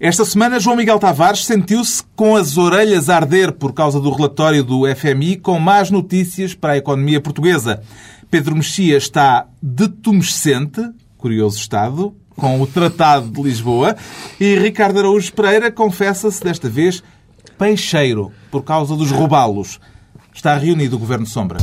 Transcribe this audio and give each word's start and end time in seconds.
Esta 0.00 0.24
semana, 0.24 0.58
João 0.58 0.76
Miguel 0.76 0.98
Tavares 0.98 1.46
sentiu-se 1.46 2.02
com 2.16 2.34
as 2.34 2.58
orelhas 2.58 3.08
a 3.08 3.16
arder 3.16 3.52
por 3.52 3.72
causa 3.72 4.00
do 4.00 4.10
relatório 4.10 4.64
do 4.64 4.82
FMI 4.92 5.36
com 5.36 5.58
más 5.60 5.88
notícias 5.88 6.52
para 6.52 6.72
a 6.72 6.76
economia 6.76 7.20
portuguesa. 7.20 7.80
Pedro 8.28 8.56
Mexia 8.56 8.96
está 8.96 9.46
detumescente, 9.62 10.80
curioso 11.16 11.58
estado, 11.58 12.12
com 12.36 12.60
o 12.60 12.66
Tratado 12.66 13.28
de 13.28 13.40
Lisboa, 13.42 13.94
e 14.40 14.58
Ricardo 14.58 14.98
Araújo 14.98 15.32
Pereira 15.32 15.70
confessa-se 15.70 16.42
desta 16.42 16.68
vez 16.68 17.00
peixeiro 17.56 18.32
por 18.50 18.64
causa 18.64 18.96
dos 18.96 19.12
robalos. 19.12 19.78
Está 20.34 20.58
reunido 20.58 20.96
o 20.96 20.98
Governo 20.98 21.26
Sombra. 21.26 21.58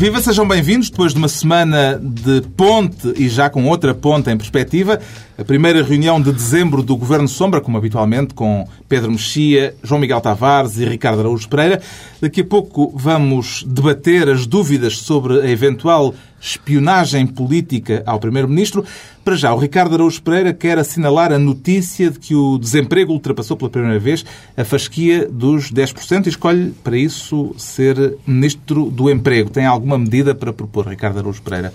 Viva, 0.00 0.18
sejam 0.22 0.48
bem-vindos. 0.48 0.88
Depois 0.88 1.12
de 1.12 1.18
uma 1.18 1.28
semana 1.28 2.00
de 2.02 2.40
ponte 2.56 3.12
e 3.18 3.28
já 3.28 3.50
com 3.50 3.66
outra 3.66 3.94
ponte 3.94 4.30
em 4.30 4.36
perspectiva, 4.38 4.98
a 5.40 5.44
primeira 5.44 5.82
reunião 5.82 6.20
de 6.20 6.30
dezembro 6.30 6.82
do 6.82 6.94
Governo 6.94 7.26
Sombra, 7.26 7.62
como 7.62 7.78
habitualmente, 7.78 8.34
com 8.34 8.68
Pedro 8.86 9.10
Mexia, 9.10 9.74
João 9.82 9.98
Miguel 9.98 10.20
Tavares 10.20 10.76
e 10.76 10.84
Ricardo 10.84 11.20
Araújo 11.20 11.48
Pereira. 11.48 11.80
Daqui 12.20 12.42
a 12.42 12.44
pouco 12.44 12.92
vamos 12.94 13.64
debater 13.66 14.28
as 14.28 14.46
dúvidas 14.46 14.98
sobre 14.98 15.40
a 15.40 15.48
eventual 15.48 16.14
espionagem 16.38 17.26
política 17.26 18.02
ao 18.04 18.20
Primeiro-Ministro. 18.20 18.84
Para 19.24 19.34
já, 19.34 19.54
o 19.54 19.58
Ricardo 19.58 19.94
Araújo 19.94 20.22
Pereira 20.22 20.52
quer 20.52 20.76
assinalar 20.76 21.32
a 21.32 21.38
notícia 21.38 22.10
de 22.10 22.18
que 22.18 22.34
o 22.34 22.58
desemprego 22.58 23.10
ultrapassou 23.10 23.56
pela 23.56 23.70
primeira 23.70 23.98
vez 23.98 24.26
a 24.54 24.62
fasquia 24.62 25.26
dos 25.26 25.72
10% 25.72 26.26
e 26.26 26.28
escolhe 26.28 26.74
para 26.84 26.98
isso 26.98 27.54
ser 27.56 28.18
Ministro 28.26 28.90
do 28.90 29.08
Emprego. 29.08 29.48
Tem 29.48 29.64
alguma 29.64 29.96
medida 29.96 30.34
para 30.34 30.52
propor, 30.52 30.86
Ricardo 30.86 31.18
Araújo 31.18 31.40
Pereira? 31.40 31.72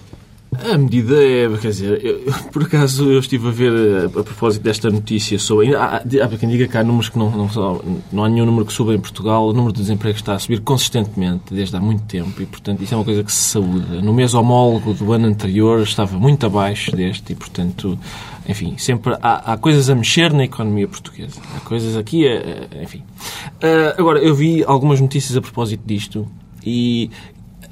A 0.63 0.77
medida 0.77 1.15
é, 1.15 1.47
quer 1.57 1.69
dizer, 1.69 2.05
eu, 2.05 2.33
por 2.51 2.63
acaso 2.63 3.11
eu 3.11 3.19
estive 3.19 3.47
a 3.47 3.51
ver 3.51 3.71
a, 3.71 4.05
a 4.05 4.23
propósito 4.23 4.63
desta 4.63 4.89
notícia 4.89 5.37
sobre. 5.39 5.75
Há, 5.75 5.97
há 5.97 6.37
quem 6.37 6.49
diga 6.49 6.67
que 6.67 6.77
há 6.77 6.83
números 6.83 7.09
que 7.09 7.17
não, 7.17 7.29
não, 7.31 7.81
não 8.11 8.23
há 8.23 8.29
nenhum 8.29 8.45
número 8.45 8.65
que 8.65 8.73
suba 8.73 8.93
em 8.93 8.99
Portugal. 8.99 9.47
O 9.47 9.53
número 9.53 9.73
de 9.73 9.81
desemprego 9.81 10.17
está 10.17 10.33
a 10.33 10.39
subir 10.39 10.61
consistentemente 10.61 11.53
desde 11.53 11.75
há 11.75 11.79
muito 11.79 12.03
tempo 12.03 12.41
e, 12.41 12.45
portanto, 12.45 12.81
isso 12.81 12.93
é 12.93 12.97
uma 12.97 13.03
coisa 13.03 13.23
que 13.23 13.31
se 13.31 13.49
saúda. 13.49 14.01
No 14.01 14.13
mês 14.13 14.33
homólogo 14.33 14.93
do 14.93 15.11
ano 15.11 15.27
anterior 15.27 15.81
estava 15.81 16.17
muito 16.17 16.45
abaixo 16.45 16.95
deste 16.95 17.33
e, 17.33 17.35
portanto, 17.35 17.97
enfim, 18.47 18.75
sempre 18.77 19.15
há, 19.21 19.53
há 19.53 19.57
coisas 19.57 19.89
a 19.89 19.95
mexer 19.95 20.31
na 20.31 20.43
economia 20.43 20.87
portuguesa. 20.87 21.41
Há 21.55 21.59
coisas 21.61 21.97
aqui, 21.97 22.25
enfim. 22.81 23.03
Uh, 23.55 23.99
agora, 23.99 24.19
eu 24.19 24.35
vi 24.35 24.63
algumas 24.63 25.01
notícias 25.01 25.35
a 25.35 25.41
propósito 25.41 25.81
disto 25.85 26.27
e 26.65 27.09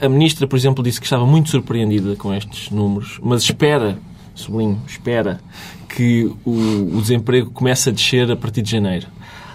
a 0.03 0.09
ministra, 0.09 0.45
por 0.45 0.57
exemplo, 0.57 0.83
disse 0.83 0.99
que 0.99 1.05
estava 1.05 1.25
muito 1.25 1.49
surpreendida 1.49 2.15
com 2.17 2.33
estes 2.33 2.69
números, 2.69 3.19
mas 3.23 3.43
espera, 3.43 3.97
sublinho, 4.35 4.81
espera, 4.85 5.39
que 5.87 6.29
o, 6.43 6.97
o 6.97 7.01
desemprego 7.01 7.51
comece 7.51 7.89
a 7.89 7.91
descer 7.91 8.29
a 8.29 8.35
partir 8.35 8.61
de 8.61 8.71
janeiro. 8.71 9.07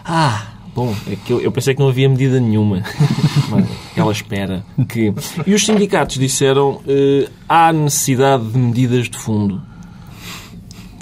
Ah, 0.04 0.46
bom, 0.74 0.94
é 1.06 1.16
que 1.16 1.30
eu, 1.30 1.40
eu 1.40 1.52
pensei 1.52 1.74
que 1.74 1.80
não 1.80 1.88
havia 1.88 2.08
medida 2.08 2.40
nenhuma. 2.40 2.82
mas 3.50 3.66
ela 3.94 4.12
espera 4.12 4.64
que. 4.88 5.12
E 5.46 5.52
os 5.52 5.64
sindicatos 5.64 6.18
disseram 6.18 6.76
uh, 6.76 7.30
há 7.46 7.70
necessidade 7.70 8.46
de 8.46 8.58
medidas 8.58 9.08
de 9.10 9.18
fundo. 9.18 9.60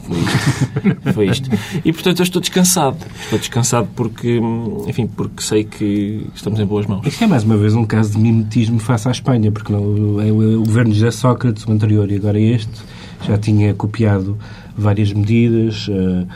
Foi 0.07 0.19
isto. 0.19 1.13
Foi 1.13 1.27
isto. 1.27 1.51
E, 1.85 1.93
portanto, 1.93 2.21
eu 2.21 2.25
estou 2.25 2.41
descansado. 2.41 2.99
Estou 3.25 3.39
descansado 3.39 3.89
porque, 3.95 4.41
enfim, 4.87 5.07
porque 5.07 5.43
sei 5.43 5.65
que 5.65 6.27
estamos 6.35 6.61
em 6.61 6.67
boas 6.67 6.87
mãos. 6.87 7.07
Isto 7.07 7.25
é, 7.25 7.27
mais 7.27 7.43
uma 7.45 7.57
vez, 7.57 7.75
um 7.75 7.85
caso 7.85 8.13
de 8.13 8.19
mimetismo 8.19 8.79
face 8.79 9.09
à 9.09 9.11
Espanha, 9.11 9.51
porque 9.51 9.73
não, 9.73 10.21
é 10.21 10.31
o 10.31 10.65
governo 10.65 10.93
de 10.93 11.11
Sócrates, 11.11 11.65
o 11.67 11.73
anterior, 11.73 12.11
e 12.11 12.17
agora 12.17 12.39
este, 12.39 12.83
já 13.27 13.37
tinha 13.37 13.75
copiado 13.75 14.39
várias 14.77 15.13
medidas, 15.13 15.89
uh, 15.89 16.27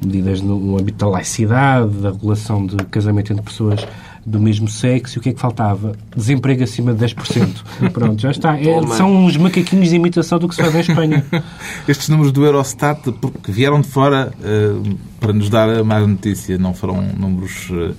medidas 0.00 0.40
no 0.40 0.78
âmbito 0.78 0.98
da 0.98 1.08
laicidade, 1.08 1.90
da 1.98 2.10
regulação 2.10 2.64
de 2.64 2.76
casamento 2.84 3.32
entre 3.32 3.44
pessoas 3.44 3.86
do 4.28 4.40
mesmo 4.40 4.68
sexo. 4.68 5.16
E 5.16 5.18
o 5.18 5.22
que 5.22 5.30
é 5.30 5.32
que 5.32 5.40
faltava? 5.40 5.92
Desemprego 6.14 6.62
acima 6.62 6.92
de 6.92 7.04
10%. 7.04 7.62
Pronto, 7.92 8.20
já 8.20 8.30
está. 8.30 8.58
É, 8.58 8.80
são 8.88 9.24
uns 9.24 9.36
macaquinhos 9.36 9.88
de 9.88 9.96
imitação 9.96 10.38
do 10.38 10.48
que 10.48 10.54
se 10.54 10.62
faz 10.62 10.74
em 10.74 10.80
Espanha. 10.80 11.24
Estes 11.88 12.08
números 12.08 12.32
do 12.32 12.44
Eurostat, 12.44 13.10
porque 13.20 13.50
vieram 13.50 13.80
de 13.80 13.88
fora 13.88 14.32
uh, 14.38 14.98
para 15.18 15.32
nos 15.32 15.48
dar 15.48 15.68
a 15.68 15.82
mais 15.82 16.06
notícia, 16.06 16.58
não 16.58 16.74
foram 16.74 17.02
números 17.02 17.70
uh, 17.70 17.94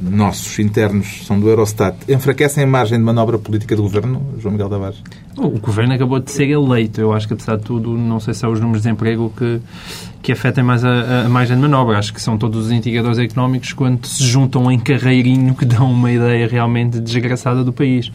nossos, 0.00 0.58
internos, 0.58 1.26
são 1.26 1.38
do 1.38 1.48
Eurostat. 1.48 1.96
Enfraquecem 2.08 2.64
a 2.64 2.66
margem 2.66 2.98
de 2.98 3.04
manobra 3.04 3.38
política 3.38 3.76
do 3.76 3.82
Governo, 3.82 4.34
João 4.38 4.52
Miguel 4.52 4.68
Tavares? 4.68 5.02
O 5.36 5.50
Governo 5.50 5.94
acabou 5.94 6.18
de 6.18 6.30
ser 6.30 6.48
eleito. 6.48 7.00
Eu 7.00 7.12
acho 7.12 7.28
que, 7.28 7.34
apesar 7.34 7.56
de 7.56 7.62
tudo, 7.62 7.96
não 7.96 8.18
sei 8.18 8.34
se 8.34 8.40
são 8.40 8.52
os 8.52 8.60
números 8.60 8.82
de 8.82 8.88
desemprego 8.88 9.32
que 9.36 9.60
que 10.22 10.32
afetem 10.32 10.64
mais 10.64 10.84
a, 10.84 11.26
a 11.26 11.28
margem 11.28 11.56
de 11.56 11.62
manobra. 11.62 11.98
Acho 11.98 12.12
que 12.12 12.20
são 12.20 12.36
todos 12.36 12.66
os 12.66 12.72
indicadores 12.72 13.18
económicos 13.18 13.72
quando 13.72 14.06
se 14.06 14.24
juntam 14.24 14.70
em 14.70 14.78
carreirinho 14.78 15.54
que 15.54 15.64
dão 15.64 15.90
uma 15.90 16.10
ideia 16.10 16.46
realmente 16.46 17.00
desgraçada 17.00 17.64
do 17.64 17.72
país. 17.72 18.10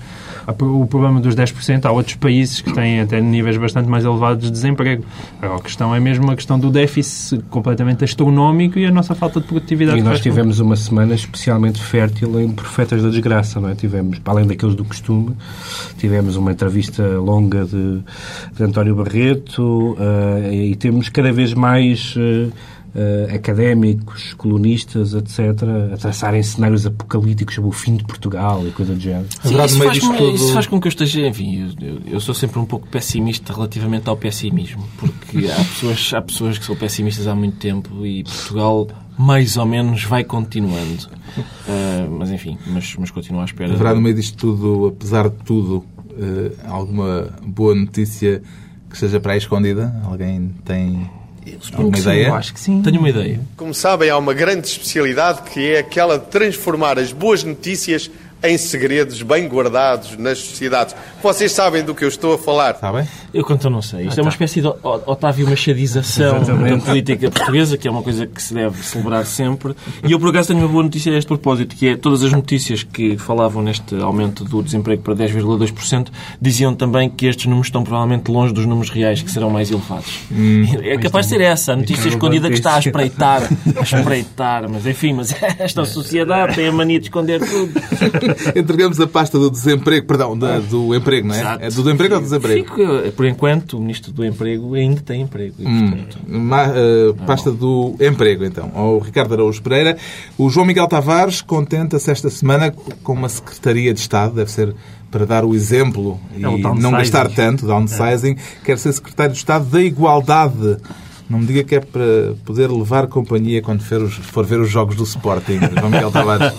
O 0.60 0.86
problema 0.86 1.20
dos 1.22 1.36
10%, 1.36 1.86
há 1.86 1.92
outros 1.92 2.16
países 2.16 2.60
que 2.62 2.74
têm 2.74 3.00
até 3.00 3.22
níveis 3.22 3.58
bastante 3.58 3.88
mais 3.88 4.04
elevados 4.04 4.46
de 4.46 4.52
desemprego. 4.52 5.04
Agora, 5.42 5.60
a 5.60 5.64
questão 5.64 5.96
é 5.96 6.00
mesmo 6.00 6.30
a 6.32 6.36
questão 6.36 6.60
do 6.60 6.70
déficit 6.70 7.44
completamente 7.50 8.04
astronómico 8.04 8.78
e 8.78 8.86
a 8.86 8.92
nossa 8.92 9.16
falta 9.16 9.40
de 9.40 9.48
produtividade. 9.48 10.00
E 10.00 10.04
nós 10.04 10.20
tivemos 10.20 10.60
uma 10.60 10.76
semana 10.76 11.16
especialmente 11.16 11.82
fértil 11.82 12.40
em 12.42 12.52
Profetas 12.52 13.02
da 13.02 13.10
Desgraça, 13.10 13.60
não 13.60 13.70
é? 13.70 13.76
Tivemos, 13.76 14.20
além 14.26 14.46
daqueles 14.46 14.76
do 14.76 14.84
costume, 14.84 15.36
tivemos 15.98 16.36
uma 16.36 16.52
entrevista 16.52 17.04
longa 17.20 17.66
de, 17.66 18.00
de 18.56 18.64
António 18.64 18.96
Barreto 18.96 19.94
uh, 19.94 20.52
e 20.52 20.76
temos 20.76 21.10
cada 21.10 21.32
vez 21.32 21.54
mais 21.54 21.93
uh, 22.16 23.34
académicos, 23.34 24.34
colunistas, 24.34 25.14
etc., 25.14 25.40
a 25.94 25.98
traçarem 25.98 26.42
cenários 26.44 26.86
apocalípticos 26.86 27.56
sobre 27.56 27.70
o 27.70 27.74
fim 27.74 27.96
de 27.96 28.04
Portugal 28.04 28.66
e 28.68 28.72
coisa 28.72 28.94
do 28.94 29.00
género. 29.00 29.28
Sim, 29.42 29.64
isso, 29.64 29.78
faz 29.78 30.00
com, 30.00 30.16
todo... 30.16 30.36
isso, 30.36 30.54
faz 30.54 30.68
com, 30.68 30.80
que 30.80 30.88
eu 30.88 30.90
esteja, 30.90 31.28
enfim, 31.28 31.74
eu, 31.82 32.02
eu, 32.14 32.20
sou 32.20 32.34
sempre 32.34 32.60
um 32.60 32.66
pouco 32.66 32.88
pessimista 32.88 33.54
relativamente 33.54 34.08
ao 34.08 34.16
pessimismo, 34.16 34.84
porque 34.98 35.48
há 35.48 35.56
pessoas, 35.66 36.12
há 36.14 36.22
pessoas 36.22 36.58
que 36.58 36.66
são 36.66 36.76
pessimistas 36.76 37.28
há 37.28 37.36
muito 37.36 37.58
tempo 37.58 38.06
e 38.06 38.24
Portugal 38.24 38.88
mais 39.18 39.58
ou 39.58 39.66
menos 39.66 40.04
vai 40.04 40.24
continuando. 40.24 41.08
Uh, 41.38 42.10
mas 42.18 42.32
enfim, 42.32 42.58
mas, 42.68 42.96
mas 42.98 43.12
continuo 43.12 43.42
à 43.42 43.46
espera. 43.46 43.74
Haverá 43.74 43.94
no 43.94 44.02
meio 44.02 44.16
disto 44.16 44.38
tudo, 44.38 44.88
apesar 44.88 45.30
de 45.30 45.36
tudo, 45.44 45.86
uh, 46.10 46.52
alguma 46.68 47.30
boa 47.46 47.76
notícia 47.76 48.42
que 48.90 48.98
seja 48.98 49.20
para 49.20 49.34
aí 49.34 49.38
escondida? 49.40 50.02
Alguém 50.04 50.54
tem 50.64 51.10
Alguma 51.74 51.98
ideia? 51.98 52.28
Eu 52.28 52.36
acho 52.36 52.54
que 52.54 52.60
sim. 52.60 52.82
Tenho 52.82 53.00
uma 53.00 53.10
ideia. 53.10 53.40
Como 53.58 53.74
sabem, 53.74 54.10
há 54.10 54.18
uma 54.18 54.34
grande 54.34 54.68
especialidade 54.68 55.42
que 55.52 55.74
é 55.74 55.80
aquela 55.80 56.18
de 56.18 56.26
transformar 56.28 56.98
as 57.00 57.12
boas 57.12 57.44
notícias 57.44 58.10
em 58.44 58.58
segredos 58.58 59.22
bem 59.22 59.48
guardados 59.48 60.18
nas 60.18 60.40
sociedades. 60.40 60.94
Vocês 61.22 61.52
sabem 61.54 61.84
do 61.84 61.96
que 61.96 62.04
eu 62.04 62.10
estou 62.10 62.34
a 62.34 62.38
falar. 62.38 62.76
Sabem? 62.76 63.08
Eu 63.34 63.46
quanto 63.46 63.70
não 63.70 63.82
sei. 63.82 64.08
Isto 64.08 64.20
ah, 64.20 64.22
é 64.22 64.24
uma 64.24 64.32
tá. 64.32 64.36
espécie 64.36 64.62
de 64.62 64.68
Otávio 64.68 65.50
Machadização 65.50 66.44
da 66.44 66.78
política 66.78 67.32
portuguesa, 67.32 67.78
que 67.78 67.88
é 67.88 67.92
uma 67.92 68.04
coisa 68.04 68.28
que 68.28 68.42
se 68.42 68.54
deve 68.54 68.84
celebrar 68.84 69.26
sempre. 69.26 69.74
E 70.04 70.12
eu, 70.12 70.20
por 70.20 70.30
acaso, 70.30 70.50
tenho 70.50 70.60
uma 70.60 70.68
boa 70.68 70.84
notícia 70.84 71.14
a 71.14 71.18
este 71.18 71.28
propósito, 71.28 71.76
que 71.76 71.88
é 71.88 71.96
todas 71.96 72.22
as 72.22 72.34
notícias 72.34 72.84
que 72.84 73.18
falavam 73.18 73.64
neste 73.64 73.96
aumento 73.96 74.44
do 74.44 74.62
desemprego 74.62 75.02
para 75.02 75.16
10,2% 75.16 76.08
diziam 76.42 76.76
também 76.76 77.10
que 77.10 77.26
estes 77.26 77.46
números 77.46 77.68
estão 77.68 77.84
provavelmente 77.84 78.30
longe 78.30 78.54
dos 78.54 78.66
números 78.66 78.90
reais, 78.90 79.22
que 79.22 79.32
serão 79.32 79.50
mais 79.50 79.72
elevados. 79.72 80.20
Hum, 80.30 80.66
é 80.82 80.98
capaz 80.98 81.28
de 81.28 81.32
ser 81.32 81.42
essa, 81.42 81.74
a 81.74 81.76
notícia 81.78 82.10
escondida 82.10 82.50
que 82.50 82.56
está 82.56 82.76
a 82.76 82.80
espreitar, 82.80 83.44
a 83.78 83.82
espreitar. 83.82 84.70
Mas, 84.70 84.86
enfim, 84.86 85.14
mas 85.14 85.34
esta 85.58 85.86
sociedade 85.86 86.56
tem 86.56 86.68
a 86.68 86.72
mania 86.72 87.00
de 87.00 87.06
esconder 87.06 87.40
tudo. 87.40 87.74
Entregamos 88.56 89.00
a 89.00 89.08
pasta 89.08 89.38
do 89.38 89.50
desemprego, 89.50 90.06
perdão, 90.08 90.38
da, 90.38 90.60
do 90.60 90.96
emprego, 90.96 91.28
não 91.28 91.36
é? 91.36 91.40
Exato. 91.40 91.64
É 91.64 91.70
do 91.70 91.92
emprego 91.92 92.16
ou 92.16 92.20
do 92.20 92.24
desemprego? 92.24 92.66
Fico, 92.66 93.12
por 93.14 93.26
enquanto, 93.26 93.78
o 93.78 93.82
Ministro 93.82 94.12
do 94.12 94.26
Emprego 94.26 94.74
ainda 94.76 95.02
tem 95.02 95.22
emprego. 95.22 95.56
E, 95.60 95.66
hum, 95.66 95.92
portanto, 95.92 96.20
ma, 96.28 96.68
uh, 96.68 97.14
pasta 97.26 97.52
do 97.52 97.96
emprego, 98.00 98.46
então. 98.46 98.72
Ao 98.74 99.00
Ricardo 99.00 99.34
Araújo 99.34 99.62
Pereira. 99.62 99.98
O 100.38 100.50
João 100.50 100.66
Miguel 100.66 100.88
Tavares 100.88 101.42
contenta-se 101.42 102.10
esta 102.12 102.30
semana 102.30 102.74
com 103.04 103.14
uma 103.14 103.30
Secretaria 103.30 103.94
de 103.94 104.00
Estado, 104.00 104.36
deve 104.36 104.52
ser 104.52 104.76
para 105.14 105.28
dar 105.28 105.46
o 105.46 105.54
exemplo 105.54 106.20
é 106.34 106.40
e 106.40 106.42
não 106.42 106.92
gastar 106.92 107.30
tanto, 107.30 107.68
downsizing, 107.68 108.32
é. 108.32 108.66
quer 108.66 108.80
ser 108.80 108.92
Secretário 108.94 109.32
de 109.32 109.38
Estado 109.38 109.66
da 109.66 109.80
Igualdade. 109.80 110.78
Não 111.30 111.40
me 111.40 111.46
diga 111.46 111.64
que 111.64 111.76
é 111.76 111.80
para 111.80 112.34
poder 112.46 112.70
levar 112.70 113.08
companhia 113.08 113.62
quando 113.62 113.82
for, 113.82 114.46
ver 114.46 114.60
os 114.60 114.70
jogos 114.70 114.96
do 114.96 115.04
Sporting, 115.04 115.60
João 115.78 115.90
Miguel 115.90 116.12
Tavares. 116.12 116.54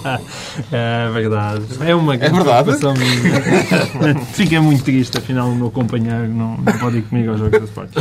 É 0.72 1.10
verdade. 1.12 1.64
É 1.80 1.94
uma 1.94 2.16
grande 2.16 2.40
é 2.40 2.42
verdade? 2.42 2.98
minha. 2.98 4.14
Fiquei 4.32 4.58
muito 4.58 4.82
triste, 4.84 5.18
afinal, 5.18 5.48
o 5.48 5.54
meu 5.54 5.70
companheiro 5.70 6.28
não, 6.28 6.56
não 6.56 6.78
pode 6.78 6.98
ir 6.98 7.02
comigo 7.02 7.30
aos 7.30 7.40
jogos 7.40 7.60
do 7.60 7.64
Sporting. 7.66 8.00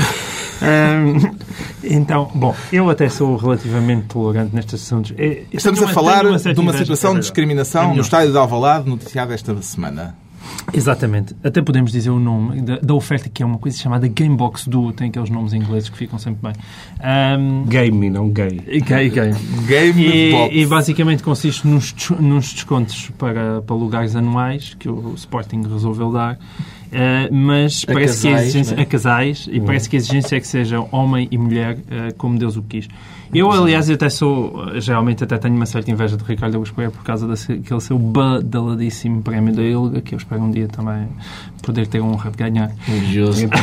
Então, 1.84 2.32
bom, 2.34 2.56
eu 2.72 2.90
até 2.90 3.10
sou 3.10 3.36
relativamente 3.36 4.08
tolerante 4.08 4.56
nestes 4.56 4.82
assuntos. 4.82 5.14
É- 5.18 5.42
eu 5.42 5.46
Estamos 5.52 5.82
a 5.82 5.88
falar 5.90 6.26
uma 6.26 6.38
de 6.38 6.60
uma 6.60 6.74
situação 6.74 6.80
de 6.80 6.88
verdade. 6.88 7.18
É 7.18 7.20
discriminação 7.20 7.94
no 7.94 8.02
estádio 8.02 8.32
de 8.32 8.38
Alvalade, 8.38 8.90
noticiada 8.90 9.34
esta 9.34 9.62
semana. 9.62 10.16
Exatamente. 10.74 11.36
Até 11.44 11.62
podemos 11.62 11.92
dizer 11.92 12.10
o 12.10 12.20
nome 12.20 12.62
da, 12.62 12.78
da 12.78 12.94
oferta, 12.94 13.30
que 13.30 13.44
é 13.44 13.46
uma 13.46 13.58
coisa 13.58 13.78
chamada 13.78 14.08
Gamebox 14.08 14.68
Duo. 14.68 14.92
Tem 14.94 15.10
aqueles 15.10 15.30
nomes 15.30 15.54
ingleses 15.54 15.90
que 15.90 15.98
ficam 15.98 16.18
sempre 16.18 16.40
bem. 16.42 16.54
Ahm, 17.02 17.66
Game, 17.68 18.10
não 18.10 18.30
gay. 18.30 18.60
gay, 18.86 19.10
gay. 19.10 19.32
Game 19.68 20.02
E, 20.06 20.32
Box. 20.32 20.56
e 20.56 20.66
basicamente 20.66 21.24
consiste 21.24 21.68
nos, 21.68 21.94
nos 22.20 22.54
descontos 22.54 23.10
para, 23.18 23.62
para 23.62 23.76
lugares 23.76 24.16
anuais 24.16 24.74
que 24.80 24.90
o 24.90 25.14
Sporting 25.16 25.64
resolveu 25.64 26.12
dar. 26.12 26.38
Eh, 26.92 27.28
mas 27.32 27.84
A 27.88 27.94
parece 27.94 28.22
que 28.22 28.28
a 28.28 28.32
casais, 28.32 28.48
exigência 28.50 28.76
né? 28.76 28.82
a 28.84 28.86
casais 28.86 29.50
e 29.52 29.60
parece 29.60 29.90
que 29.90 29.96
a 29.96 30.00
exigência 30.00 30.36
é 30.36 30.40
que 30.40 30.48
sejam 30.48 30.88
homem 30.92 31.28
e 31.32 31.38
mulher 31.40 31.78
eh, 31.90 32.14
como 32.18 32.38
Deus 32.38 32.56
o 32.56 32.62
quis. 32.62 32.88
Eu, 33.34 33.52
aliás, 33.52 33.90
eu 33.90 33.96
até 33.96 34.10
sou, 34.10 34.66
geralmente 34.80 35.24
até 35.24 35.38
tenho 35.38 35.56
uma 35.56 35.66
certa 35.66 35.90
inveja 35.92 36.16
de 36.18 36.24
Ricardo 36.24 36.56
Augusto 36.56 36.74
Pereira 36.76 36.92
por 36.96 37.04
causa 37.04 37.28
daquele 37.28 37.82
seu 37.82 37.98
badaladíssimo 37.98 39.22
prémio 39.22 39.54
da 39.54 39.62
ILGA, 39.64 40.02
que 40.02 40.14
eu 40.14 40.18
espero 40.18 40.42
um 40.42 40.52
dia 40.52 40.68
também 40.68 41.08
poder 41.62 41.88
ter 41.88 42.00
a 42.00 42.04
honra 42.04 42.30
de 42.32 42.38
ganhar. 42.38 42.72
Religioso. 42.86 43.48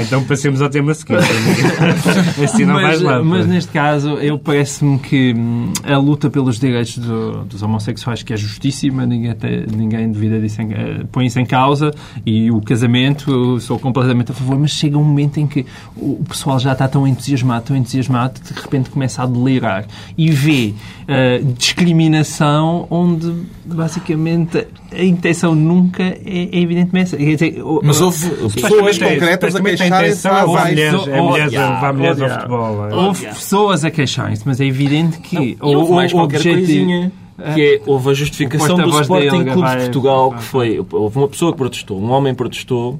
Então 0.00 0.24
passemos 0.24 0.60
ao 0.60 0.68
tema 0.68 0.92
seguinte. 0.92 1.22
assim 2.42 2.64
não 2.64 2.74
mas, 2.74 2.82
vais 2.82 3.02
lá. 3.02 3.22
mas 3.22 3.46
neste 3.46 3.70
caso, 3.70 4.14
eu 4.14 4.38
parece-me 4.38 4.98
que 4.98 5.34
hum, 5.36 5.72
a 5.84 5.96
luta 5.98 6.28
pelos 6.28 6.58
direitos 6.58 6.98
do- 6.98 7.44
dos 7.44 7.62
homossexuais, 7.62 8.22
que 8.24 8.32
é 8.32 8.36
justíssima, 8.36 9.06
ninguém, 9.06 9.30
até, 9.30 9.64
ninguém 9.66 10.10
duvida 10.10 10.40
disso, 10.40 10.60
eh, 10.62 11.04
põe 11.12 11.26
isso 11.26 11.38
em 11.38 11.46
causa, 11.46 11.92
e 12.24 12.50
o 12.50 12.60
casamento, 12.60 13.60
sou 13.60 13.78
completamente 13.78 14.32
a 14.32 14.34
favor, 14.34 14.58
mas 14.58 14.72
chega 14.72 14.98
um 14.98 15.04
momento 15.04 15.38
em 15.38 15.46
que 15.46 15.64
o, 15.96 16.12
o 16.20 16.24
pessoal 16.28 16.58
já 16.58 16.72
está 16.72 16.88
tão 16.88 17.06
entusiasmado, 17.06 17.66
tão 17.66 17.76
entusiasmado, 17.76 18.40
de 18.40 18.52
repente 18.66 18.90
começa 18.90 19.22
a 19.22 19.26
delirar 19.26 19.86
e 20.16 20.30
vê 20.30 20.74
eh, 21.08 21.40
discriminação 21.56 22.86
onde, 22.90 23.32
basicamente, 23.64 24.66
a 24.92 25.02
intenção 25.02 25.54
nunca 25.54 26.02
é, 26.02 26.20
é 26.24 26.58
evidentemente 26.60 27.14
essa. 27.14 27.16
Quer 27.16 27.34
dizer, 27.34 27.62
o- 27.62 27.80
Mas 27.82 28.00
houve 28.00 28.28
pessoas 28.50 28.98
concretas 28.98 29.54
a 29.56 29.60
queixarem-se 29.60 30.28
é 30.28 30.44
mulheres, 30.46 31.06
é 31.08 31.20
mulheres, 31.20 31.54
a 31.54 31.56
yeah, 31.56 31.92
mulheres 31.92 32.20
oh, 32.20 32.24
ao 32.24 32.30
futebol. 32.30 32.88
é. 32.88 32.94
Houve 32.94 33.26
pessoas 33.26 33.84
a 33.84 33.90
queixarem-se, 33.90 34.42
mas 34.46 34.60
é 34.60 34.64
evidente 34.64 35.18
que 35.18 35.36
E 35.36 35.56
houve 35.60 35.92
mais 35.92 36.12
qualquer 36.12 36.42
coisinha. 36.42 37.12
Que 37.54 37.60
é, 37.60 37.80
houve 37.86 38.10
a 38.10 38.14
justificação 38.14 38.76
do 38.76 38.88
Sporting 39.02 39.44
Clube 39.44 39.68
de 39.68 39.76
Portugal, 39.76 40.32
que 40.32 40.42
foi... 40.42 40.82
Houve 40.90 41.18
uma 41.18 41.28
pessoa 41.28 41.52
que 41.52 41.58
protestou, 41.58 42.00
um 42.00 42.10
homem 42.10 42.34
protestou, 42.34 42.98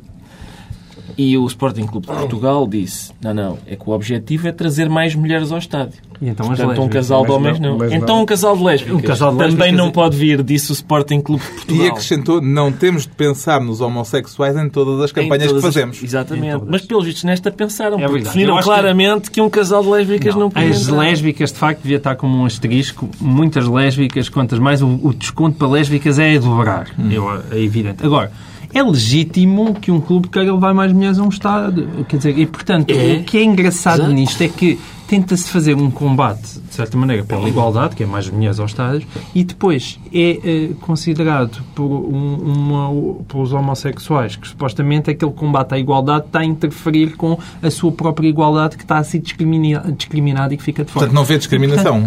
e 1.18 1.36
o 1.38 1.46
Sporting 1.46 1.86
Clube 1.86 2.06
de 2.06 2.12
Portugal 2.12 2.66
disse, 2.66 3.10
não, 3.22 3.32
não, 3.32 3.58
é 3.66 3.74
que 3.76 3.82
o 3.88 3.92
objetivo 3.92 4.48
é 4.48 4.52
trazer 4.52 4.88
mais 4.88 5.14
mulheres 5.14 5.50
ao 5.50 5.58
estádio. 5.58 5.94
E 6.20 6.28
então 6.28 6.44
as 6.50 6.58
Portanto, 6.58 6.66
um 6.78 6.82
lésbicas. 6.82 6.92
casal 6.94 7.24
de 7.26 7.30
homens 7.30 7.60
não- 7.60 7.76
não. 7.78 7.86
Então 7.92 8.16
não. 8.16 8.22
um 8.22 8.26
casal 8.26 8.56
de 8.56 8.64
lésbicas. 8.64 8.94
Um 8.96 9.00
casal 9.00 9.32
de 9.32 9.38
Também 9.38 9.50
lésbicas 9.56 9.76
não 9.78 9.86
é- 9.88 9.92
pode 9.92 10.16
vir, 10.16 10.42
disse 10.42 10.70
o 10.70 10.74
Sporting 10.74 11.20
Clube 11.20 11.42
de 11.44 11.50
Portugal. 11.50 11.84
E 11.86 11.88
acrescentou, 11.88 12.40
não 12.40 12.72
temos 12.72 13.02
de 13.02 13.08
pensar 13.10 13.60
nos 13.60 13.80
homossexuais 13.82 14.56
em 14.56 14.68
todas 14.68 15.00
as 15.02 15.12
campanhas 15.12 15.46
todas 15.48 15.62
que 15.62 15.68
as- 15.68 15.74
fazemos. 15.74 16.02
Exatamente. 16.02 16.64
Mas 16.66 16.82
pelos 16.82 17.04
vistos 17.04 17.24
nesta 17.24 17.50
pensaram, 17.50 17.98
É 17.98 18.06
porque 18.06 18.22
definiram 18.24 18.54
acho 18.56 18.62
que- 18.68 18.74
claramente 18.74 19.30
que... 19.30 19.40
um 19.40 19.50
casal 19.50 19.82
de 19.82 19.88
lésbicas 19.90 20.34
não, 20.34 20.50
podia 20.50 20.68
As 20.70 20.82
entrar. 20.82 20.96
lésbicas, 20.98 21.52
de 21.52 21.58
facto, 21.58 21.82
devia 21.82 21.96
estar 21.98 22.16
como 22.16 22.36
um 22.38 22.46
asterisco. 22.46 23.08
Muitas 23.20 23.66
lésbicas, 23.68 24.28
quantas 24.30 24.58
mais, 24.58 24.80
o, 24.82 24.86
o 25.02 25.12
desconto 25.14 25.56
para 25.58 25.68
lésbicas 25.68 26.18
é 26.18 26.34
a 26.36 26.38
dobrar. 26.38 26.88
Eu, 27.10 27.26
é 27.50 27.58
evidente. 27.62 28.04
Agora, 28.04 28.32
é 28.74 28.82
legítimo 28.82 29.74
que 29.74 29.90
um 29.90 30.00
clube 30.00 30.28
queira 30.28 30.52
levar 30.52 30.74
mais 30.74 30.92
mulheres 30.92 31.18
a 31.18 31.22
um 31.22 31.28
estádio. 31.28 31.88
Quer 32.08 32.16
dizer, 32.16 32.38
e 32.38 32.46
portanto, 32.46 32.90
É. 32.90 33.14
o 33.20 33.24
que 33.24 33.38
é 33.38 33.44
engraçado 33.44 34.00
Exato. 34.00 34.12
nisto 34.12 34.42
é 34.42 34.48
que 34.48 34.78
tenta-se 35.08 35.48
fazer 35.48 35.74
um 35.74 35.90
combate, 35.90 36.58
de 36.68 36.74
certa 36.74 36.96
maneira, 36.96 37.22
pela 37.24 37.48
igualdade, 37.48 37.94
que 37.96 38.02
é 38.02 38.06
mais 38.06 38.28
mulheres 38.28 38.58
aos 38.58 38.70
estádios, 38.72 39.04
e 39.34 39.44
depois 39.44 39.98
é 40.12 40.38
eh, 40.44 40.68
considerado 40.80 41.62
por 41.74 41.84
um, 41.84 42.34
uma, 42.36 43.14
pelos 43.28 43.52
homossexuais 43.52 44.36
que 44.36 44.48
supostamente 44.48 45.10
aquele 45.10 45.32
combate 45.32 45.74
à 45.74 45.78
igualdade 45.78 46.26
está 46.26 46.40
a 46.40 46.44
interferir 46.44 47.16
com 47.16 47.38
a 47.62 47.70
sua 47.70 47.92
própria 47.92 48.28
igualdade 48.28 48.76
que 48.76 48.82
está 48.82 48.98
a 48.98 49.04
ser 49.04 49.18
discrimina- 49.20 49.84
discriminada 49.96 50.54
e 50.54 50.56
que 50.56 50.62
fica 50.62 50.84
de 50.84 50.90
fora. 50.90 51.06
Portanto, 51.06 51.14
não 51.16 51.24
vê 51.24 51.38
discriminação. 51.38 52.02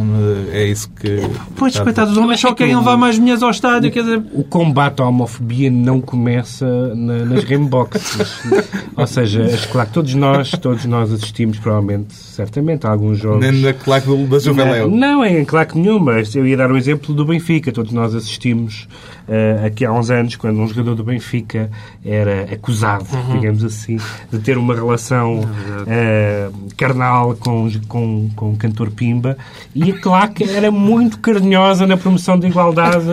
É 0.52 0.66
isso 0.68 0.90
que... 0.90 1.22
Pois, 1.56 1.74
está 1.74 1.84
coitados, 1.84 2.12
os 2.14 2.18
homens 2.18 2.40
só 2.40 2.54
querem 2.54 2.76
levar 2.76 2.98
mais 2.98 3.18
mulheres 3.18 3.42
ao 3.44 3.50
estádio, 3.52 3.92
quer 3.92 4.02
dizer... 4.04 4.22
O 4.34 4.44
combate 4.44 5.02
à 5.02 5.06
homofobia 5.06 5.70
não 5.72 6.02
começa 6.02 6.66
na- 6.96 7.26
nas 7.26 7.44
gameboxes. 7.44 8.42
Ou 8.96 9.08
seja, 9.08 9.44
é 9.44 9.58
claro 9.72 9.88
que 9.88 9.94
todos 9.94 10.14
nós, 10.16 10.52
todos 10.52 10.86
nós 10.86 11.12
assistimos, 11.12 11.58
provavelmente, 11.60 12.14
certamente, 12.14 12.86
alguns 12.90 13.20
jogos. 13.20 13.40
Nem 13.40 13.62
na 13.62 13.74
claque 13.74 14.08
do- 14.08 14.28
da 14.28 14.40
Juveléu. 14.40 14.90
Não, 14.90 15.24
é 15.24 15.44
claro 15.46 15.68
que 15.70 15.78
nenhum, 15.80 16.00
mas 16.00 16.34
eu 16.36 16.46
ia 16.48 16.58
dar 16.58 16.72
o 16.72 16.78
exemplo 16.78 17.14
do 17.14 17.26
Benfica. 17.26 17.72
Todos 17.72 17.92
nós 17.92 18.14
assistimos 18.16 18.88
eh, 19.28 19.64
aqui 19.66 19.86
há 19.86 19.92
uns 19.94 20.10
anos, 20.10 20.36
quando 20.36 20.60
um 20.60 20.68
jogador 20.68 20.96
do 20.96 21.04
Benfica 21.04 21.70
era 22.04 22.44
acusado, 22.52 23.06
digamos 23.32 23.64
assim, 23.64 23.98
de 24.32 24.40
ter 24.40 24.58
uma 24.58 24.74
relação 24.74 25.42
eh, 25.88 26.50
carnal 26.78 27.36
com, 27.40 27.70
com, 27.88 28.30
com 28.36 28.52
o 28.52 28.56
cantor 28.58 28.90
Pimba. 28.92 29.38
E 29.76 29.92
a 29.92 29.98
claque 30.00 30.44
era 30.50 30.72
muito 30.72 31.20
carinhosa 31.20 31.86
na 31.86 31.96
promoção 31.98 32.40
da 32.40 32.48
igualdade 32.48 33.06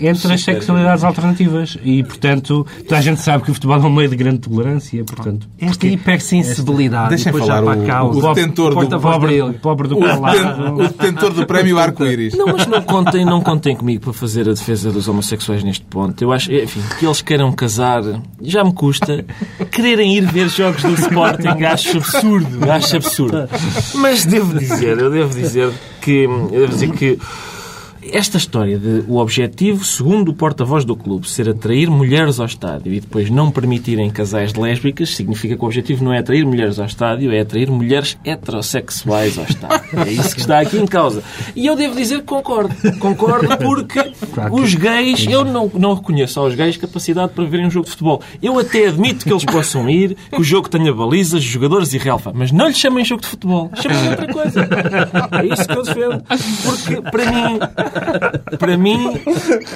entre 0.00 0.32
as 0.32 0.40
sexualidades 0.42 1.04
alternativas. 1.04 1.76
E, 1.84 2.02
portanto, 2.02 2.66
toda 2.88 2.98
a 2.98 3.00
gente 3.02 3.20
sabe 3.20 3.44
que 3.44 3.50
o 3.50 3.54
futebol 3.54 3.76
é 3.76 3.80
um 3.80 3.92
meio 3.94 4.08
de 4.08 4.16
grande 4.16 4.38
tolerância. 4.38 5.04
Portanto, 5.04 5.46
Esta 5.60 5.86
hipersensibilidade, 5.86 7.10
Deixem 7.10 7.32
falar 7.32 7.46
já 7.46 7.62
para 7.62 7.78
o- 7.80 7.86
causa. 7.86 8.18
o 8.30 8.34
detentor 8.34 8.70
do- 8.70 8.74
pobre, 9.02 9.42
dele. 9.42 9.58
pobre 9.60 9.88
do 9.88 9.98
calado. 9.98 10.74
o 10.74 10.82
detentor 10.88 11.32
do 11.32 11.46
prémio 11.46 11.78
Arco-Íris. 11.80 12.34
Não, 12.34 12.46
mas 12.46 12.66
não 12.66 12.82
contem, 12.82 13.24
não 13.24 13.40
contem 13.40 13.76
comigo 13.76 14.02
para 14.04 14.12
fazer 14.12 14.48
a 14.48 14.52
defesa 14.52 14.90
dos 14.90 15.08
homossexuais 15.08 15.62
neste 15.62 15.84
ponto. 15.84 16.22
Eu 16.22 16.32
acho, 16.32 16.52
enfim, 16.52 16.80
que 16.98 17.06
eles 17.06 17.20
queiram 17.22 17.52
casar, 17.52 18.02
já 18.40 18.64
me 18.64 18.72
custa. 18.72 19.24
Quererem 19.70 20.16
ir 20.16 20.26
ver 20.26 20.48
jogos 20.48 20.82
do 20.82 20.94
Sporting, 20.94 21.48
acho 21.64 21.98
absurdo, 21.98 22.70
acho 22.70 22.96
absurdo. 22.96 23.48
Mas 23.96 24.24
devo 24.24 24.58
dizer, 24.58 24.98
eu 24.98 25.10
devo 25.10 25.34
dizer 25.34 25.70
que, 26.00 26.24
eu 26.24 26.48
devo 26.60 26.68
dizer 26.68 26.90
que 26.90 27.18
esta 28.10 28.36
história 28.36 28.78
de 28.78 29.04
o 29.06 29.18
objetivo, 29.18 29.84
segundo 29.84 30.30
o 30.30 30.34
porta-voz 30.34 30.84
do 30.84 30.96
clube, 30.96 31.28
ser 31.28 31.48
atrair 31.48 31.90
mulheres 31.90 32.40
ao 32.40 32.46
estádio 32.46 32.92
e 32.92 33.00
depois 33.00 33.30
não 33.30 33.50
permitirem 33.50 34.10
casais 34.10 34.54
lésbicas, 34.54 35.14
significa 35.14 35.56
que 35.56 35.62
o 35.62 35.66
objetivo 35.66 36.04
não 36.04 36.12
é 36.12 36.18
atrair 36.18 36.44
mulheres 36.44 36.78
ao 36.78 36.86
estádio, 36.86 37.32
é 37.32 37.40
atrair 37.40 37.70
mulheres 37.70 38.18
heterossexuais 38.24 39.38
ao 39.38 39.44
estádio. 39.44 39.82
É 40.06 40.10
isso 40.10 40.34
que 40.34 40.40
está 40.40 40.60
aqui 40.60 40.78
em 40.78 40.86
causa. 40.86 41.22
E 41.54 41.66
eu 41.66 41.76
devo 41.76 41.94
dizer 41.94 42.20
que 42.20 42.26
concordo. 42.26 42.74
Concordo 42.98 43.56
porque 43.58 44.12
os 44.50 44.74
gays, 44.74 45.26
eu 45.26 45.44
não, 45.44 45.70
não 45.74 45.94
reconheço 45.94 46.40
aos 46.40 46.54
gays 46.54 46.76
capacidade 46.76 47.32
para 47.32 47.44
verem 47.44 47.66
um 47.66 47.70
jogo 47.70 47.84
de 47.84 47.92
futebol. 47.92 48.22
Eu 48.42 48.58
até 48.58 48.88
admito 48.88 49.24
que 49.24 49.32
eles 49.32 49.44
possam 49.44 49.88
ir, 49.88 50.16
que 50.30 50.40
o 50.40 50.44
jogo 50.44 50.68
tenha 50.68 50.92
balizas, 50.92 51.42
jogadores 51.42 51.92
e 51.92 51.98
relva, 51.98 52.32
mas 52.34 52.50
não 52.50 52.68
lhe 52.68 52.74
chamem 52.74 53.04
jogo 53.04 53.22
de 53.22 53.28
futebol. 53.28 53.70
Chamem 53.74 54.08
outra 54.10 54.32
coisa. 54.32 54.68
É 55.32 55.46
isso 55.46 55.66
que 55.66 55.76
eu 55.76 55.82
defendo. 55.82 56.24
Porque, 56.62 57.02
para 57.02 57.30
mim, 57.30 57.58
para 58.58 58.76
mim, 58.76 59.20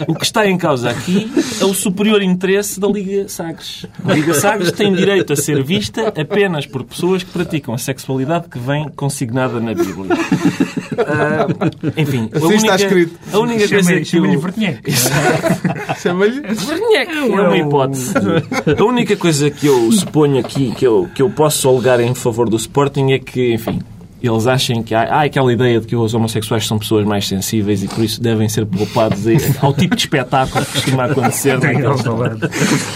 o 0.06 0.14
que 0.14 0.24
está 0.24 0.46
em 0.46 0.56
causa 0.56 0.90
aqui 0.90 1.30
é 1.60 1.64
o 1.64 1.74
superior 1.74 2.22
interesse 2.22 2.78
da 2.80 2.88
Liga 2.88 3.28
Sagres. 3.28 3.86
A 4.04 4.12
Liga 4.12 4.34
Sagres 4.34 4.72
tem 4.72 4.92
direito 4.94 5.32
a 5.32 5.36
ser 5.36 5.62
vista 5.62 6.08
apenas 6.08 6.66
por 6.66 6.84
pessoas 6.84 7.22
que 7.22 7.30
praticam 7.30 7.74
a 7.74 7.78
sexualidade 7.78 8.48
que 8.48 8.58
vem 8.58 8.88
consignada 8.90 9.60
na 9.60 9.74
Bíblia. 9.74 10.16
Ah, 10.98 11.46
enfim, 11.96 12.30
a 12.32 12.36
Assim 12.38 12.46
única, 12.46 12.74
está 12.74 12.76
escrito. 12.76 13.18
a 13.32 13.38
única 13.38 13.68
coisa 13.68 13.96
que 13.96 14.04
Chama-lhe 14.04 14.34
eu... 14.34 14.40
Chama-lhe. 15.96 16.40
Verniec, 16.40 17.12
é 17.12 17.22
uma 17.22 17.56
hipótese. 17.56 18.14
A 18.78 18.84
única 18.84 19.16
coisa 19.16 19.50
que 19.50 19.66
eu 19.66 19.90
suponho 19.92 20.38
aqui, 20.38 20.72
que 20.72 20.86
eu, 20.86 21.08
que 21.14 21.22
eu 21.22 21.30
posso 21.30 21.68
alegar 21.68 22.00
em 22.00 22.14
favor 22.14 22.48
do 22.48 22.56
Sporting 22.56 23.12
é 23.12 23.18
que, 23.18 23.54
enfim, 23.54 23.80
eles 24.28 24.46
achem 24.46 24.82
que 24.82 24.94
há, 24.94 25.02
há 25.02 25.22
aquela 25.22 25.52
ideia 25.52 25.80
de 25.80 25.86
que 25.86 25.96
os 25.96 26.14
homossexuais 26.14 26.66
são 26.66 26.78
pessoas 26.78 27.04
mais 27.04 27.26
sensíveis 27.26 27.82
e 27.82 27.88
por 27.88 28.02
isso 28.04 28.20
devem 28.20 28.48
ser 28.48 28.66
poupados 28.66 29.24
ao 29.60 29.72
tipo 29.72 29.94
de 29.94 30.02
espetáculo 30.02 30.64
que 30.64 30.72
costuma 30.72 31.04
acontecer 31.04 31.58
naqueles 31.58 32.02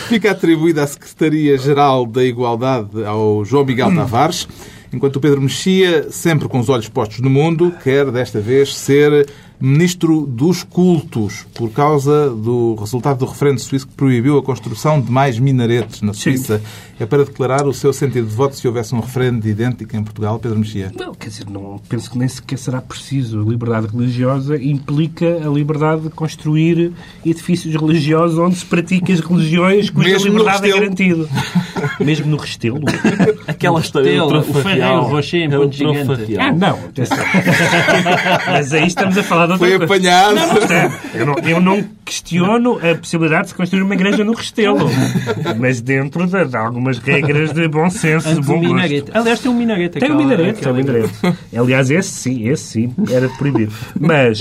Fica 0.08 0.30
atribuída 0.30 0.82
à 0.82 0.86
Secretaria-Geral 0.86 2.06
da 2.06 2.24
Igualdade 2.24 3.04
ao 3.04 3.44
João 3.44 3.64
Miguel 3.64 3.94
Tavares, 3.94 4.48
enquanto 4.92 5.16
o 5.16 5.20
Pedro 5.20 5.40
Mexia, 5.40 6.10
sempre 6.10 6.48
com 6.48 6.58
os 6.58 6.68
olhos 6.68 6.88
postos 6.88 7.20
no 7.20 7.30
mundo, 7.30 7.72
quer 7.82 8.10
desta 8.10 8.40
vez 8.40 8.76
ser 8.76 9.28
Ministro 9.60 10.26
dos 10.26 10.62
Cultos, 10.62 11.46
por 11.54 11.70
causa 11.70 12.30
do 12.30 12.74
resultado 12.76 13.18
do 13.18 13.26
referendo 13.26 13.60
suíço 13.60 13.86
que 13.86 13.92
proibiu 13.94 14.38
a 14.38 14.42
construção 14.42 15.00
de 15.00 15.12
mais 15.12 15.38
minaretes 15.38 16.00
na 16.00 16.14
Suíça. 16.14 16.62
É 16.98 17.06
para 17.06 17.24
declarar 17.24 17.66
o 17.66 17.72
seu 17.72 17.92
sentido 17.92 18.26
de 18.28 18.34
voto 18.34 18.56
se 18.56 18.66
houvesse 18.66 18.94
um 18.94 19.00
referendo 19.00 19.46
idêntico 19.48 19.96
em 19.96 20.02
Portugal, 20.02 20.38
Pedro 20.38 20.58
Mexia? 20.58 20.92
Não, 20.98 21.14
quer 21.14 21.28
dizer, 21.28 21.46
não 21.48 21.80
penso 21.88 22.10
que 22.10 22.18
nem 22.18 22.28
sequer 22.28 22.58
será 22.58 22.80
preciso. 22.80 23.40
A 23.40 23.44
liberdade 23.44 23.86
religiosa 23.86 24.62
implica 24.62 25.26
a 25.46 25.48
liberdade 25.50 26.02
de 26.02 26.10
construir 26.10 26.92
edifícios 27.24 27.74
religiosos 27.74 28.38
onde 28.38 28.56
se 28.56 28.66
pratica 28.66 29.12
as 29.12 29.20
religiões 29.20 29.88
cuja 29.90 30.10
Mesmo 30.10 30.32
no 30.32 30.38
liberdade 30.38 30.70
é 30.70 30.78
Restelo. 30.78 30.80
garantido. 30.80 31.28
Mesmo 32.04 32.26
no 32.26 32.36
Restelo. 32.36 32.80
Aquela 33.46 33.80
história 33.80 34.20
do 34.20 34.28
Restelo, 34.28 34.58
o. 34.58 34.62
Ferreiro 34.62 35.02
Rocher 35.02 35.40
em 35.40 35.52
É 35.52 35.58
o 35.58 35.62
Ponte 35.62 35.76
Gigante. 35.78 36.38
Ah, 36.38 36.52
não. 36.52 36.74
atenção. 36.84 37.18
Mas 38.46 38.72
aí 38.74 38.86
estamos 38.86 39.16
a 39.16 39.22
falar 39.22 39.46
outra 39.52 39.68
Foi 39.68 39.78
coisa. 39.78 39.94
apanhado. 39.94 40.34
Não, 40.34 40.46
não 40.48 40.56
está. 40.58 41.00
Eu 41.14 41.26
não, 41.26 41.34
eu 41.38 41.60
não 41.60 41.84
questiono 42.04 42.78
a 42.78 42.94
possibilidade 42.96 43.42
de 43.44 43.48
se 43.50 43.54
construir 43.54 43.82
uma 43.82 43.94
igreja 43.94 44.24
no 44.24 44.32
Restelo. 44.32 44.88
Mas 45.58 45.80
dentro 45.80 46.26
de, 46.26 46.44
de 46.44 46.56
algumas 46.56 46.98
regras 46.98 47.52
de 47.52 47.68
bom 47.68 47.88
senso, 47.90 48.28
de 48.34 48.40
bom 48.40 48.58
gosto. 48.58 48.74
minarete. 48.74 49.10
Aliás, 49.14 49.40
tem 49.40 49.50
um 49.50 49.54
minarete. 49.54 49.98
Tem 49.98 50.10
um 50.10 50.16
minarete, 50.16 50.60
tem 50.60 50.72
um 50.72 50.76
minarete. 50.76 51.12
Aliás, 51.56 51.90
esse 51.90 52.10
sim, 52.10 52.48
esse 52.48 52.64
sim, 52.64 52.94
era 53.10 53.28
de 53.28 53.36
proibir. 53.36 53.68
Mas, 53.98 54.40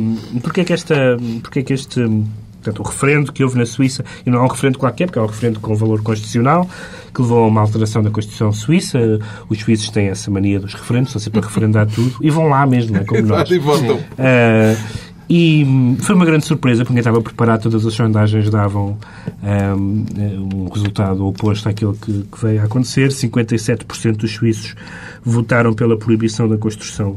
hum, 0.00 0.16
porquê 0.42 0.64
que 0.64 0.72
esta, 0.72 1.16
porquê 1.42 1.62
que 1.62 1.72
este, 1.72 2.00
hum, 2.00 2.26
portanto, 2.62 2.80
o 2.80 2.82
referendo 2.82 3.32
que 3.32 3.42
houve 3.42 3.58
na 3.58 3.66
Suíça, 3.66 4.04
e 4.24 4.30
não 4.30 4.40
é 4.40 4.42
um 4.42 4.48
referendo 4.48 4.78
qualquer, 4.78 5.06
porque 5.06 5.18
é 5.18 5.22
um 5.22 5.26
referendo 5.26 5.60
com 5.60 5.74
valor 5.74 6.02
constitucional, 6.02 6.68
que 7.12 7.22
levou 7.22 7.44
a 7.44 7.46
uma 7.46 7.60
alteração 7.60 8.02
da 8.02 8.10
Constituição 8.10 8.52
Suíça. 8.52 9.18
Os 9.48 9.58
suíços 9.58 9.90
têm 9.90 10.08
essa 10.08 10.30
mania 10.30 10.60
dos 10.60 10.74
referendos, 10.74 11.10
estão 11.10 11.20
sempre 11.20 11.40
a 11.40 11.42
referendar 11.42 11.86
tudo, 11.86 12.16
e 12.20 12.30
vão 12.30 12.48
lá 12.48 12.66
mesmo, 12.66 12.96
é 12.96 13.04
como 13.04 13.22
nós. 13.26 13.50
E 13.50 13.58
votam. 13.58 13.98
Ah, 14.18 14.76
e 15.32 15.64
hum, 15.64 15.96
foi 16.00 16.16
uma 16.16 16.24
grande 16.24 16.44
surpresa, 16.44 16.82
porque 16.82 16.92
ninguém 16.92 17.02
estava 17.02 17.22
preparado, 17.22 17.62
todas 17.62 17.86
as 17.86 17.94
sondagens 17.94 18.50
davam 18.50 18.98
hum, 19.78 20.04
um 20.56 20.68
resultado 20.68 21.24
oposto 21.24 21.68
àquele 21.68 21.92
que, 21.92 22.24
que 22.24 22.42
veio 22.42 22.60
a 22.60 22.64
acontecer. 22.64 23.10
57% 23.10 24.16
dos 24.16 24.32
suíços 24.32 24.74
votaram 25.24 25.72
pela 25.72 25.96
proibição 25.96 26.48
da 26.48 26.58
construção 26.58 27.16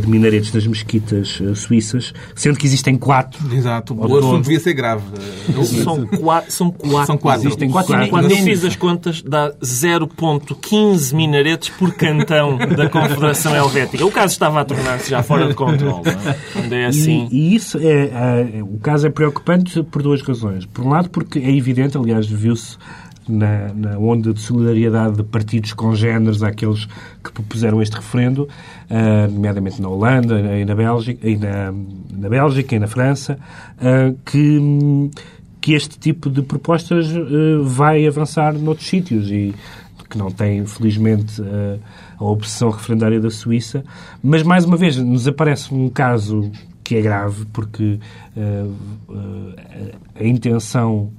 de 0.00 0.08
minaretes 0.08 0.52
nas 0.52 0.66
mesquitas 0.66 1.40
ah, 1.42 1.54
suíças, 1.54 2.12
sendo 2.34 2.58
que 2.58 2.66
existem 2.66 2.96
quatro. 2.96 3.40
Exato. 3.54 3.94
O 3.94 4.04
assunto 4.04 4.20
todo. 4.20 4.42
devia 4.42 4.60
ser 4.60 4.74
grave. 4.74 5.02
São 5.82 6.06
quatro. 6.06 6.52
São 6.52 6.70
quatro. 6.70 7.06
São 7.06 7.18
quatro. 7.18 7.46
Existem 7.46 7.70
Quatro, 7.70 7.94
quatro. 7.94 8.10
Quando 8.10 8.30
eu 8.30 8.36
fiz 8.38 8.64
as 8.64 8.76
contas, 8.76 9.22
dá 9.22 9.52
0.15 9.62 11.14
minaretes 11.14 11.70
por 11.70 11.94
cantão 11.94 12.58
da 12.58 12.88
Confederação 12.88 13.54
Helvética. 13.54 14.04
O 14.04 14.10
caso 14.10 14.32
estava 14.32 14.60
a 14.60 14.64
tornar-se 14.64 15.10
já 15.10 15.22
fora 15.22 15.46
de 15.46 15.54
controle. 15.54 16.02
Não 16.04 16.30
é? 16.30 16.36
Quando 16.52 16.72
é 16.72 16.86
assim. 16.86 17.28
E, 17.30 17.52
e 17.52 17.54
isso 17.54 17.78
é, 17.78 18.10
ah, 18.12 18.64
o 18.64 18.78
caso 18.78 19.06
é 19.06 19.10
preocupante 19.10 19.82
por 19.84 20.02
duas 20.02 20.20
razões. 20.22 20.66
Por 20.66 20.84
um 20.84 20.90
lado, 20.90 21.08
porque 21.10 21.38
é 21.38 21.50
evidente, 21.50 21.96
aliás, 21.96 22.26
viu-se 22.26 22.76
na, 23.30 23.72
na 23.72 23.98
onda 23.98 24.34
de 24.34 24.40
solidariedade 24.40 25.16
de 25.16 25.22
partidos 25.22 25.72
congêneres 25.72 26.42
àqueles 26.42 26.86
que 27.22 27.32
propuseram 27.32 27.80
este 27.80 27.96
referendo, 27.96 28.48
ah, 28.90 29.28
nomeadamente 29.28 29.80
na 29.80 29.88
Holanda 29.88 30.40
e 30.56 30.64
na 30.64 30.74
Bélgica, 30.74 31.28
e 31.28 31.36
na, 31.36 31.72
na 32.12 32.28
Bélgica 32.28 32.74
e 32.74 32.78
na 32.78 32.86
França, 32.86 33.38
ah, 33.78 34.12
que, 34.24 35.10
que 35.60 35.74
este 35.74 35.98
tipo 35.98 36.28
de 36.28 36.42
propostas 36.42 37.08
ah, 37.14 37.20
vai 37.62 38.06
avançar 38.06 38.54
noutros 38.54 38.88
sítios 38.88 39.30
e 39.30 39.54
que 40.08 40.18
não 40.18 40.28
tem, 40.28 40.66
felizmente, 40.66 41.40
a, 42.18 42.24
obsessão 42.24 42.70
referendária 42.70 43.20
da 43.20 43.30
Suíça. 43.30 43.84
Mas, 44.20 44.42
mais 44.42 44.64
uma 44.64 44.76
vez, 44.76 44.96
nos 44.96 45.28
aparece 45.28 45.72
um 45.72 45.88
caso 45.88 46.50
que 46.82 46.96
é 46.96 47.00
grave, 47.00 47.46
porque 47.52 48.00
a 50.16 50.24
intenção 50.24 51.12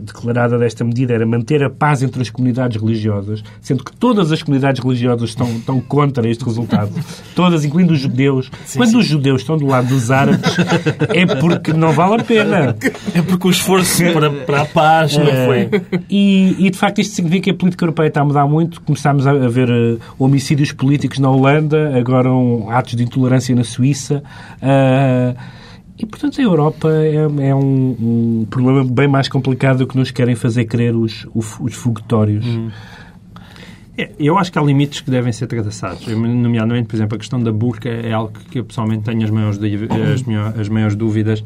declarada 0.00 0.58
desta 0.58 0.84
medida 0.84 1.14
era 1.14 1.24
manter 1.24 1.62
a 1.62 1.70
paz 1.70 2.02
entre 2.02 2.20
as 2.20 2.30
comunidades 2.30 2.80
religiosas, 2.80 3.42
sendo 3.60 3.82
que 3.82 3.92
todas 3.96 4.30
as 4.30 4.42
comunidades 4.42 4.82
religiosas 4.82 5.30
estão, 5.30 5.48
estão 5.48 5.80
contra 5.80 6.28
este 6.28 6.44
resultado. 6.44 6.92
Todas, 7.34 7.64
incluindo 7.64 7.92
os 7.92 8.00
judeus. 8.00 8.50
Quando 8.76 8.98
os 8.98 9.06
judeus 9.06 9.40
estão 9.40 9.56
do 9.56 9.66
lado 9.66 9.88
dos 9.88 10.10
árabes, 10.10 10.56
é 11.08 11.26
porque 11.36 11.72
não 11.72 11.92
vale 11.92 12.20
a 12.20 12.24
pena. 12.24 12.76
É 13.14 13.22
porque 13.22 13.48
o 13.48 13.50
esforço 13.50 14.02
para, 14.12 14.30
para 14.30 14.62
a 14.62 14.66
paz 14.66 15.16
não 15.16 15.26
foi. 15.46 15.70
E, 16.08 16.56
e, 16.58 16.70
de 16.70 16.76
facto 16.76 17.00
isto 17.00 17.14
significa 17.14 17.44
que 17.44 17.50
a 17.50 17.54
política 17.54 17.84
europeia 17.84 18.08
está 18.08 18.20
a 18.20 18.24
mudar 18.24 18.46
muito. 18.46 18.80
Começámos 18.82 19.26
a 19.26 19.32
ver 19.48 19.70
eh, 19.70 19.96
homicídios 20.18 20.72
políticos 20.72 21.18
na 21.18 21.30
Holanda, 21.30 21.96
agora 21.96 22.30
um, 22.30 22.70
atos 22.70 22.94
de 22.94 23.02
intolerância 23.02 23.54
na 23.54 23.64
Suíça. 23.64 24.22
ah, 24.60 25.34
e, 26.02 26.06
portanto, 26.06 26.40
a 26.40 26.44
Europa 26.44 26.90
é, 26.90 27.14
é 27.48 27.54
um, 27.54 27.96
um 28.42 28.46
problema 28.50 28.84
bem 28.84 29.06
mais 29.06 29.28
complicado 29.28 29.78
do 29.78 29.86
que 29.86 29.96
nos 29.96 30.10
querem 30.10 30.34
fazer 30.34 30.64
crer 30.64 30.94
os, 30.96 31.26
os, 31.34 31.58
os 31.60 31.74
fogotórios. 31.74 32.44
É, 33.96 34.10
eu 34.18 34.38
acho 34.38 34.50
que 34.50 34.58
há 34.58 34.62
limites 34.62 35.00
que 35.02 35.10
devem 35.10 35.32
ser 35.32 35.46
traçados. 35.46 36.06
Nomeadamente, 36.08 36.88
por 36.88 36.96
exemplo, 36.96 37.14
a 37.14 37.18
questão 37.18 37.40
da 37.42 37.52
burca 37.52 37.88
é 37.90 38.10
algo 38.12 38.32
que 38.50 38.58
eu 38.58 38.64
pessoalmente 38.64 39.04
tenho 39.04 39.22
as 39.22 39.30
maiores, 39.30 39.58
as 40.14 40.22
maior- 40.22 40.54
as 40.58 40.68
maiores 40.68 40.96
dúvidas 40.96 41.44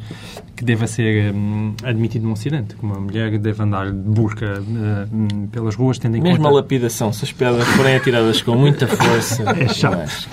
que 0.55 0.65
deva 0.65 0.87
ser 0.87 1.35
hum, 1.35 1.75
admitido 1.83 2.25
num 2.25 2.33
Ocidente. 2.33 2.77
Que 2.77 2.85
uma 2.85 3.01
mulher 3.01 3.37
deve 3.39 3.63
andar 3.63 3.91
de 3.91 3.99
burca 3.99 4.63
hum, 4.63 5.49
pelas 5.51 5.75
ruas, 5.75 5.99
tendo 5.99 6.17
em 6.17 6.21
Mesmo 6.23 6.37
a 6.37 6.49
conta... 6.51 6.55
lapidação, 6.55 7.13
se 7.13 7.25
as 7.25 7.33
pedras 7.33 7.67
forem 7.67 7.97
atiradas 7.97 8.41
com 8.41 8.55
muita 8.57 8.87
força. 8.87 9.45
É 9.59 9.69
chato. 9.69 10.29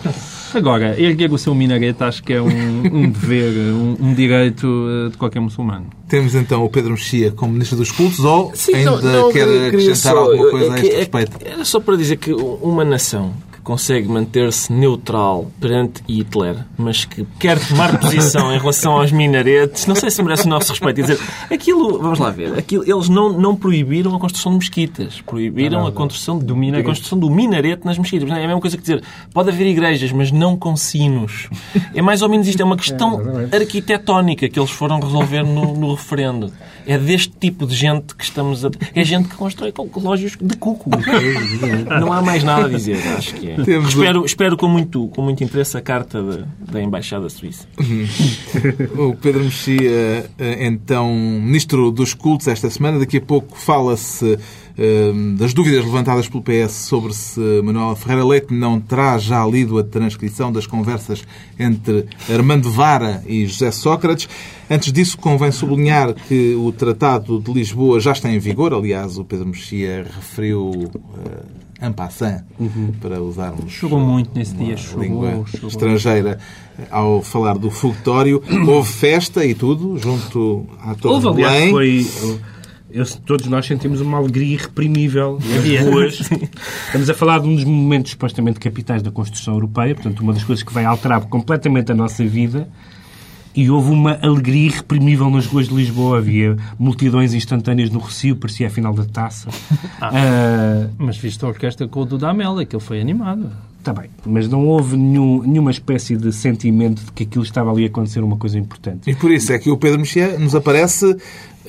Agora, 0.53 0.99
erguer 0.99 1.31
o 1.31 1.37
seu 1.37 1.53
minarete 1.55 2.03
acho 2.03 2.23
que 2.23 2.33
é 2.33 2.41
um, 2.41 2.47
um 2.47 3.09
dever, 3.09 3.51
um, 3.73 3.95
um 3.99 4.13
direito 4.13 4.67
eh, 5.07 5.09
de 5.09 5.17
qualquer 5.17 5.39
muçulmano. 5.39 5.87
Temos 6.07 6.35
então 6.35 6.63
o 6.63 6.69
Pedro 6.69 6.91
Mexia 6.91 7.31
como 7.31 7.53
Ministro 7.53 7.77
dos 7.77 7.91
Cultos 7.91 8.19
ou 8.19 8.51
Sim, 8.53 8.75
ainda 8.75 8.91
não, 9.01 9.01
não, 9.01 9.31
quer 9.31 9.67
acrescentar 9.67 10.13
só- 10.13 10.19
alguma 10.19 10.51
coisa 10.51 10.65
é 10.67 10.69
a 10.71 10.75
este 10.79 10.91
é- 10.93 10.97
respeito? 10.99 11.31
Era 11.43 11.65
só 11.65 11.79
para 11.79 11.95
dizer 11.97 12.17
que 12.17 12.31
uma 12.33 12.85
nação 12.85 13.33
consegue 13.63 14.07
manter-se 14.07 14.71
neutral 14.71 15.49
perante 15.59 16.03
Hitler, 16.07 16.57
mas 16.77 17.05
que 17.05 17.25
quer 17.39 17.59
tomar 17.65 17.97
posição 17.99 18.53
em 18.53 18.59
relação 18.59 18.93
aos 18.99 19.11
minaretes, 19.11 19.85
não 19.85 19.95
sei 19.95 20.09
se 20.09 20.21
merece 20.21 20.45
o 20.45 20.49
nosso 20.49 20.71
respeito. 20.71 21.01
Dizer, 21.01 21.19
aquilo, 21.49 21.99
vamos 21.99 22.19
lá 22.19 22.29
ver, 22.29 22.57
aquilo, 22.57 22.83
eles 22.85 23.09
não, 23.09 23.29
não 23.29 23.55
proibiram 23.55 24.13
a 24.15 24.19
construção 24.19 24.51
de 24.51 24.59
mesquitas, 24.59 25.21
proibiram 25.21 25.87
a 25.87 25.91
construção 25.91 26.37
do, 26.37 26.55
minarete. 26.55 26.85
a 26.85 26.89
construção 26.89 27.17
do 27.17 27.29
minarete 27.29 27.85
nas 27.85 27.97
mesquitas. 27.97 28.29
É 28.29 28.33
a 28.33 28.47
mesma 28.47 28.61
coisa 28.61 28.75
que 28.75 28.83
dizer, 28.83 29.01
pode 29.33 29.49
haver 29.49 29.67
igrejas, 29.67 30.11
mas 30.11 30.31
não 30.31 30.57
com 30.57 30.75
sinos. 30.75 31.49
É 31.93 32.01
mais 32.01 32.21
ou 32.21 32.29
menos 32.29 32.47
isto, 32.47 32.61
é 32.61 32.65
uma 32.65 32.77
questão 32.77 33.21
arquitetónica 33.51 34.49
que 34.49 34.59
eles 34.59 34.71
foram 34.71 34.99
resolver 34.99 35.43
no, 35.43 35.73
no 35.73 35.93
referendo. 35.93 36.51
É 36.85 36.97
deste 36.97 37.33
tipo 37.39 37.65
de 37.65 37.75
gente 37.75 38.13
que 38.13 38.23
estamos 38.23 38.65
a. 38.65 38.69
É 38.93 39.03
gente 39.05 39.29
que 39.29 39.35
constrói 39.35 39.73
relógios 39.95 40.37
de 40.39 40.57
cuco. 40.57 40.89
Não 41.99 42.11
há 42.11 42.21
mais 42.21 42.43
nada 42.43 42.65
a 42.65 42.69
dizer, 42.69 42.97
acho 43.17 43.33
que 43.35 43.51
é. 43.51 43.52
Espero, 43.87 44.25
espero 44.25 44.57
com, 44.57 44.67
muito, 44.67 45.07
com 45.09 45.21
muito 45.21 45.43
interesse 45.43 45.77
a 45.77 45.81
carta 45.81 46.21
da, 46.21 46.45
da 46.71 46.81
Embaixada 46.81 47.29
Suíça. 47.29 47.67
O 48.97 49.15
Pedro 49.15 49.43
Mexia, 49.43 50.29
eh, 50.37 50.65
então, 50.65 51.13
Ministro 51.13 51.91
dos 51.91 52.13
Cultos 52.13 52.47
esta 52.47 52.69
semana. 52.69 52.99
Daqui 52.99 53.17
a 53.17 53.21
pouco 53.21 53.57
fala-se 53.57 54.37
eh, 54.77 55.11
das 55.37 55.53
dúvidas 55.53 55.85
levantadas 55.85 56.27
pelo 56.27 56.43
PS 56.43 56.71
sobre 56.71 57.13
se 57.13 57.39
Manuel 57.63 57.95
Ferreira 57.95 58.25
Leite 58.25 58.53
não 58.53 58.79
terá 58.79 59.17
já 59.17 59.45
lido 59.45 59.77
a 59.77 59.83
transcrição 59.83 60.51
das 60.51 60.65
conversas 60.65 61.23
entre 61.59 62.05
Armando 62.29 62.71
Vara 62.71 63.23
e 63.27 63.45
José 63.45 63.71
Sócrates. 63.71 64.27
Antes 64.69 64.91
disso, 64.91 65.17
convém 65.17 65.51
sublinhar 65.51 66.13
que 66.13 66.55
o 66.55 66.71
Tratado 66.71 67.39
de 67.39 67.51
Lisboa 67.51 67.99
já 67.99 68.13
está 68.13 68.29
em 68.29 68.39
vigor. 68.39 68.73
Aliás, 68.73 69.17
o 69.17 69.25
Pedro 69.25 69.47
Mexia 69.47 70.03
referiu 70.03 70.69
uh, 70.69 71.62
en 71.83 71.91
passant, 71.91 72.43
para 73.01 73.21
usarmos 73.21 73.71
Chorou 73.71 73.99
muito 73.99 74.31
nesse 74.33 74.55
dia, 74.55 74.75
língua 74.97 75.43
chorou. 75.45 75.67
estrangeira 75.67 76.39
ao 76.89 77.21
falar 77.21 77.57
do 77.57 77.69
fogotório. 77.69 78.41
Houve 78.67 78.89
festa 78.91 79.45
e 79.45 79.53
tudo, 79.53 79.97
junto 79.97 80.65
à 80.81 80.95
Torre 80.95 81.25
Houve, 81.25 81.29
de 81.41 81.47
Belém. 81.47 81.69
foi. 81.71 82.07
eu- 82.89 83.05
todos 83.25 83.47
nós 83.47 83.65
sentimos 83.65 83.99
uma 84.01 84.17
alegria 84.17 84.53
irreprimível 84.53 85.39
nas 85.43 85.85
ruas. 85.85 86.19
Estamos 86.87 87.09
a 87.09 87.13
falar 87.13 87.39
de 87.39 87.47
um 87.49 87.55
dos 87.55 87.63
momentos 87.65 88.11
supostamente 88.11 88.59
capitais 88.59 89.01
da 89.01 89.11
construção 89.11 89.55
europeia, 89.55 89.93
portanto, 89.93 90.19
uma 90.21 90.31
das 90.31 90.43
coisas 90.43 90.63
que 90.63 90.71
vai 90.73 90.85
alterar 90.85 91.21
completamente 91.25 91.91
a 91.91 91.95
nossa 91.95 92.23
vida. 92.25 92.69
E 93.55 93.69
houve 93.69 93.91
uma 93.91 94.17
alegria 94.21 94.67
irreprimível 94.67 95.29
nas 95.29 95.45
ruas 95.45 95.67
de 95.67 95.75
Lisboa. 95.75 96.17
Havia 96.17 96.57
multidões 96.79 97.33
instantâneas 97.33 97.89
no 97.89 97.99
Recio, 97.99 98.35
parecia 98.35 98.67
a 98.67 98.69
final 98.69 98.93
da 98.93 99.05
taça. 99.05 99.49
Ah, 100.01 100.87
Mas 100.97 101.17
viste 101.17 101.43
a 101.45 101.47
orquestra 101.47 101.87
com 101.87 102.01
o 102.01 102.05
Dudamel, 102.05 102.59
aquele 102.59 102.81
foi 102.81 102.99
animado. 102.99 103.49
Está 103.79 103.93
bem, 103.93 104.09
mas 104.25 104.47
não 104.47 104.65
houve 104.65 104.95
nenhum, 104.95 105.41
nenhuma 105.43 105.69
espécie 105.71 106.15
de 106.15 106.31
sentimento 106.31 107.03
de 107.03 107.11
que 107.11 107.23
aquilo 107.23 107.43
estava 107.43 107.69
ali 107.69 107.83
a 107.83 107.87
acontecer 107.87 108.21
uma 108.21 108.37
coisa 108.37 108.57
importante. 108.57 109.09
E 109.09 109.13
por 109.13 109.29
isso 109.29 109.51
é 109.51 109.59
que 109.59 109.69
o 109.69 109.77
Pedro 109.77 109.99
Mexia 109.99 110.39
nos 110.39 110.55
aparece 110.55 111.17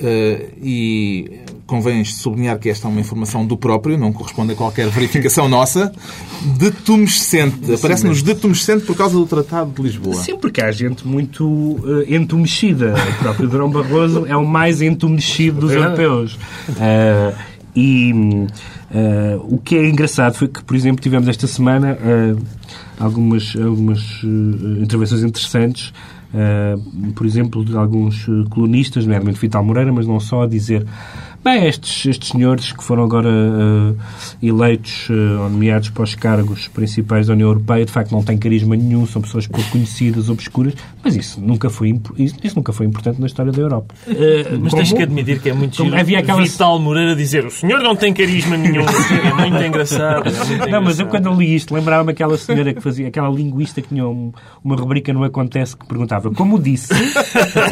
e 0.01 1.39
convém 1.65 2.03
sublinhar 2.03 2.59
que 2.59 2.69
esta 2.69 2.87
é 2.87 2.91
uma 2.91 2.99
informação 2.99 3.45
do 3.45 3.57
próprio, 3.57 3.97
não 3.97 4.13
corresponde 4.13 4.53
a 4.53 4.55
qualquer 4.55 4.87
verificação 4.89 5.49
nossa, 5.49 5.91
de 6.57 6.71
tumescente. 6.71 7.73
Aparece-nos 7.73 8.21
de 8.21 8.35
tumescente 8.35 8.85
por 8.85 8.95
causa 8.95 9.15
do 9.15 9.25
Tratado 9.25 9.71
de 9.71 9.81
Lisboa. 9.81 10.15
Sim, 10.15 10.37
porque 10.37 10.61
há 10.61 10.71
gente 10.71 11.07
muito 11.07 11.45
uh, 11.45 12.03
entumecida. 12.07 12.93
O 12.93 13.23
próprio 13.23 13.47
Durão 13.47 13.69
Barroso 13.69 14.25
é 14.27 14.35
o 14.35 14.45
mais 14.45 14.81
entumecido 14.81 15.61
dos 15.61 15.71
europeus. 15.71 16.35
Uh, 16.69 17.35
e 17.75 18.13
uh, 18.13 19.53
o 19.53 19.57
que 19.57 19.75
é 19.75 19.89
engraçado 19.89 20.35
foi 20.35 20.47
que, 20.47 20.63
por 20.63 20.75
exemplo, 20.75 21.01
tivemos 21.01 21.27
esta 21.27 21.47
semana 21.47 21.97
algumas, 22.99 23.55
algumas 23.55 24.21
intervenções 24.23 25.23
interessantes 25.23 25.91
Uh, 25.91 26.14
por 27.15 27.25
exemplo, 27.25 27.63
de 27.63 27.75
alguns 27.75 28.25
colunistas, 28.49 29.05
nomeadamente 29.05 29.39
Vital 29.39 29.63
Moreira, 29.63 29.91
mas 29.91 30.07
não 30.07 30.19
só, 30.19 30.43
a 30.43 30.47
dizer 30.47 30.85
Bem, 31.45 31.67
estes, 31.67 32.07
estes 32.07 32.29
senhores 32.29 32.71
que 32.71 32.83
foram 32.83 33.03
agora 33.03 33.29
uh, 33.29 33.95
eleitos 34.41 35.07
uh, 35.11 35.43
ou 35.43 35.49
nomeados 35.51 35.89
para 35.89 36.01
os 36.01 36.15
cargos 36.15 36.67
principais 36.69 37.27
da 37.27 37.33
União 37.33 37.49
Europeia, 37.49 37.85
de 37.85 37.91
facto 37.91 38.11
não 38.13 38.23
têm 38.23 38.35
carisma 38.35 38.75
nenhum, 38.75 39.05
são 39.05 39.21
pessoas 39.21 39.45
pouco 39.45 39.69
conhecidas, 39.69 40.27
obscuras, 40.27 40.73
mas 41.03 41.15
isso 41.15 41.39
nunca 41.39 41.69
foi, 41.69 42.01
isso, 42.17 42.35
isso 42.43 42.55
nunca 42.55 42.73
foi 42.73 42.87
importante 42.87 43.21
na 43.21 43.27
história 43.27 43.51
da 43.51 43.61
Europa. 43.61 43.93
Uh, 44.07 44.57
mas 44.59 44.71
como, 44.71 44.83
tens 44.83 44.91
que 44.91 45.03
admitir 45.03 45.39
que 45.39 45.51
é 45.51 45.53
muito 45.53 45.83
giro 45.83 45.95
havia 45.95 46.17
aquela... 46.17 46.41
Vital 46.41 46.79
Moreira 46.79 47.15
dizer 47.15 47.45
o 47.45 47.51
senhor 47.51 47.79
não 47.79 47.95
tem 47.95 48.11
carisma 48.11 48.57
nenhum. 48.57 48.81
é 49.23 49.33
muito 49.35 49.63
engraçado. 49.63 50.27
É 50.27 50.31
muito 50.31 50.51
engraçado. 50.51 50.71
Não, 50.71 50.81
mas 50.81 50.99
eu 50.99 51.05
quando 51.05 51.31
li 51.31 51.53
isto, 51.53 51.75
lembrava-me 51.75 52.09
aquela 52.09 52.39
senhora 52.39 52.73
que 52.73 52.81
fazia, 52.81 53.07
aquela 53.07 53.29
linguista 53.29 53.83
que 53.83 53.89
tinha 53.89 54.07
um, 54.07 54.33
uma 54.63 54.75
rubrica 54.75 55.13
no 55.13 55.23
Acontece 55.23 55.77
que 55.77 55.85
perguntava, 55.85 56.31
como 56.31 56.57
disse, 56.57 56.91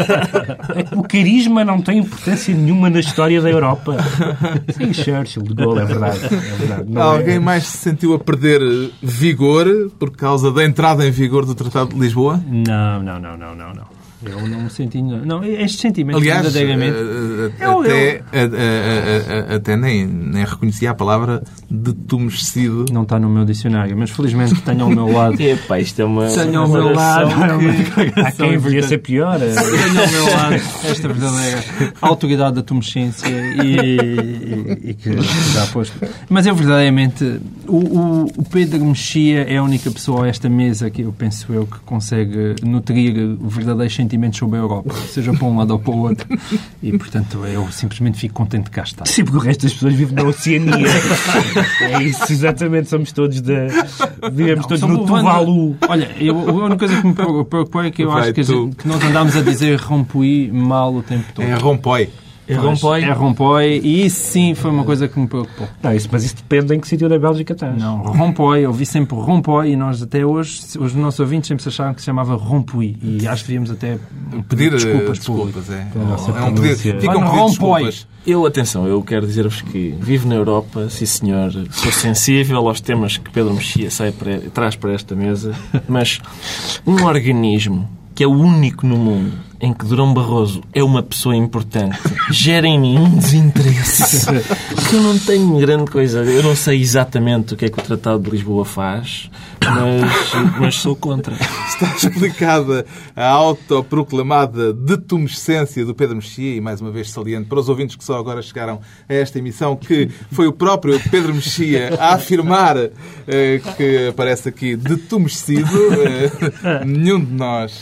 o 0.95 1.01
carisma 1.01 1.65
não 1.65 1.81
tem 1.81 1.97
importância 1.97 2.53
nenhuma 2.53 2.87
na 2.87 2.99
história 2.99 3.41
da 3.41 3.49
Europa. 3.49 3.62
Europa. 3.63 3.97
Sim, 4.73 4.93
Churchill, 4.93 5.43
de 5.43 5.53
Gaulle, 5.53 5.81
é 5.81 5.85
verdade. 5.85 6.19
É 6.25 6.65
verdade. 6.65 6.97
Alguém 6.97 7.35
é... 7.35 7.39
mais 7.39 7.63
se 7.65 7.77
sentiu 7.77 8.13
a 8.13 8.19
perder 8.19 8.61
vigor 9.01 9.67
por 9.97 10.11
causa 10.11 10.51
da 10.51 10.63
entrada 10.63 11.05
em 11.07 11.11
vigor 11.11 11.45
do 11.45 11.55
Tratado 11.55 11.93
de 11.93 11.99
Lisboa? 11.99 12.41
Não, 12.47 13.01
não, 13.01 13.19
não, 13.19 13.37
não, 13.37 13.55
não. 13.55 13.73
não. 13.73 13.92
Eu 14.25 14.47
não 14.47 14.61
me 14.61 14.69
senti. 14.69 15.01
Não, 15.01 15.43
este 15.43 15.81
sentimento 15.81 16.17
Aliás, 16.17 16.41
verdadeiramente. 16.41 16.97
Uh, 16.97 17.51
eu, 17.59 17.81
até, 17.81 18.15
eu... 18.17 18.47
Uh, 18.47 19.51
uh, 19.51 19.55
até 19.55 19.75
nem, 19.75 20.05
nem 20.07 20.45
reconhecia 20.45 20.91
a 20.91 20.93
palavra 20.93 21.43
detumescido. 21.69 22.85
Não 22.91 23.03
está 23.03 23.19
no 23.19 23.29
meu 23.29 23.43
dicionário, 23.43 23.97
mas 23.97 24.11
felizmente 24.11 24.55
tenho 24.61 24.83
ao 24.83 24.89
meu 24.89 25.11
lado. 25.11 25.39
Epá, 25.41 25.79
isto 25.79 26.01
é 26.01 26.05
uma. 26.05 26.27
Tenho 26.27 26.61
ao 26.61 26.67
meu 26.67 26.93
lado. 26.93 27.29
Que... 27.33 28.19
Há 28.21 28.31
quem 28.31 28.59
podia 28.59 28.83
ser 28.83 28.99
pior. 28.99 29.39
Tenho 29.39 30.01
ao 30.01 30.09
meu 30.09 30.25
lado 30.25 30.55
esta 30.55 31.07
verdadeira 31.07 31.63
autoridade 32.01 32.55
da 32.55 32.63
tumescência 32.63 33.27
e, 33.27 33.77
e, 33.77 34.89
e, 34.89 34.93
que 34.93 35.21
já 35.53 35.65
posto. 35.67 35.97
Mas 36.29 36.45
eu 36.45 36.55
verdadeiramente. 36.55 37.39
O, 37.67 37.77
o, 37.77 38.23
o 38.37 38.43
Pedro 38.49 38.85
Mexia 38.85 39.43
é 39.43 39.57
a 39.57 39.63
única 39.63 39.89
pessoa 39.89 40.25
a 40.25 40.27
esta 40.27 40.49
mesa 40.49 40.89
que 40.89 41.01
eu 41.01 41.13
penso 41.13 41.51
eu 41.51 41.65
que 41.65 41.79
consegue 41.79 42.55
nutrir 42.63 43.13
verdadeiros 43.41 43.95
sentimentos 43.95 44.12
sentimentos 44.13 44.39
sobre 44.39 44.57
a 44.57 44.61
Europa, 44.61 44.93
seja 45.07 45.33
para 45.33 45.45
um 45.45 45.57
lado 45.57 45.71
ou 45.71 45.79
para 45.79 45.91
o 45.91 45.99
outro. 45.99 46.27
E, 46.81 46.95
portanto, 46.97 47.45
eu 47.45 47.71
simplesmente 47.71 48.19
fico 48.19 48.33
contente 48.33 48.65
de 48.65 48.71
cá 48.71 48.83
estar. 48.83 49.05
Sim, 49.07 49.23
porque 49.23 49.37
o 49.37 49.41
resto 49.41 49.63
das 49.63 49.73
pessoas 49.73 49.93
vive 49.93 50.13
na 50.13 50.23
Oceania. 50.23 50.73
é 51.81 52.03
isso, 52.03 52.31
exatamente. 52.31 52.89
Somos 52.89 53.11
todos 53.11 53.41
da. 53.41 53.67
Vivemos 54.31 54.65
todos 54.65 54.81
no 54.81 55.05
Tuvalu. 55.05 55.75
Olha, 55.87 56.11
eu, 56.19 56.37
a 56.37 56.51
única 56.53 56.77
coisa 56.77 57.01
que 57.01 57.07
me 57.07 57.13
preocupa 57.13 57.85
é 57.85 57.91
que 57.91 58.03
eu 58.03 58.11
Vai, 58.11 58.21
acho 58.21 58.33
que, 58.33 58.43
gente, 58.43 58.75
que, 58.75 58.87
nós 58.87 59.03
andámos 59.03 59.35
a 59.35 59.41
dizer 59.41 59.79
rompui 59.79 60.51
mal 60.51 60.93
o 60.93 61.01
tempo 61.01 61.25
todo. 61.33 61.45
É 61.45 61.55
rompoi. 61.55 62.09
É 62.47 62.55
Rompoy. 62.55 63.03
É 63.03 63.11
Rompoy. 63.11 63.81
E 63.83 64.05
isso 64.05 64.31
sim 64.31 64.53
foi 64.55 64.71
uma 64.71 64.83
coisa 64.83 65.07
que 65.07 65.19
me 65.19 65.27
preocupou. 65.27 65.67
Não, 65.81 65.93
isso, 65.93 66.09
mas 66.11 66.23
isso 66.23 66.35
depende 66.35 66.75
em 66.75 66.79
que 66.79 66.87
sítio 66.87 67.07
da 67.07 67.17
Bélgica 67.17 67.53
estás. 67.53 67.77
Não, 67.77 67.97
Rompoy. 67.97 68.61
Eu 68.61 68.73
vi 68.73 68.85
sempre 68.85 69.15
Rompoy 69.15 69.71
e 69.71 69.75
nós 69.75 70.01
até 70.01 70.25
hoje, 70.25 70.61
os 70.79 70.93
nossos 70.93 71.19
ouvintes 71.19 71.47
sempre 71.47 71.67
acharam 71.67 71.93
que 71.93 72.01
se 72.01 72.05
chamava 72.05 72.35
Rompuy. 72.35 72.97
E 73.01 73.27
acho 73.27 73.43
que 73.43 73.49
devíamos 73.49 73.71
até 73.71 73.97
pedir, 74.49 74.71
desculpas, 74.71 75.19
desculpas 75.19 75.69
é. 75.69 75.87
é 75.95 76.43
um 76.43 76.53
pedido. 76.53 77.01
Ficam 77.01 77.21
um 77.21 77.25
Rompoy. 77.25 77.93
Eu, 78.25 78.45
atenção, 78.45 78.87
eu 78.87 79.01
quero 79.01 79.27
dizer-vos 79.27 79.61
que 79.61 79.93
vivo 79.99 80.29
na 80.29 80.35
Europa, 80.35 80.89
sim 80.89 81.05
senhor, 81.05 81.51
sou 81.71 81.91
sensível 81.91 82.65
aos 82.69 82.79
temas 82.79 83.17
que 83.17 83.29
Pedro 83.29 83.53
Mexia 83.53 83.89
para, 84.17 84.39
traz 84.53 84.77
para 84.77 84.93
esta 84.93 85.13
mesa, 85.13 85.53
mas 85.89 86.21
um 86.87 87.03
organismo 87.03 87.89
que 88.15 88.23
é 88.23 88.27
o 88.27 88.31
único 88.31 88.87
no 88.87 88.95
mundo 88.95 89.33
em 89.63 89.73
que 89.73 89.85
Durão 89.85 90.13
Barroso 90.13 90.61
é 90.73 90.83
uma 90.83 91.01
pessoa 91.01 91.33
importante, 91.33 91.97
gera 92.29 92.67
em 92.67 92.77
mim 92.77 92.97
um 92.97 93.17
desinteresse. 93.17 94.25
Porque 94.75 94.97
eu 94.97 95.01
não 95.01 95.17
tenho 95.17 95.57
grande 95.57 95.89
coisa. 95.89 96.19
Eu 96.19 96.43
não 96.43 96.53
sei 96.53 96.81
exatamente 96.81 97.53
o 97.53 97.57
que 97.57 97.63
é 97.63 97.69
que 97.69 97.79
o 97.79 97.81
Tratado 97.81 98.21
de 98.21 98.29
Lisboa 98.29 98.65
faz, 98.65 99.31
mas, 99.63 100.59
mas 100.59 100.75
sou 100.75 100.97
contra. 100.97 101.33
Está 101.33 101.95
explicada 101.95 102.85
a 103.15 103.29
autoproclamada 103.29 104.73
detumescência 104.73 105.85
do 105.85 105.95
Pedro 105.95 106.17
Mexia, 106.17 106.57
e 106.57 106.59
mais 106.59 106.81
uma 106.81 106.91
vez 106.91 107.09
saliente 107.09 107.47
para 107.47 107.61
os 107.61 107.69
ouvintes 107.69 107.95
que 107.95 108.03
só 108.03 108.17
agora 108.17 108.41
chegaram 108.41 108.81
a 109.07 109.13
esta 109.13 109.39
emissão, 109.39 109.77
que 109.77 110.09
foi 110.29 110.45
o 110.45 110.51
próprio 110.51 110.99
Pedro 111.09 111.33
Mexia 111.33 111.95
a 111.97 112.15
afirmar 112.15 112.75
eh, 112.75 113.61
que 113.77 114.07
aparece 114.09 114.49
aqui 114.49 114.75
detumescido. 114.75 115.71
Eh, 116.03 116.83
nenhum 116.85 117.23
de 117.23 117.31
nós 117.31 117.79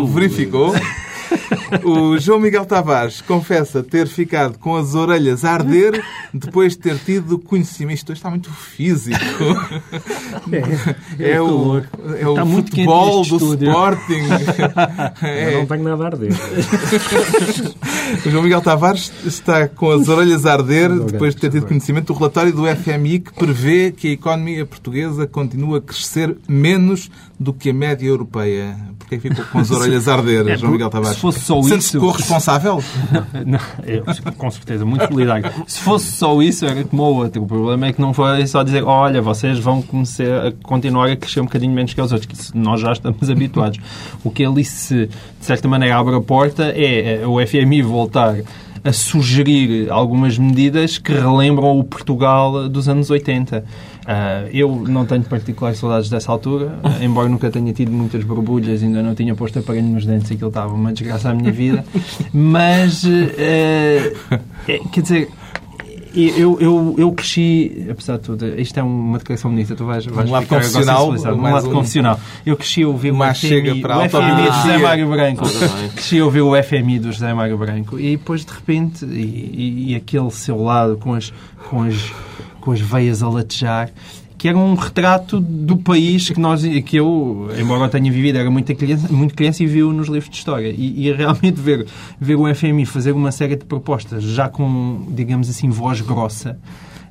o 0.00 0.06
verificou. 0.06 0.72
O 1.84 2.18
João 2.18 2.40
Miguel 2.40 2.64
Tavares 2.64 3.20
confessa 3.20 3.82
ter 3.82 4.06
ficado 4.06 4.58
com 4.58 4.76
as 4.76 4.94
orelhas 4.94 5.44
a 5.44 5.52
arder 5.52 6.02
depois 6.32 6.72
de 6.72 6.78
ter 6.78 6.98
tido 6.98 7.38
conhecimento. 7.38 7.98
Isto 7.98 8.12
está 8.12 8.30
muito 8.30 8.50
físico. 8.52 9.18
É, 11.18 11.32
é 11.32 11.40
o, 11.40 11.78
é 12.18 12.28
o 12.28 12.46
futebol 12.46 13.24
do 13.24 13.36
estúdio. 13.36 13.68
Sporting. 13.68 14.22
É. 15.22 15.54
Eu 15.54 15.58
não 15.60 15.66
tenho 15.66 15.84
nada 15.84 16.04
a 16.04 16.06
arder. 16.06 16.32
O 18.24 18.30
João 18.30 18.42
Miguel 18.42 18.62
Tavares 18.62 19.12
está 19.24 19.68
com 19.68 19.90
as 19.90 20.08
orelhas 20.08 20.46
a 20.46 20.54
arder 20.54 20.90
depois 20.90 21.34
de 21.34 21.40
ter 21.42 21.50
tido 21.50 21.66
conhecimento 21.66 22.06
do 22.06 22.18
relatório 22.18 22.52
do 22.52 22.64
FMI 22.64 23.20
que 23.20 23.32
prevê 23.34 23.92
que 23.92 24.08
a 24.08 24.12
economia 24.12 24.64
portuguesa 24.64 25.26
continua 25.26 25.78
a 25.78 25.80
crescer 25.80 26.36
menos 26.48 27.10
do 27.38 27.52
que 27.52 27.70
a 27.70 27.74
média 27.74 28.06
europeia. 28.06 28.76
Porquê 29.08 29.14
é 29.14 29.18
que 29.18 29.28
ficou 29.30 29.44
com 29.46 29.58
as 29.60 29.70
orelhas 29.70 30.06
a 30.06 30.14
arder, 30.14 30.46
é, 30.46 30.56
João 30.58 30.72
Miguel 30.72 30.90
Tavares? 30.90 31.16
Se 31.16 31.22
fosse 31.22 31.40
só 31.40 31.62
Sente-se 31.62 31.96
isso... 31.96 31.98
corresponsável? 31.98 32.84
Não, 33.10 33.26
não, 33.52 33.60
eu, 33.86 34.04
com 34.36 34.50
certeza, 34.50 34.84
muito 34.84 35.08
solidário. 35.08 35.50
Se 35.66 35.80
fosse 35.80 36.12
só 36.12 36.42
isso, 36.42 36.66
era 36.66 36.84
como 36.84 37.02
o 37.04 37.14
outro. 37.16 37.42
O 37.42 37.46
problema 37.46 37.86
é 37.86 37.92
que 37.94 38.00
não 38.02 38.12
foi 38.12 38.46
só 38.46 38.62
dizer, 38.62 38.84
olha, 38.84 39.22
vocês 39.22 39.58
vão 39.58 39.80
começar 39.80 40.48
a 40.48 40.52
continuar 40.62 41.08
a 41.08 41.16
crescer 41.16 41.40
um 41.40 41.44
bocadinho 41.44 41.72
menos 41.72 41.94
que 41.94 42.00
os 42.02 42.12
outros, 42.12 42.50
que 42.50 42.58
nós 42.58 42.80
já 42.82 42.92
estamos 42.92 43.28
habituados. 43.30 43.78
O 44.22 44.30
que 44.30 44.44
ali 44.44 44.62
se, 44.62 45.06
de 45.06 45.46
certa 45.46 45.66
maneira, 45.66 45.96
abre 45.96 46.14
a 46.14 46.20
porta 46.20 46.64
é, 46.64 47.22
é 47.22 47.26
o 47.26 47.38
FMI 47.46 47.80
voltar 47.80 48.36
a 48.84 48.92
sugerir 48.92 49.90
algumas 49.90 50.38
medidas 50.38 50.98
que 50.98 51.12
relembram 51.12 51.78
o 51.78 51.84
Portugal 51.84 52.68
dos 52.68 52.88
anos 52.88 53.10
80. 53.10 53.64
Uh, 54.08 54.48
eu 54.54 54.74
não 54.88 55.04
tenho 55.04 55.22
particulares 55.22 55.78
saudades 55.78 56.08
dessa 56.08 56.32
altura, 56.32 56.78
uh, 56.82 56.96
embora 57.04 57.28
nunca 57.28 57.50
tenha 57.50 57.74
tido 57.74 57.92
muitas 57.92 58.24
borbulhas, 58.24 58.82
ainda 58.82 59.02
não 59.02 59.14
tinha 59.14 59.34
posto 59.34 59.58
aparelho 59.58 59.86
nos 59.86 60.06
dentes 60.06 60.30
e 60.30 60.34
aquilo 60.34 60.48
estava 60.48 60.72
uma 60.72 60.94
desgraça 60.94 61.28
à 61.28 61.34
minha 61.34 61.52
vida. 61.52 61.84
Mas, 62.32 63.04
uh, 63.04 63.08
é, 63.38 64.80
quer 64.90 65.02
dizer, 65.02 65.28
eu, 66.14 66.58
eu, 66.58 66.94
eu 66.96 67.12
cresci, 67.12 67.86
apesar 67.90 68.16
de 68.16 68.22
tudo, 68.22 68.58
isto 68.58 68.80
é 68.80 68.82
uma 68.82 69.18
declaração 69.18 69.50
bonita, 69.50 69.76
tu 69.76 69.84
vais, 69.84 70.06
vais 70.06 70.26
um 70.26 70.32
lado 70.32 70.46
confessional, 70.46 71.10
um 71.10 71.42
lado 71.42 71.68
um... 71.68 71.72
confessional. 71.74 72.18
Eu 72.46 72.56
cresci 72.56 72.84
a 72.84 72.88
ouvir 72.88 73.12
o 73.12 73.16
FMI, 73.16 73.34
chega 73.34 73.74
para 73.76 73.98
o 73.98 74.08
FMI 74.08 74.36
do 74.36 74.52
José 74.54 74.78
Mário 74.78 75.10
Branco. 75.10 75.44
cresci 75.92 76.18
a 76.18 76.24
ouvir 76.24 76.40
o 76.40 76.62
FMI 76.62 76.98
do 76.98 77.12
José 77.12 77.34
Mário 77.34 77.58
Branco 77.58 78.00
e 78.00 78.16
depois 78.16 78.42
de 78.42 78.52
repente, 78.54 79.04
e, 79.04 79.10
e, 79.10 79.92
e 79.92 79.94
aquele 79.96 80.30
seu 80.30 80.62
lado 80.62 80.96
com 80.96 81.12
as, 81.12 81.30
com 81.68 81.82
as 81.82 82.10
com 82.68 82.72
as 82.72 82.80
veias 82.82 83.22
a 83.22 83.28
latejar, 83.30 83.90
que 84.36 84.46
era 84.46 84.58
um 84.58 84.74
retrato 84.74 85.40
do 85.40 85.78
país 85.78 86.28
que 86.28 86.38
nós 86.38 86.62
que 86.84 86.96
eu, 86.96 87.48
embora 87.58 87.84
eu 87.84 87.88
tenha 87.88 88.12
vivido, 88.12 88.36
era 88.36 88.50
muito 88.50 88.74
criança, 88.74 89.10
muito 89.10 89.34
criança 89.34 89.62
e 89.62 89.66
viu 89.66 89.90
nos 89.90 90.06
livros 90.06 90.28
de 90.28 90.36
história. 90.36 90.68
E, 90.68 91.06
e, 91.08 91.12
realmente 91.12 91.58
ver, 91.58 91.86
ver 92.20 92.34
o 92.34 92.54
FMI 92.54 92.84
fazer 92.84 93.12
uma 93.12 93.32
série 93.32 93.56
de 93.56 93.64
propostas 93.64 94.22
já 94.22 94.50
com, 94.50 95.06
digamos 95.08 95.48
assim, 95.48 95.70
voz 95.70 96.02
grossa, 96.02 96.58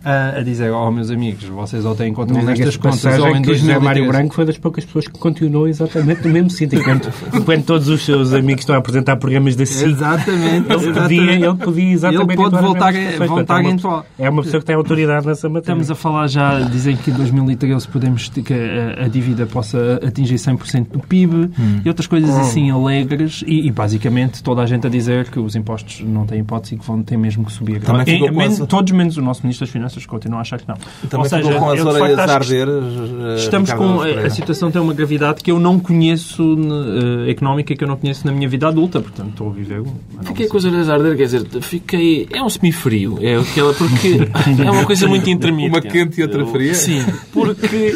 a, 0.03 0.41
dizer, 0.41 0.71
oh, 0.71 0.91
meus 0.91 1.09
amigos, 1.11 1.43
vocês 1.45 1.83
ou 1.85 1.95
têm 1.95 2.13
controle 2.13 2.43
Mas 2.45 2.59
nestas 2.59 2.75
esta 2.75 2.89
contas 2.89 3.19
ou 3.19 3.35
em 3.35 3.41
que 3.41 3.51
o 3.51 3.53
José 3.55 3.73
2013. 3.73 3.79
Mário 3.85 4.07
Branco 4.07 4.33
foi 4.35 4.45
das 4.45 4.57
poucas 4.57 4.85
pessoas 4.85 5.07
que 5.07 5.17
continuou 5.19 5.67
exatamente 5.67 6.25
no 6.27 6.33
mesmo 6.33 6.49
sítio. 6.49 6.79
Enquanto, 6.79 7.09
enquanto 7.33 7.65
todos 7.65 7.87
os 7.89 8.03
seus 8.05 8.33
amigos 8.33 8.61
estão 8.61 8.75
a 8.75 8.79
apresentar 8.79 9.15
programas 9.17 9.55
da 9.55 9.65
SIC, 9.65 9.87
Exatamente. 9.89 10.71
ele 10.71 10.93
podia, 10.93 11.31
ele 11.33 11.53
podia 11.55 11.91
exatamente... 11.93 12.29
Ele 12.31 12.35
pode 12.49 12.61
voltar 12.63 12.93
a- 12.95 13.27
voltar 13.27 13.63
é 13.63 13.67
uma 13.69 14.05
É 14.19 14.29
uma 14.29 14.43
pessoa 14.43 14.59
que 14.61 14.65
tem 14.65 14.75
autoridade 14.75 15.25
nessa 15.27 15.47
matéria. 15.49 15.73
Estamos 15.81 15.91
a 15.91 15.95
falar 15.95 16.27
já, 16.27 16.59
dizem 16.61 16.95
que 16.95 17.11
em 17.11 17.13
2013 17.13 17.87
podemos 17.87 18.29
que 18.29 18.53
a, 18.53 19.05
a 19.05 19.07
dívida 19.07 19.45
possa 19.45 19.99
atingir 20.05 20.35
100% 20.35 20.87
do 20.91 20.99
PIB 20.99 21.49
e 21.83 21.87
outras 21.87 22.07
coisas 22.07 22.29
assim 22.37 22.69
alegres 22.69 23.43
e, 23.47 23.67
e 23.67 23.71
basicamente 23.71 24.41
toda 24.43 24.61
a 24.61 24.65
gente 24.65 24.85
a 24.85 24.89
dizer 24.89 25.29
que 25.29 25.39
os 25.39 25.55
impostos 25.55 26.01
não 26.05 26.25
têm 26.25 26.39
hipótese 26.41 26.75
e 26.75 26.77
que 26.77 26.85
vão 26.85 27.01
ter 27.01 27.17
mesmo 27.17 27.43
que 27.45 27.51
subir. 27.51 27.81
Também 27.81 28.23
E- 28.23 28.43
as- 28.43 28.59
Todos 28.67 28.91
menos 28.93 29.17
o 29.17 29.21
nosso 29.21 29.41
Ministro 29.43 29.65
das 29.65 29.71
Finanças 29.73 29.96
continua 30.05 30.39
a 30.39 30.41
achar 30.41 30.59
que 30.59 30.67
não. 30.67 30.75
Também 31.09 31.19
Ou 31.19 31.25
seja, 31.25 31.59
com 31.59 31.69
as 31.69 31.79
eu, 31.79 31.85
de 31.85 31.91
facto, 31.91 32.03
orelhas 32.03 32.29
a 32.29 32.33
arder. 32.33 32.67
Estamos 33.37 33.69
Ricardo 33.69 33.95
com. 33.95 34.01
A, 34.01 34.29
situação 34.29 34.71
tem 34.71 34.81
uma 34.81 34.93
gravidade 34.93 35.41
que 35.41 35.51
eu 35.51 35.59
não 35.59 35.79
conheço 35.79 36.57
eh, 37.27 37.31
económica, 37.31 37.75
que 37.75 37.83
eu 37.83 37.87
não 37.87 37.97
conheço 37.97 38.25
na 38.25 38.31
minha 38.31 38.47
vida 38.47 38.67
adulta, 38.67 38.99
portanto 39.01 39.29
estou 39.29 39.49
a 39.49 39.53
viver. 39.53 39.83
Fiquei 40.23 40.47
com 40.47 40.57
as 40.57 40.65
orelhas 40.65 40.89
a 40.89 40.93
arder, 40.93 41.17
quer 41.17 41.25
dizer, 41.25 41.47
fiquei. 41.61 42.27
É 42.31 42.41
um 42.41 42.49
semifrio. 42.49 43.17
É 43.21 43.37
aquela. 43.37 43.73
Porque 43.73 44.19
é 44.63 44.71
uma 44.71 44.85
coisa 44.85 45.07
muito 45.07 45.29
intermitente. 45.29 45.69
Uma 45.69 45.81
quente 45.81 46.19
e 46.19 46.23
outra 46.23 46.41
Eu- 46.41 46.47
fria? 46.47 46.73
Sim, 46.73 47.05
porque 47.31 47.95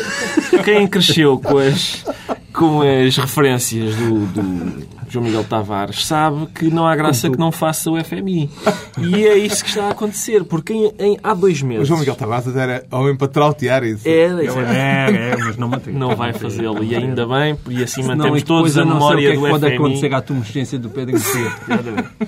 quem 0.64 0.88
cresceu 0.88 1.38
com 1.40 1.58
as, 1.58 2.06
com 2.54 2.82
as 2.82 3.18
referências 3.18 3.96
do, 3.96 4.26
do 4.28 5.01
João 5.12 5.26
Miguel 5.26 5.44
Tavares 5.44 6.06
sabe 6.06 6.46
que 6.48 6.70
não 6.70 6.88
há 6.88 6.96
graça 6.96 7.30
que 7.30 7.38
não 7.38 7.52
faça 7.52 7.90
o 7.92 7.98
FMI. 8.04 8.50
E 8.98 9.26
é 9.28 9.38
isso 9.38 9.64
que 9.64 9.70
está 9.70 9.86
a 9.88 9.92
acontecer, 9.92 10.44
porque 10.46 10.74
em- 10.74 10.92
em- 11.00 11.18
há 11.24 11.34
dois 11.34 11.62
O 11.62 11.66
meses. 11.66 11.88
João 11.88 12.00
Miguel 12.00 12.16
Tavares 12.16 12.56
era 12.56 12.86
homem 12.92 13.16
para 13.16 13.28
trautear 13.28 13.84
isso. 13.84 14.08
É, 14.08 14.22
É, 14.22 15.32
é, 15.32 15.38
mas 15.38 15.58
não 15.58 15.68
mantém. 15.68 15.94
não 15.94 16.16
vai 16.16 16.32
fazê-lo. 16.34 16.84
E 16.84 16.96
ainda 16.96 17.26
bem, 17.28 17.58
e 17.70 17.84
assim 17.84 18.02
Não, 18.02 18.10
mantemos 18.10 18.40
e 18.40 18.44
depois 18.44 18.74
todos 18.74 18.78
a 18.78 18.82
eu 18.82 18.86
não 18.86 18.92
sei 18.94 19.00
o 19.00 19.00
memória 19.10 19.22
que 19.22 19.28
é 19.28 19.32
que 19.32 19.38
do 19.42 19.50
pode 19.50 19.66
FMI. 19.66 19.76
acontecer 19.76 20.14
à 20.14 20.22
tumescência 20.22 20.80
do 20.80 20.90
Pedro. 20.90 21.18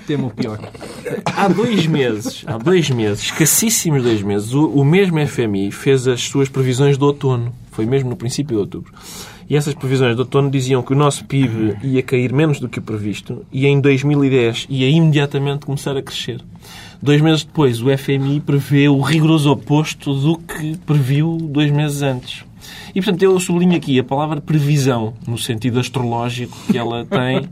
Temo 0.06 0.26
o 0.28 0.30
pior. 0.30 0.58
Há 1.36 1.48
dois 1.48 1.86
meses, 1.86 2.44
há 2.46 2.56
dois 2.58 2.90
meses, 2.90 3.24
escassíssimos 3.24 4.02
dois 4.02 4.22
meses, 4.22 4.52
o, 4.52 4.66
o 4.68 4.84
mesmo 4.84 5.18
FMI 5.26 5.70
fez 5.70 6.06
as 6.06 6.22
suas 6.22 6.48
previsões 6.48 6.98
de 6.98 7.04
outono. 7.04 7.52
Foi 7.72 7.86
mesmo 7.86 8.10
no 8.10 8.16
princípio 8.16 8.54
de 8.56 8.60
outubro. 8.60 8.92
E 9.48 9.56
essas 9.56 9.74
previsões 9.74 10.14
de 10.14 10.20
outono 10.20 10.50
diziam 10.50 10.82
que 10.82 10.92
o 10.92 10.96
nosso 10.96 11.24
PIB 11.24 11.76
ia 11.82 12.02
cair 12.02 12.32
menos 12.32 12.58
do 12.58 12.68
que 12.68 12.78
o 12.78 12.82
previsto 12.82 13.44
e 13.52 13.66
em 13.66 13.80
2010 13.80 14.66
ia 14.70 14.88
imediatamente 14.88 15.66
começar 15.66 15.96
a 15.96 16.02
crescer. 16.02 16.40
Dois 17.02 17.20
meses 17.20 17.44
depois, 17.44 17.82
o 17.82 17.96
FMI 17.96 18.40
prevê 18.40 18.88
o 18.88 19.00
rigoroso 19.00 19.50
oposto 19.50 20.14
do 20.14 20.38
que 20.38 20.76
previu 20.78 21.36
dois 21.36 21.70
meses 21.70 22.00
antes. 22.00 22.44
E, 22.94 23.00
portanto, 23.00 23.22
eu 23.22 23.38
sublinho 23.40 23.76
aqui 23.76 23.98
a 23.98 24.04
palavra 24.04 24.40
previsão, 24.40 25.14
no 25.26 25.36
sentido 25.38 25.78
astrológico 25.80 26.56
que 26.70 26.76
ela 26.78 27.04
tem. 27.10 27.48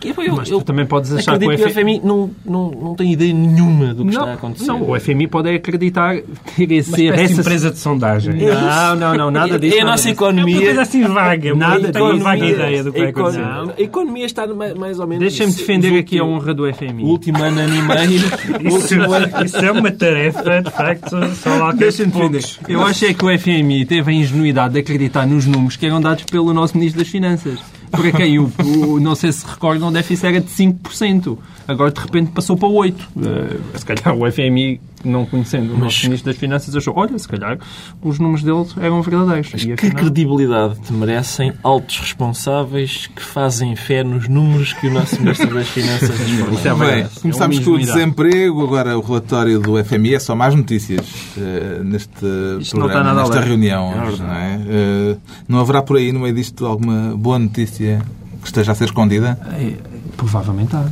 Que 0.00 0.10
eu- 0.10 0.36
Mas 0.36 0.48
eu 0.48 0.60
tu 0.60 0.64
também 0.66 0.86
podes 0.86 1.12
achar 1.12 1.36
que 1.36 1.44
o 1.44 1.50
acredito 1.50 1.64
que 1.74 1.80
o 1.80 1.82
FMI 1.82 1.96
FMI 1.98 2.06
não, 2.06 2.30
não, 2.46 2.70
não 2.70 2.94
tem 2.94 3.12
ideia 3.12 3.34
nenhuma 3.34 3.92
do 3.92 4.04
que 4.04 4.10
está 4.10 4.26
a 4.30 4.34
acontecer. 4.34 4.66
não, 4.68 4.88
o 4.88 5.00
FMI 5.00 5.26
pode 5.26 5.48
acreditar 5.50 6.14
de 6.56 6.78
essa... 6.78 7.02
empresa 7.40 7.70
de 7.72 7.78
sondagem. 7.80 8.34
Não, 8.36 8.94
não, 8.94 9.14
não, 9.16 9.30
nada 9.32 9.58
disso. 9.58 9.76
É 9.76 9.80
a 9.80 9.84
nossa 9.84 10.04
disso. 10.04 10.10
economia. 10.10 10.54
Uma 10.56 10.64
coisa 10.66 10.82
assim 10.82 11.02
vaga, 11.02 11.52
Nada 11.52 11.90
tenho 11.92 12.04
uma 12.12 12.18
vaga 12.18 12.46
ideia 12.46 12.84
do 12.84 12.92
que 12.92 12.98
vai 13.00 13.08
acontecer. 13.08 13.40
a 13.42 13.74
economia 13.82 14.24
está 14.26 14.46
mais, 14.46 14.74
mais 14.74 15.00
ou 15.00 15.06
menos. 15.08 15.20
Deixem-me 15.24 15.50
isso. 15.50 15.60
defender 15.66 15.98
aqui 15.98 16.16
a 16.20 16.24
honra 16.24 16.54
do 16.54 16.72
FMI. 16.72 17.02
O 17.02 17.06
último 17.08 17.42
ano, 17.42 17.58
ano 17.60 17.74
e 17.74 17.82
meio. 17.82 18.20
Isso, 18.68 18.76
último 18.76 19.12
ano- 19.12 19.44
isso 19.44 19.56
é 19.56 19.72
uma 19.72 19.90
tarefa, 19.90 20.62
de 20.62 20.70
facto, 20.70 21.10
só 21.34 21.56
lá 21.56 21.72
que 21.72 21.78
Deixa-me 21.80 22.12
defender. 22.12 22.44
Eu 22.68 22.84
achei 22.84 23.12
que 23.12 23.24
o 23.24 23.36
FMI 23.36 23.84
teve 23.84 24.12
a 24.12 24.14
ingenuidade 24.14 24.37
de 24.72 24.78
acreditar 24.80 25.26
nos 25.26 25.46
números 25.46 25.76
que 25.76 25.86
eram 25.86 26.00
dados 26.00 26.24
pelo 26.24 26.52
nosso 26.52 26.76
Ministro 26.76 27.00
das 27.02 27.08
Finanças. 27.10 27.58
Para 27.90 28.12
quem 28.12 28.38
o, 28.38 28.52
o- 28.86 29.00
não 29.00 29.14
sei 29.14 29.32
se 29.32 29.46
recordam, 29.46 29.88
o 29.88 29.90
déficit 29.92 30.26
era 30.26 30.40
de 30.40 30.48
5%. 30.50 31.38
Agora, 31.66 31.90
de 31.90 32.00
repente, 32.00 32.30
passou 32.32 32.56
para 32.56 32.68
8%. 32.68 32.94
Eh, 33.22 33.56
se 33.78 33.84
calhar 33.86 34.14
o 34.14 34.30
FMI, 34.30 34.80
não 35.04 35.24
conhecendo 35.26 35.74
o 35.74 35.78
nosso 35.78 36.04
Ministro 36.04 36.30
das 36.32 36.38
Finanças, 36.40 36.74
achou, 36.74 36.94
olha, 36.96 37.18
se 37.18 37.28
calhar 37.28 37.58
os 38.02 38.18
números 38.18 38.42
dele 38.42 38.64
eram 38.80 39.00
verdadeiros. 39.02 39.52
E 39.54 39.66
Que 39.66 39.72
afinal- 39.72 39.96
credibilidade 39.96 40.80
te 40.80 40.92
merecem 40.92 41.52
altos 41.62 41.98
responsáveis 42.00 43.06
que 43.14 43.22
fazem 43.22 43.74
fé 43.76 44.02
nos 44.04 44.28
números 44.28 44.72
que 44.72 44.86
o 44.86 44.92
nosso 44.92 45.20
Ministro 45.20 45.54
das 45.54 45.68
Finanças 45.68 46.08
nos 46.10 46.52
Isso 46.58 46.68
é? 46.68 46.74
Bem, 46.74 47.06
começámos 47.22 47.58
É 47.58 47.62
com 47.64 47.70
o 47.72 47.78
desemprego, 47.78 48.62
agora 48.62 48.98
o 48.98 49.00
relatório 49.02 49.58
do 49.60 49.82
FMI 49.84 50.14
é 50.14 50.18
só 50.20 50.34
mais 50.34 50.54
notícias 50.54 51.06
eh, 51.36 51.80
neste 51.84 52.24
Isto 52.60 52.76
programa, 52.76 53.14
nesta 53.14 53.40
reunião. 53.40 54.06
hoje, 54.08 54.22
não, 54.22 54.32
é? 54.34 54.60
Eh, 54.68 55.16
não 55.48 55.58
haverá 55.60 55.82
por 55.82 55.96
aí, 55.96 56.12
no 56.12 56.20
meio 56.20 56.34
disto, 56.34 56.66
alguma 56.66 57.14
boa 57.16 57.38
notícia 57.38 58.02
que 58.40 58.46
esteja 58.46 58.72
a 58.72 58.74
ser 58.74 58.84
escondida? 58.84 59.38
Eh, 59.58 59.74
Provavelmente 60.16 60.74
há. 60.74 60.84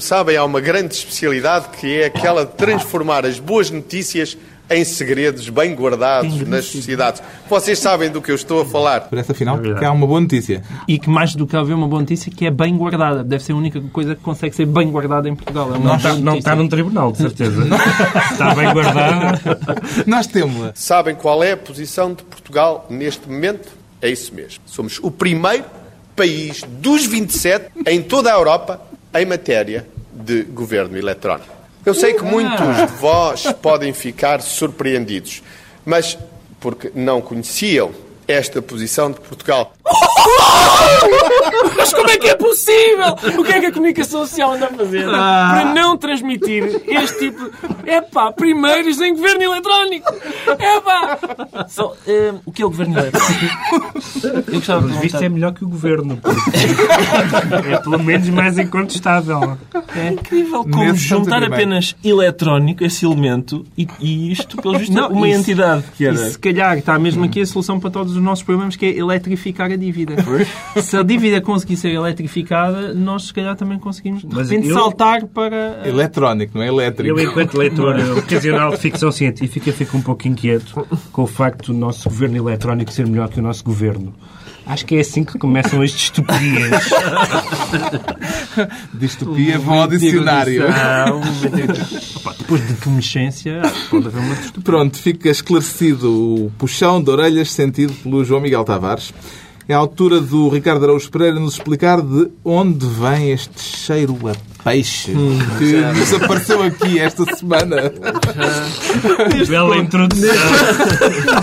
Como 0.00 0.08
sabem, 0.08 0.34
há 0.34 0.42
uma 0.46 0.62
grande 0.62 0.94
especialidade 0.94 1.68
que 1.78 2.00
é 2.00 2.06
aquela 2.06 2.46
de 2.46 2.52
transformar 2.52 3.26
as 3.26 3.38
boas 3.38 3.70
notícias 3.70 4.34
em 4.70 4.82
segredos 4.82 5.50
bem 5.50 5.74
guardados 5.74 6.40
nas 6.48 6.64
sociedades. 6.64 7.22
Vocês 7.50 7.78
sabem 7.78 8.10
do 8.10 8.22
que 8.22 8.30
eu 8.30 8.34
estou 8.34 8.62
a 8.62 8.64
falar. 8.64 9.00
Parece, 9.10 9.32
afinal, 9.32 9.58
verdade. 9.58 9.80
que 9.80 9.84
há 9.84 9.92
uma 9.92 10.06
boa 10.06 10.18
notícia. 10.18 10.62
E 10.88 10.98
que 10.98 11.10
mais 11.10 11.34
do 11.34 11.46
que 11.46 11.54
haver 11.54 11.74
uma 11.74 11.86
boa 11.86 12.00
notícia, 12.00 12.32
que 12.32 12.46
é 12.46 12.50
bem 12.50 12.78
guardada. 12.78 13.22
Deve 13.22 13.44
ser 13.44 13.52
a 13.52 13.56
única 13.56 13.78
coisa 13.92 14.14
que 14.14 14.22
consegue 14.22 14.56
ser 14.56 14.64
bem 14.64 14.90
guardada 14.90 15.28
em 15.28 15.34
Portugal. 15.34 15.74
É 15.74 15.78
Não 15.78 15.96
está, 15.96 16.14
não 16.14 16.36
está 16.36 16.56
num 16.56 16.66
tribunal, 16.66 17.12
de 17.12 17.18
certeza. 17.18 17.62
está 18.32 18.54
bem 18.54 18.72
guardado. 18.72 19.38
Nós 20.06 20.26
temos 20.26 20.70
Sabem 20.76 21.14
qual 21.14 21.44
é 21.44 21.52
a 21.52 21.58
posição 21.58 22.14
de 22.14 22.22
Portugal 22.22 22.86
neste 22.88 23.28
momento? 23.28 23.68
É 24.00 24.08
isso 24.08 24.34
mesmo. 24.34 24.62
Somos 24.64 24.98
o 25.02 25.10
primeiro 25.10 25.66
país 26.16 26.62
dos 26.80 27.04
27 27.04 27.70
em 27.86 28.00
toda 28.00 28.32
a 28.32 28.34
Europa 28.34 28.88
em 29.14 29.26
matéria 29.26 29.86
de 30.12 30.42
governo 30.42 30.96
eletrónico. 30.96 31.54
Eu 31.84 31.94
sei 31.94 32.14
que 32.14 32.22
muitos 32.22 32.76
de 32.76 32.86
vós 32.98 33.44
podem 33.62 33.92
ficar 33.92 34.42
surpreendidos, 34.42 35.42
mas 35.84 36.18
porque 36.60 36.92
não 36.94 37.20
conheciam 37.22 37.90
esta 38.30 38.60
posição 38.62 39.10
de 39.10 39.20
Portugal. 39.20 39.72
Mas 41.76 41.92
como 41.92 42.10
é 42.10 42.16
que 42.18 42.28
é 42.28 42.34
possível? 42.36 43.16
O 43.38 43.44
que 43.44 43.52
é 43.52 43.60
que 43.60 43.66
a 43.66 43.72
comunicação 43.72 44.26
social 44.26 44.52
anda 44.52 44.66
a 44.66 44.70
fazer 44.70 45.04
para 45.06 45.72
não 45.74 45.96
transmitir 45.96 46.82
este 46.86 47.18
tipo... 47.30 47.50
Epá, 47.86 48.30
primeiros 48.32 49.00
em 49.00 49.14
governo 49.14 49.42
eletrónico! 49.42 50.12
Epá! 50.46 51.18
Só, 51.68 51.94
eh, 52.06 52.34
o 52.44 52.52
que 52.52 52.62
é 52.62 52.66
o 52.66 52.70
governo 52.70 52.98
eletrónico? 52.98 53.40
Eu 54.50 54.54
gostava 54.54 54.80
de 54.82 54.86
Pelos 54.88 55.00
vistos 55.02 55.20
perguntar. 55.20 55.24
é 55.24 55.28
melhor 55.28 55.52
que 55.54 55.64
o 55.64 55.68
governo. 55.68 56.16
porque 56.18 57.74
É 57.74 57.78
pelo 57.78 57.98
menos 57.98 58.28
mais 58.28 58.58
incontestável. 58.58 59.56
É 59.96 60.08
incrível 60.08 60.62
como 60.64 60.84
Nesse 60.84 60.98
juntar 61.04 61.38
sentido, 61.40 61.54
apenas 61.54 61.96
eletrónico, 62.04 62.84
esse 62.84 63.04
elemento, 63.04 63.64
e, 63.76 63.88
e 63.98 64.30
isto, 64.32 64.56
pelo 64.60 64.78
visto, 64.78 64.92
Não, 64.92 65.08
uma 65.08 65.28
isso- 65.28 65.40
entidade 65.40 65.84
que 65.96 66.04
E 66.04 66.06
era... 66.06 66.16
se 66.16 66.38
calhar 66.38 66.78
está 66.78 66.98
mesmo 66.98 67.24
aqui 67.24 67.40
a 67.40 67.46
solução 67.46 67.80
para 67.80 67.90
todos 67.90 68.14
os 68.14 68.19
nossos 68.20 68.44
problemas, 68.44 68.76
que 68.76 68.86
é 68.86 68.96
eletrificar 68.98 69.70
a 69.70 69.76
dívida. 69.76 70.14
se 70.82 70.96
a 70.96 71.02
dívida 71.02 71.40
conseguir 71.40 71.76
ser 71.76 71.90
eletrificada, 71.90 72.94
nós 72.94 73.24
se 73.28 73.34
calhar 73.34 73.56
também 73.56 73.78
conseguimos 73.78 74.22
de 74.22 74.34
Mas 74.34 74.50
repente 74.50 74.68
eu- 74.68 74.74
saltar 74.78 75.24
para... 75.26 75.82
eletrónico, 75.86 76.56
não 76.56 76.62
é 76.64 76.68
elétrico. 76.68 77.18
Eu, 77.18 77.24
enquanto 77.24 77.56
leitor 77.58 77.96
ocasional 78.18 78.70
de 78.70 78.76
ficção 78.78 79.10
científica, 79.10 79.72
fico 79.72 79.96
um 79.96 80.02
pouco 80.02 80.26
inquieto 80.28 80.86
com 81.12 81.22
o 81.22 81.26
facto 81.26 81.72
do 81.72 81.78
nosso 81.78 82.08
governo 82.08 82.36
eletrónico 82.36 82.92
ser 82.92 83.06
melhor 83.06 83.28
que 83.28 83.38
o 83.38 83.42
nosso 83.42 83.64
governo. 83.64 84.14
Acho 84.70 84.86
que 84.86 84.94
é 84.94 85.00
assim 85.00 85.24
que 85.24 85.36
começam 85.36 85.82
as 85.82 85.90
distopias. 85.90 86.70
Distopia 88.94 89.58
vão 89.58 89.80
ao 89.80 89.88
dicionário. 89.88 90.62
Opa, 92.14 92.34
depois 92.38 92.68
de 92.68 92.74
tumescência, 92.74 93.62
pode 93.90 94.06
haver 94.06 94.20
uma 94.20 94.36
distopia. 94.36 94.62
Pronto, 94.62 94.96
fica 94.96 95.28
esclarecido 95.28 96.08
o 96.12 96.52
puxão 96.56 97.02
de 97.02 97.10
orelhas 97.10 97.50
sentido 97.50 97.92
pelo 97.94 98.24
João 98.24 98.40
Miguel 98.40 98.62
Tavares. 98.62 99.12
É 99.70 99.72
a 99.72 99.78
altura 99.78 100.20
do 100.20 100.48
Ricardo 100.48 100.82
Araújo 100.82 101.08
Pereira 101.12 101.38
nos 101.38 101.52
explicar 101.52 102.02
de 102.02 102.28
onde 102.44 102.84
vem 102.84 103.30
este 103.30 103.62
cheiro 103.62 104.18
a 104.28 104.32
peixe 104.64 105.12
que 105.58 105.80
desapareceu 105.94 106.60
aqui 106.60 106.98
esta 106.98 107.24
semana. 107.36 107.76
Bela 109.48 109.76
introdução. 109.76 110.28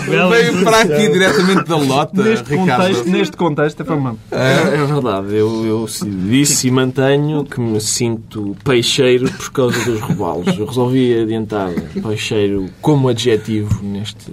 Bela 0.06 0.36
Veio 0.36 0.62
para 0.62 0.80
aqui 0.82 1.08
diretamente 1.10 1.64
da 1.70 1.76
lota, 1.78 2.22
Neste 2.22 2.50
Ricardo. 2.50 2.82
contexto, 2.82 3.08
neste 3.08 3.36
contexto, 3.38 3.80
é 3.80 3.84
para 3.86 3.94
uma... 3.94 4.16
É, 4.30 4.74
é 4.74 4.84
verdade, 4.84 5.34
eu, 5.34 5.64
eu 5.64 5.86
disse 6.28 6.68
e 6.68 6.70
mantenho 6.70 7.46
que 7.46 7.58
me 7.58 7.80
sinto 7.80 8.54
peixeiro 8.62 9.26
por 9.32 9.52
causa 9.52 9.82
dos 9.86 10.00
robalos. 10.02 10.48
Eu 10.58 10.66
resolvi 10.66 11.18
adiantar 11.18 11.70
peixeiro 12.02 12.68
como 12.82 13.08
adjetivo 13.08 13.82
neste, 13.82 14.32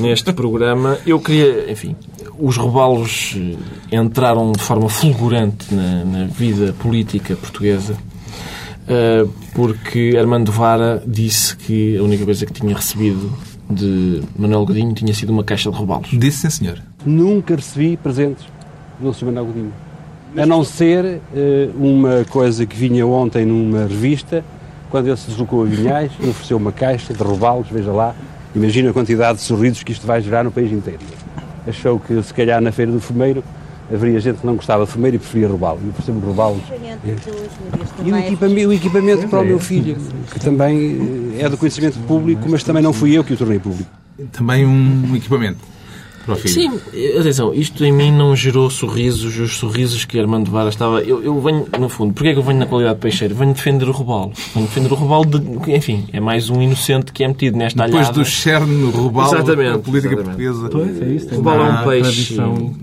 neste 0.00 0.32
programa. 0.32 0.98
Eu 1.06 1.20
queria, 1.20 1.70
enfim, 1.70 1.94
os 2.38 2.56
robalos 2.56 3.36
eh, 3.90 3.96
entraram 3.96 4.52
de 4.52 4.62
forma 4.62 4.88
fulgurante 4.88 5.74
na, 5.74 6.04
na 6.04 6.24
vida 6.26 6.74
política 6.74 7.36
portuguesa 7.36 7.96
Uh, 8.86 9.28
porque 9.52 10.14
Armando 10.16 10.52
Vara 10.52 11.02
disse 11.04 11.56
que 11.56 11.96
a 11.96 12.02
única 12.04 12.24
coisa 12.24 12.46
que 12.46 12.52
tinha 12.52 12.72
recebido 12.72 13.32
de 13.68 14.22
Manuel 14.38 14.64
Godinho 14.64 14.94
tinha 14.94 15.12
sido 15.12 15.30
uma 15.30 15.42
caixa 15.42 15.70
de 15.72 15.76
robalos. 15.76 16.08
Disse 16.12 16.42
sim, 16.42 16.50
senhor. 16.50 16.80
Nunca 17.04 17.56
recebi 17.56 17.96
presentes 17.96 18.44
do 19.00 19.12
Sr. 19.12 19.26
Manuel 19.26 19.46
Godinho. 19.46 19.72
A 20.36 20.46
não 20.46 20.62
ser 20.62 21.04
uh, 21.04 21.20
uma 21.76 22.24
coisa 22.30 22.64
que 22.64 22.76
vinha 22.76 23.04
ontem 23.04 23.44
numa 23.44 23.86
revista, 23.88 24.44
quando 24.88 25.08
ele 25.08 25.16
se 25.16 25.30
deslocou 25.30 25.62
a 25.62 25.66
Vinhais, 25.66 26.12
e 26.20 26.28
ofereceu 26.28 26.56
uma 26.56 26.70
caixa 26.70 27.12
de 27.12 27.22
robalos, 27.22 27.66
veja 27.68 27.90
lá, 27.90 28.14
imagina 28.54 28.90
a 28.90 28.92
quantidade 28.92 29.38
de 29.38 29.44
sorrisos 29.44 29.82
que 29.82 29.90
isto 29.90 30.06
vai 30.06 30.22
gerar 30.22 30.44
no 30.44 30.52
país 30.52 30.70
inteiro. 30.70 31.00
Achou 31.66 31.98
que 31.98 32.22
se 32.22 32.32
calhar 32.32 32.60
na 32.60 32.70
Feira 32.72 32.92
do 32.92 33.00
Fumeiro 33.00 33.42
haveria 33.92 34.18
gente 34.20 34.40
que 34.40 34.46
não 34.46 34.56
gostava 34.56 34.84
de 34.84 34.90
fumeiro 34.90 35.16
e 35.16 35.18
preferia 35.18 35.48
roubá-lo. 35.48 35.80
E 35.84 35.88
ofereceu-me 35.90 36.20
roubá-lo. 36.20 36.60
E 38.04 38.12
o 38.12 38.16
equipamento, 38.16 38.68
o 38.68 38.72
equipamento 38.72 39.28
para 39.28 39.40
o 39.40 39.44
meu 39.44 39.58
filho, 39.58 39.96
que 40.32 40.40
também 40.40 41.34
é 41.38 41.48
do 41.48 41.56
conhecimento 41.56 41.98
público, 42.00 42.42
mas 42.48 42.62
também 42.62 42.82
não 42.82 42.92
fui 42.92 43.16
eu 43.16 43.22
que 43.22 43.32
o 43.32 43.36
tornei 43.36 43.58
público. 43.58 43.90
Também 44.32 44.66
um 44.66 45.14
equipamento. 45.14 45.58
Sim, 46.44 46.72
atenção, 47.18 47.54
isto 47.54 47.84
em 47.84 47.92
mim 47.92 48.10
não 48.10 48.34
gerou 48.34 48.68
sorrisos, 48.70 49.38
os 49.38 49.56
sorrisos 49.56 50.04
que 50.04 50.18
Armando 50.18 50.50
Vara 50.50 50.68
estava. 50.68 51.00
Eu, 51.00 51.22
eu 51.22 51.40
venho, 51.40 51.66
no 51.78 51.88
fundo, 51.88 52.12
porquê 52.12 52.30
é 52.30 52.32
que 52.32 52.38
eu 52.38 52.42
venho 52.42 52.58
na 52.58 52.66
qualidade 52.66 52.96
de 52.96 53.00
peixeiro? 53.02 53.34
Venho 53.34 53.52
defender 53.52 53.88
o 53.88 53.92
robalo. 53.92 54.32
Venho 54.54 54.66
defender 54.66 54.92
o 54.92 54.94
robalo, 54.96 55.24
de, 55.26 55.72
enfim, 55.74 56.06
é 56.12 56.20
mais 56.20 56.50
um 56.50 56.60
inocente 56.60 57.12
que 57.12 57.22
é 57.24 57.28
metido 57.28 57.56
nesta 57.56 57.84
Depois 57.84 58.06
alhada. 58.08 58.18
do 58.20 58.24
cerne 58.24 58.90
robalo 58.90 59.34
Exatamente, 59.34 59.72
da 59.72 59.78
política 59.78 60.14
exatamente. 60.14 60.36
portuguesa. 60.36 60.68
Pois, 60.70 61.02
é 61.02 61.14
isso. 61.14 61.28
O 61.32 61.36
robalo 61.36 61.62
é 61.62 61.70
um 61.70 61.84
peixe. 61.84 62.36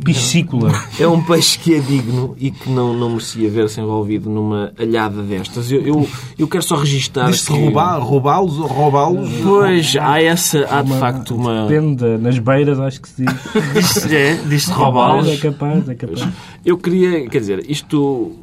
piscícola. 0.04 0.84
É 1.00 1.08
um 1.08 1.22
peixe 1.24 1.60
que 1.60 1.76
é 1.76 1.80
digno 1.80 2.36
e 2.40 2.52
que 2.52 2.70
não, 2.70 2.94
não 2.94 3.10
merecia 3.12 3.50
ver-se 3.50 3.80
envolvido 3.82 4.30
numa 4.30 4.72
alhada 4.80 5.22
destas. 5.22 5.72
Eu, 5.72 5.82
eu, 5.82 6.08
eu 6.38 6.48
quero 6.48 6.64
só 6.64 6.76
registar. 6.76 7.30
Diz-se 7.30 7.48
que... 7.48 7.54
roubar, 7.60 8.00
roubá-los 8.00 8.58
ou 8.60 8.68
roubá-los? 8.68 9.30
Pois, 9.44 9.96
há 10.00 10.22
essa, 10.22 10.66
há 10.70 10.82
de 10.82 10.94
facto 11.00 11.36
uma. 11.36 11.68
Depende, 11.68 12.18
nas 12.18 12.38
beiras 12.40 12.80
acho 12.80 13.02
que 13.02 13.10
se 13.10 13.26
diz. 13.26 13.33
Diz-se 13.74 14.16
é, 14.16 14.36
diz 14.36 14.70
É 14.70 14.74
roubá-los. 14.74 15.40
capaz, 15.40 15.90
é 15.90 15.96
capaz. 15.96 16.28
Eu 16.66 16.78
queria, 16.78 17.28
quer 17.30 17.40
dizer, 17.40 17.70
isto. 17.70 18.40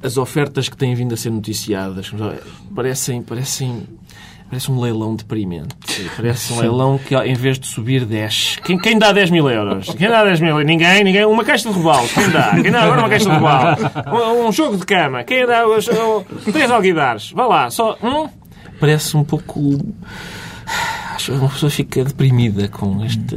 As 0.00 0.16
ofertas 0.16 0.68
que 0.68 0.76
têm 0.76 0.94
vindo 0.94 1.12
a 1.12 1.16
ser 1.16 1.30
noticiadas 1.30 2.12
parecem. 2.74 3.20
parecem 3.22 3.82
Parece 4.48 4.70
um 4.72 4.80
leilão 4.80 5.14
deprimente. 5.14 5.76
Parece 6.16 6.54
um 6.54 6.60
leilão 6.60 6.96
que, 6.96 7.14
em 7.14 7.34
vez 7.34 7.58
de 7.58 7.66
subir, 7.66 8.06
desce. 8.06 8.58
Quem, 8.62 8.78
quem 8.78 8.98
dá 8.98 9.12
10 9.12 9.30
mil 9.30 9.46
euros? 9.50 9.90
Quem 9.90 10.08
dá 10.08 10.24
10 10.24 10.40
mil 10.40 10.50
euros? 10.50 10.66
Ninguém, 10.66 11.04
ninguém. 11.04 11.26
Uma 11.26 11.44
caixa 11.44 11.68
de 11.68 11.74
robalo. 11.74 12.08
Quem 12.08 12.30
dá? 12.30 12.52
Quem 12.62 12.70
dá 12.70 12.84
agora 12.84 13.00
uma 13.00 13.10
caixa 13.10 13.28
de 13.28 13.36
robalo? 13.36 13.76
Um, 14.06 14.46
um 14.48 14.52
jogo 14.52 14.78
de 14.78 14.86
cama. 14.86 15.22
Quem 15.22 15.46
dá? 15.46 15.66
Um, 15.66 16.22
três 16.50 16.70
alguidares. 16.70 17.30
Vá 17.32 17.46
lá. 17.46 17.70
Só. 17.70 17.98
Hum? 18.02 18.26
Parece 18.80 19.18
um 19.18 19.24
pouco. 19.24 19.78
Acho 21.18 21.32
que 21.32 21.38
uma 21.38 21.48
pessoa 21.48 21.68
fica 21.70 22.04
deprimida 22.04 22.68
com 22.68 23.04
este. 23.04 23.34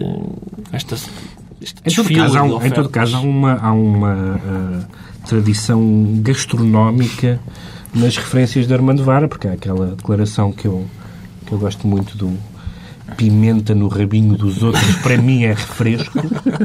Esta, 0.72 0.96
este 1.60 1.82
Em 1.84 1.92
todo, 1.96 2.14
caso, 2.14 2.38
há, 2.38 2.44
um- 2.44 2.64
em 2.64 2.70
todo 2.70 2.90
caso, 2.90 3.16
há 3.18 3.20
uma, 3.22 3.54
há 3.60 3.72
uma 3.74 4.40
ah, 4.46 4.80
tradição 5.28 5.82
gastronómica 6.22 7.40
nas 7.94 8.16
referências 8.18 8.68
de 8.68 8.74
Armando 8.74 9.04
Vara, 9.04 9.28
porque 9.28 9.48
há 9.48 9.54
aquela 9.54 9.96
declaração 9.96 10.52
que 10.52 10.66
eu, 10.68 10.86
que 11.46 11.52
eu 11.52 11.58
gosto 11.58 11.88
muito 11.88 12.16
do 12.16 12.32
pimenta 13.16 13.74
no 13.76 13.88
rabinho 13.88 14.36
dos 14.38 14.64
outros, 14.64 14.96
para 14.98 15.18
mim 15.18 15.44
é 15.44 15.50
refresco. 15.50 16.20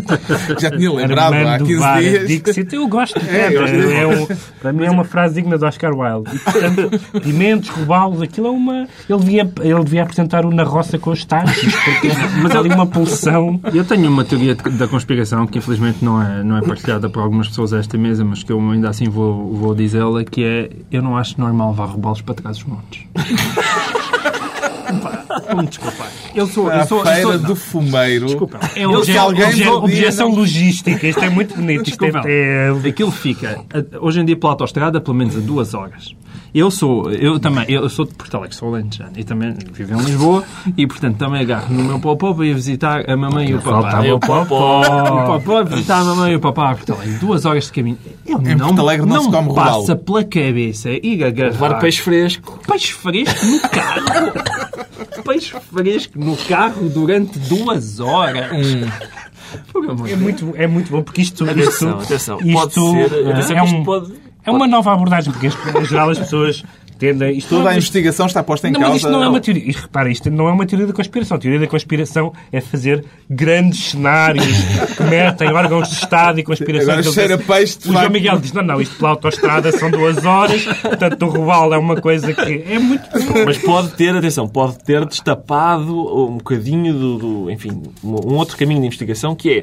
Já 0.59 0.71
tinha 0.71 0.93
lembrado 0.93 1.35
há 1.35 1.39
Armando 1.39 1.67
15 1.67 1.79
Vara 1.81 2.01
dias. 2.03 2.29
Dixit, 2.29 2.75
eu 2.75 2.89
gosto. 2.89 3.19
É, 3.29 3.55
É, 3.55 4.03
é 4.03 4.07
um- 4.07 4.27
para 4.61 4.73
mim 4.73 4.85
é 4.85 4.91
uma 4.91 5.05
frase 5.05 5.35
digna 5.35 5.59
de 5.59 5.65
Oscar 5.65 5.93
Wilde. 5.95 6.35
E, 6.35 6.39
portanto, 6.39 7.21
pimentos, 7.21 7.69
robalos, 7.71 8.23
aquilo 8.23 8.47
é 8.47 8.51
uma... 8.51 8.87
Ele 9.09 9.19
devia, 9.21 9.51
ele 9.63 9.85
devia 9.85 10.03
apresentar 10.03 10.45
o 10.45 10.51
Na 10.53 10.63
Roça 10.65 10.99
com 10.99 11.11
os 11.11 11.25
tachos, 11.25 11.75
porque 11.75 12.09
mas 12.43 12.55
há 12.55 12.59
ali 12.59 12.69
uma 12.71 12.87
pulsão... 12.87 13.61
Eu 13.73 13.85
tenho 13.85 14.09
uma 14.09 14.25
teoria 14.25 14.55
de- 14.55 14.71
da 14.71 14.89
conspiração 14.89 15.47
que 15.47 15.59
infelizmente 15.59 16.05
não 16.05 16.21
é, 16.23 16.43
não 16.43 16.57
é 16.57 16.63
partilhada 16.63 17.09
por 17.09 17.23
algumas 17.23 17.49
pessoas 17.49 17.73
a 17.73 17.79
esta 17.79 17.97
mesa, 17.99 18.25
mas 18.25 18.43
que 18.43 18.53
eu 18.53 18.61
ainda 18.71 18.89
assim 18.89 19.09
vou, 19.09 19.53
vou 19.55 19.75
dizê-la, 19.75 20.25
que 20.25 20.43
é 20.45 20.71
eu 20.91 21.03
não 21.03 21.17
acho 21.17 21.41
normal 21.41 21.73
vá 21.75 21.85
roubá-los 21.87 22.21
para 22.23 22.35
trás 22.35 22.59
dos 22.59 22.67
montes. 22.67 23.03
Vamos 25.49 25.71
desculpar. 25.71 26.09
Eu 26.35 26.47
sou... 26.47 26.69
A 26.71 26.79
Eu 26.79 26.87
sou, 26.87 26.99
eu 26.99 27.05
feira 27.07 27.23
sou 27.23 27.39
do 27.39 27.57
fumeiro. 27.57 28.27
Desculpa. 28.27 28.61
É 28.75 28.85
Eu, 28.85 28.91
objeção 28.91 30.29
logística. 30.31 31.07
Isto 31.07 31.25
é 31.25 31.31
muito 31.31 31.55
bonito. 31.55 31.89
Isto 31.89 32.05
Desculpa. 32.07 32.29
é, 32.29 32.73
é- 32.85 32.89
Aquilo 32.89 33.11
fica, 33.11 33.61
a- 33.73 33.99
hoje 34.05 34.21
em 34.21 34.25
dia, 34.25 34.37
pela 34.37 34.53
autostrada, 34.53 35.01
pelo 35.01 35.17
menos 35.17 35.37
a 35.37 35.41
duas 35.41 35.75
horas. 35.75 36.15
Eu 36.55 36.71
sou, 36.71 37.11
eu 37.13 37.39
também, 37.39 37.65
eu 37.69 37.89
sou 37.89 38.05
de 38.07 38.15
Porto 38.15 38.37
Alegre, 38.37 38.57
sou 38.57 38.75
alentejano 38.75 39.13
e 39.17 39.25
também 39.25 39.55
vivo 39.73 39.95
em 39.95 40.05
Lisboa 40.05 40.45
e, 40.77 40.87
portanto, 40.87 41.17
também 41.19 41.41
agarro 41.43 41.73
no 41.75 41.83
meu 41.85 42.01
popó 42.01 42.33
para 42.33 42.47
ir 42.47 42.55
visitar 42.55 43.09
a 43.11 43.17
mamãe 43.17 43.51
e 43.51 43.55
o 43.55 43.59
papá. 43.61 43.83
Faltava 43.83 44.07
Eu 44.07 44.17
o 44.17 44.21
popó. 44.21 44.81
O 44.81 45.27
popó 45.41 45.65
visitar 45.65 46.01
a 46.01 46.05
mamãe 46.05 46.33
e 46.33 46.37
o 46.37 46.41
papá 46.41 46.71
a 46.71 46.75
Porto 46.77 46.93
Alegre. 46.95 47.15
Duas 47.19 47.45
horas 47.45 47.65
de 47.67 47.73
caminho. 47.73 47.99
Eu 48.27 48.39
Em 48.41 48.55
não, 48.55 48.69
Porto 48.69 48.81
Alegre 48.81 49.07
não 49.07 49.23
se 49.25 49.31
come 49.31 49.55
passa 49.55 49.71
robalo. 49.95 49.99
pela 49.99 50.25
cabeça 50.25 50.91
ir 50.91 51.25
agarrar 51.25 51.51
Levar 51.53 51.79
peixe 51.79 52.01
fresco. 52.01 52.59
peixe 52.67 52.93
fresco 52.93 53.45
no 53.47 53.61
carro. 53.69 54.33
peixe 55.25 55.55
fresco 55.73 56.19
no 56.19 56.37
carro 56.37 56.89
durante 56.89 57.39
duas 57.39 58.01
horas. 58.01 58.51
De 58.67 60.13
É 60.13 60.17
muito, 60.17 60.53
é 60.57 60.67
muito 60.67 60.91
bom 60.91 61.03
porque 61.03 61.23
isto, 61.23 61.45
Atenção, 61.45 62.01
isto, 62.01 62.05
atenção. 62.05 62.39
isto, 62.41 62.53
Pode 62.53 62.75
ser. 62.75 63.29
Atenção 63.31 63.57
é, 63.57 63.61
que 63.61 63.67
isto 63.67 63.77
um- 63.77 63.85
pode. 63.85 64.13
É 64.47 64.51
uma 64.51 64.67
nova 64.67 64.93
abordagem, 64.93 65.33
porque 65.33 65.49
em 65.49 65.85
geral 65.85 66.09
as 66.11 66.19
pessoas 66.19 66.65
tendem. 66.99 67.37
Isto 67.39 67.57
Toda 67.57 67.71
a 67.71 67.75
investigação 67.75 68.27
está 68.27 68.43
posta 68.43 68.69
em 68.69 68.73
não, 68.73 68.81
causa. 68.81 68.93
mas 68.95 69.03
isto 69.03 69.11
não 69.13 69.23
é 69.25 69.29
uma 69.29 69.41
teoria. 69.41 69.69
Isto, 69.71 69.83
repara, 69.83 70.11
isto 70.11 70.31
não 70.31 70.49
é 70.49 70.53
uma 70.53 70.67
teoria 70.67 70.87
da 70.87 70.93
conspiração. 70.93 71.37
A 71.37 71.41
teoria 71.41 71.61
da 71.61 71.67
conspiração 71.67 72.33
é 72.53 72.61
fazer 72.61 73.05
grandes 73.29 73.91
cenários 73.91 74.45
que 74.97 75.03
metem 75.05 75.53
órgãos 75.53 75.89
de 75.89 75.95
Estado 75.95 76.41
e 76.41 76.43
conspiração. 76.43 76.93
Agora 76.95 77.13
cheira 77.13 77.39
peixe, 77.39 77.79
de 77.79 77.89
O 77.89 77.93
João. 77.93 78.11
Miguel 78.11 78.39
diz: 78.39 78.53
não, 78.53 78.63
não, 78.63 78.81
isto 78.81 78.97
pela 78.97 79.11
autostrada 79.11 79.71
são 79.73 79.91
duas 79.91 80.25
horas, 80.25 80.65
portanto 80.65 81.23
o 81.27 81.29
robalo 81.31 81.75
é 81.75 81.79
uma 81.79 82.01
coisa 82.01 82.33
que 82.33 82.65
é 82.69 82.79
muito. 82.79 83.05
Mas 83.45 83.59
pode 83.59 83.91
ter, 83.91 84.15
atenção, 84.15 84.49
pode 84.49 84.79
ter 84.85 85.05
destapado 85.07 85.93
um 86.29 86.39
bocadinho 86.39 86.93
do, 86.95 87.19
do- 87.19 87.51
enfim, 87.51 87.83
um 88.03 88.17
um 88.27 88.35
outro 88.37 88.57
caminho 88.57 88.81
de 88.81 88.87
investigação 88.87 89.35
que 89.35 89.51
é 89.51 89.63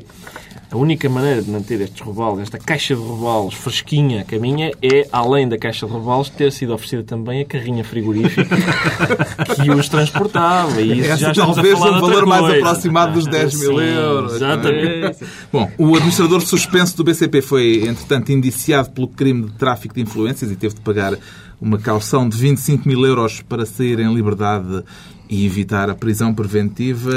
a 0.71 0.77
única 0.77 1.07
maneira 1.07 1.41
de 1.41 1.49
manter 1.51 1.79
estes 1.81 2.01
robalos, 2.01 2.39
esta 2.41 2.57
caixa 2.57 2.95
de 2.95 3.01
robalos 3.01 3.53
fresquinha 3.53 4.21
a 4.21 4.23
caminha, 4.23 4.71
é, 4.81 5.07
além 5.11 5.47
da 5.47 5.57
caixa 5.57 5.85
de 5.85 5.91
robalos, 5.91 6.29
ter 6.29 6.51
sido 6.51 6.73
oferecida 6.73 7.03
também 7.03 7.22
a 7.31 7.45
carrinha 7.45 7.83
frigorífica 7.83 8.55
que 9.55 9.71
os 9.71 9.89
transportava. 9.89 10.81
E 10.81 10.99
isso 10.99 11.11
Essa 11.11 11.33
já 11.33 11.45
talvez 11.45 11.75
um 11.79 11.99
valor 11.99 12.25
mais 12.25 12.41
coisa. 12.41 12.57
aproximado 12.57 13.13
dos 13.13 13.27
10 13.27 13.59
mil 13.59 13.77
Sim, 13.77 13.85
euros. 13.85 14.33
Exatamente. 14.35 15.25
Bom, 15.51 15.71
o 15.77 15.95
administrador 15.95 16.41
suspenso 16.41 16.97
do 16.97 17.03
BCP 17.03 17.41
foi, 17.41 17.87
entretanto, 17.87 18.31
indiciado 18.31 18.89
pelo 18.91 19.07
crime 19.07 19.45
de 19.45 19.53
tráfico 19.53 19.95
de 19.95 20.01
influências 20.01 20.51
e 20.51 20.55
teve 20.55 20.75
de 20.75 20.81
pagar 20.81 21.13
uma 21.61 21.77
caução 21.77 22.27
de 22.27 22.37
25 22.37 22.87
mil 22.87 23.05
euros 23.05 23.41
para 23.41 23.65
sair 23.65 23.99
em 23.99 24.13
liberdade 24.13 24.83
e 25.29 25.45
evitar 25.45 25.89
a 25.89 25.95
prisão 25.95 26.33
preventiva. 26.33 27.11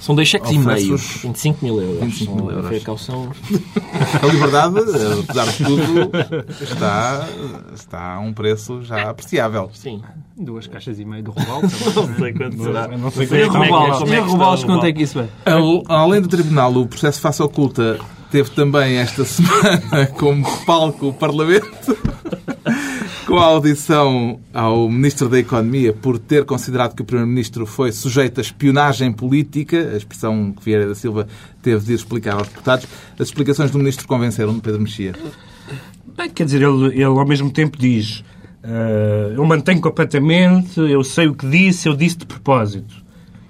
São 0.00 0.14
dois 0.14 0.28
cheques 0.28 0.50
e 0.50 0.58
meio. 0.58 0.94
Oferece-os 0.94 1.22
25 1.22 1.64
mil 1.64 1.80
euros. 1.80 2.00
25 2.04 2.34
mil 2.36 2.50
euros. 2.50 2.68
Foi 2.68 2.76
a 2.76 2.80
caução. 2.80 3.32
A 4.22 4.26
liberdade, 4.26 4.74
apesar 5.22 5.46
de 5.46 5.64
tudo, 5.64 6.10
está, 6.62 7.28
está 7.74 8.14
a 8.14 8.20
um 8.20 8.32
preço 8.32 8.82
já 8.82 9.10
apreciável. 9.10 9.70
Sim. 9.74 10.00
Duas 10.36 10.66
caixas 10.66 10.98
e 10.98 11.04
meio 11.04 11.22
do 11.24 11.30
robalo. 11.32 11.62
Não 12.08 12.16
sei 12.18 12.32
quanto 12.32 12.62
será. 12.62 12.88
Não 12.88 13.10
sei 13.10 13.24
é 13.24 13.28
que- 13.28 13.48
como 13.48 13.64
é 13.64 13.66
que- 13.66 14.18
robalos, 14.20 14.62
é 14.62 14.66
quanto 14.66 14.86
é 14.86 14.92
que 14.92 15.02
isso 15.02 15.18
é? 15.20 15.28
Al- 15.50 15.82
Além 15.88 16.20
do 16.22 16.28
tribunal, 16.28 16.74
o 16.76 16.86
processo 16.86 17.20
face 17.20 17.42
oculta 17.42 17.98
teve 18.30 18.50
também 18.50 18.96
esta 18.96 19.24
semana 19.26 20.06
como 20.18 20.46
palco 20.64 21.08
o 21.08 21.12
Parlamento, 21.12 21.96
com 23.30 23.38
a 23.38 23.44
audição 23.44 24.40
ao 24.52 24.90
Ministro 24.90 25.28
da 25.28 25.38
Economia 25.38 25.92
por 25.92 26.18
ter 26.18 26.44
considerado 26.44 26.96
que 26.96 27.02
o 27.02 27.04
Primeiro-Ministro 27.04 27.64
foi 27.64 27.92
sujeito 27.92 28.38
a 28.38 28.40
espionagem 28.40 29.12
política, 29.12 29.92
a 29.92 29.96
expressão 29.96 30.50
que 30.50 30.64
Vieira 30.64 30.88
da 30.88 30.96
Silva 30.96 31.28
teve 31.62 31.84
de 31.84 31.92
explicar 31.92 32.34
aos 32.34 32.48
deputados. 32.48 32.88
As 33.16 33.28
explicações 33.28 33.70
do 33.70 33.78
Ministro 33.78 34.08
convenceram 34.08 34.52
de 34.52 34.60
Pedro 34.60 34.80
Mexia. 34.80 35.14
Bem, 36.16 36.28
quer 36.28 36.44
dizer, 36.44 36.60
ele, 36.60 36.86
ele 36.86 37.04
ao 37.04 37.24
mesmo 37.24 37.52
tempo 37.52 37.78
diz: 37.78 38.24
ah, 38.64 39.32
Eu 39.32 39.44
mantenho 39.46 39.80
completamente, 39.80 40.80
eu 40.80 41.04
sei 41.04 41.28
o 41.28 41.34
que 41.34 41.46
disse, 41.46 41.88
eu 41.88 41.94
disse 41.94 42.16
de 42.16 42.26
propósito. 42.26 42.99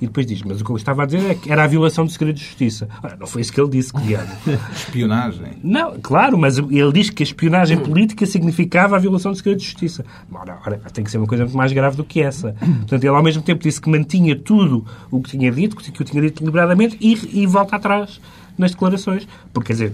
E 0.00 0.06
depois 0.06 0.26
diz: 0.26 0.42
Mas 0.42 0.60
o 0.60 0.64
que 0.64 0.70
eu 0.70 0.76
estava 0.76 1.02
a 1.02 1.06
dizer 1.06 1.30
é 1.30 1.34
que 1.34 1.52
era 1.52 1.64
a 1.64 1.66
violação 1.66 2.04
do 2.04 2.10
segredo 2.10 2.36
de 2.36 2.44
justiça. 2.44 2.88
Ora, 3.02 3.16
não 3.18 3.26
foi 3.26 3.42
isso 3.42 3.52
que 3.52 3.60
ele 3.60 3.70
disse, 3.70 3.92
Guilherme. 3.92 4.32
Espionagem. 4.72 5.58
Não, 5.62 5.98
claro, 6.00 6.38
mas 6.38 6.58
ele 6.58 6.92
diz 6.92 7.10
que 7.10 7.22
a 7.22 7.24
espionagem 7.24 7.78
política 7.78 8.24
significava 8.24 8.96
a 8.96 8.98
violação 8.98 9.32
do 9.32 9.36
segredo 9.36 9.58
de 9.58 9.64
justiça. 9.64 10.04
Ora, 10.32 10.58
ora, 10.66 10.78
tem 10.92 11.04
que 11.04 11.10
ser 11.10 11.18
uma 11.18 11.26
coisa 11.26 11.44
muito 11.44 11.56
mais 11.56 11.72
grave 11.72 11.96
do 11.96 12.04
que 12.04 12.20
essa. 12.20 12.54
Portanto, 12.58 13.04
ele 13.04 13.08
ao 13.08 13.22
mesmo 13.22 13.42
tempo 13.42 13.62
disse 13.62 13.80
que 13.80 13.90
mantinha 13.90 14.36
tudo 14.36 14.86
o 15.10 15.20
que 15.20 15.30
tinha 15.30 15.50
dito, 15.50 15.76
que 15.76 16.02
o 16.02 16.04
tinha 16.04 16.22
dito 16.22 16.40
deliberadamente, 16.40 16.96
e, 17.00 17.42
e 17.42 17.46
volta 17.46 17.76
atrás 17.76 18.20
nas 18.60 18.72
declarações. 18.72 19.26
Porque, 19.52 19.68
quer 19.68 19.72
dizer, 19.72 19.90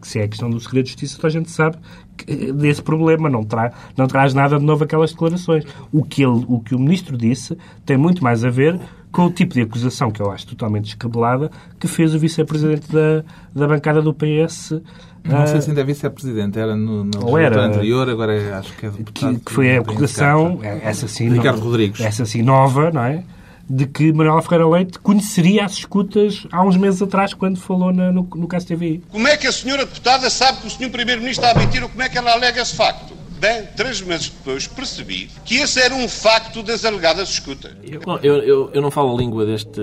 que 0.00 0.08
se 0.08 0.18
é 0.20 0.24
a 0.24 0.28
questão 0.28 0.50
do 0.50 0.60
segredo 0.60 0.84
de 0.84 0.90
justiça, 0.90 1.16
toda 1.16 1.28
a 1.28 1.30
gente 1.30 1.50
sabe 1.50 1.76
que, 2.16 2.52
desse 2.52 2.82
problema. 2.82 3.28
Não, 3.28 3.44
tra, 3.44 3.72
não 3.96 4.06
traz 4.06 4.34
nada 4.34 4.58
de 4.58 4.64
novo 4.64 4.84
aquelas 4.84 5.12
declarações. 5.12 5.64
O 5.90 6.04
que, 6.04 6.22
ele, 6.22 6.44
o 6.48 6.60
que 6.60 6.74
o 6.74 6.78
Ministro 6.78 7.16
disse 7.16 7.56
tem 7.84 7.96
muito 7.96 8.22
mais 8.22 8.44
a 8.44 8.50
ver 8.50 8.78
com 9.12 9.26
o 9.26 9.30
tipo 9.30 9.54
de 9.54 9.60
acusação 9.60 10.10
que 10.10 10.20
eu 10.20 10.30
acho 10.30 10.46
totalmente 10.46 10.84
descabelada 10.84 11.50
que 11.78 11.86
fez 11.86 12.14
o 12.14 12.18
Vice-Presidente 12.18 12.90
da, 12.90 13.22
da 13.54 13.68
bancada 13.68 14.00
do 14.00 14.12
PS 14.14 14.80
não 15.24 15.46
sei 15.46 15.60
se 15.60 15.70
ainda 15.70 15.80
é 15.80 15.84
vice-presidente, 15.84 16.58
era 16.58 16.74
no, 16.74 17.04
no 17.04 17.26
ou 17.26 17.38
era, 17.38 17.66
anterior, 17.66 18.08
agora 18.08 18.34
é, 18.34 18.52
acho 18.54 18.72
que 18.74 18.86
é 18.86 18.90
deputado. 18.90 19.34
Que, 19.34 19.44
que 19.44 19.52
foi 19.52 19.76
a 19.76 19.80
acusação, 19.80 20.58
essa 20.62 21.06
sim, 21.06 21.28
Ricardo 21.30 21.60
no, 21.60 21.64
Rodrigues. 21.66 22.00
essa 22.00 22.24
sim 22.26 22.42
nova, 22.42 22.90
não 22.90 23.04
é? 23.04 23.22
De 23.70 23.86
que 23.86 24.12
Manuela 24.12 24.42
Ferreira 24.42 24.68
Leite 24.68 24.98
conheceria 24.98 25.64
as 25.64 25.74
escutas 25.74 26.46
há 26.50 26.62
uns 26.64 26.76
meses 26.76 27.00
atrás, 27.00 27.32
quando 27.32 27.58
falou 27.58 27.92
na, 27.92 28.10
no, 28.10 28.28
no 28.34 28.48
caso 28.48 28.66
TVI. 28.66 29.02
Como 29.10 29.28
é 29.28 29.36
que 29.36 29.46
a 29.46 29.52
senhora 29.52 29.86
deputada 29.86 30.28
sabe 30.28 30.60
que 30.60 30.66
o 30.66 30.70
senhor 30.70 30.90
Primeiro-Ministro 30.90 31.46
está 31.46 31.56
a 31.56 31.64
mentir 31.64 31.82
ou 31.82 31.88
como 31.88 32.02
é 32.02 32.08
que 32.08 32.18
ela 32.18 32.32
alega 32.32 32.60
esse 32.60 32.74
facto? 32.74 33.21
Bem, 33.42 33.66
três 33.74 34.00
meses 34.00 34.28
depois 34.28 34.68
percebi 34.68 35.28
que 35.44 35.56
esse 35.56 35.80
era 35.80 35.92
um 35.92 36.08
facto 36.08 36.62
das 36.62 36.84
alegadas 36.84 37.28
escutas. 37.28 37.72
Bom, 38.04 38.16
eu, 38.22 38.36
eu, 38.36 38.70
eu, 38.72 38.80
não 38.80 38.88
falo 38.88 39.16
a 39.16 39.18
língua 39.20 39.44
deste. 39.44 39.80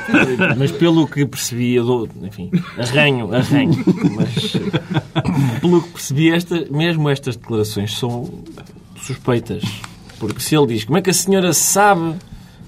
mas 0.56 0.72
pelo 0.72 1.06
que 1.06 1.26
percebi, 1.26 1.74
eu 1.74 1.84
dou. 1.84 2.08
Enfim, 2.22 2.50
arranho, 2.78 3.34
arranho. 3.34 3.84
Mas 4.16 4.52
pelo 5.60 5.82
que 5.82 5.90
percebi, 5.90 6.32
esta, 6.32 6.64
mesmo 6.70 7.10
estas 7.10 7.36
declarações 7.36 7.98
são 7.98 8.42
suspeitas. 9.02 9.62
Porque 10.18 10.40
se 10.40 10.56
ele 10.56 10.68
diz 10.68 10.84
como 10.84 10.96
é 10.96 11.02
que 11.02 11.10
a 11.10 11.14
senhora 11.14 11.52
sabe 11.52 12.16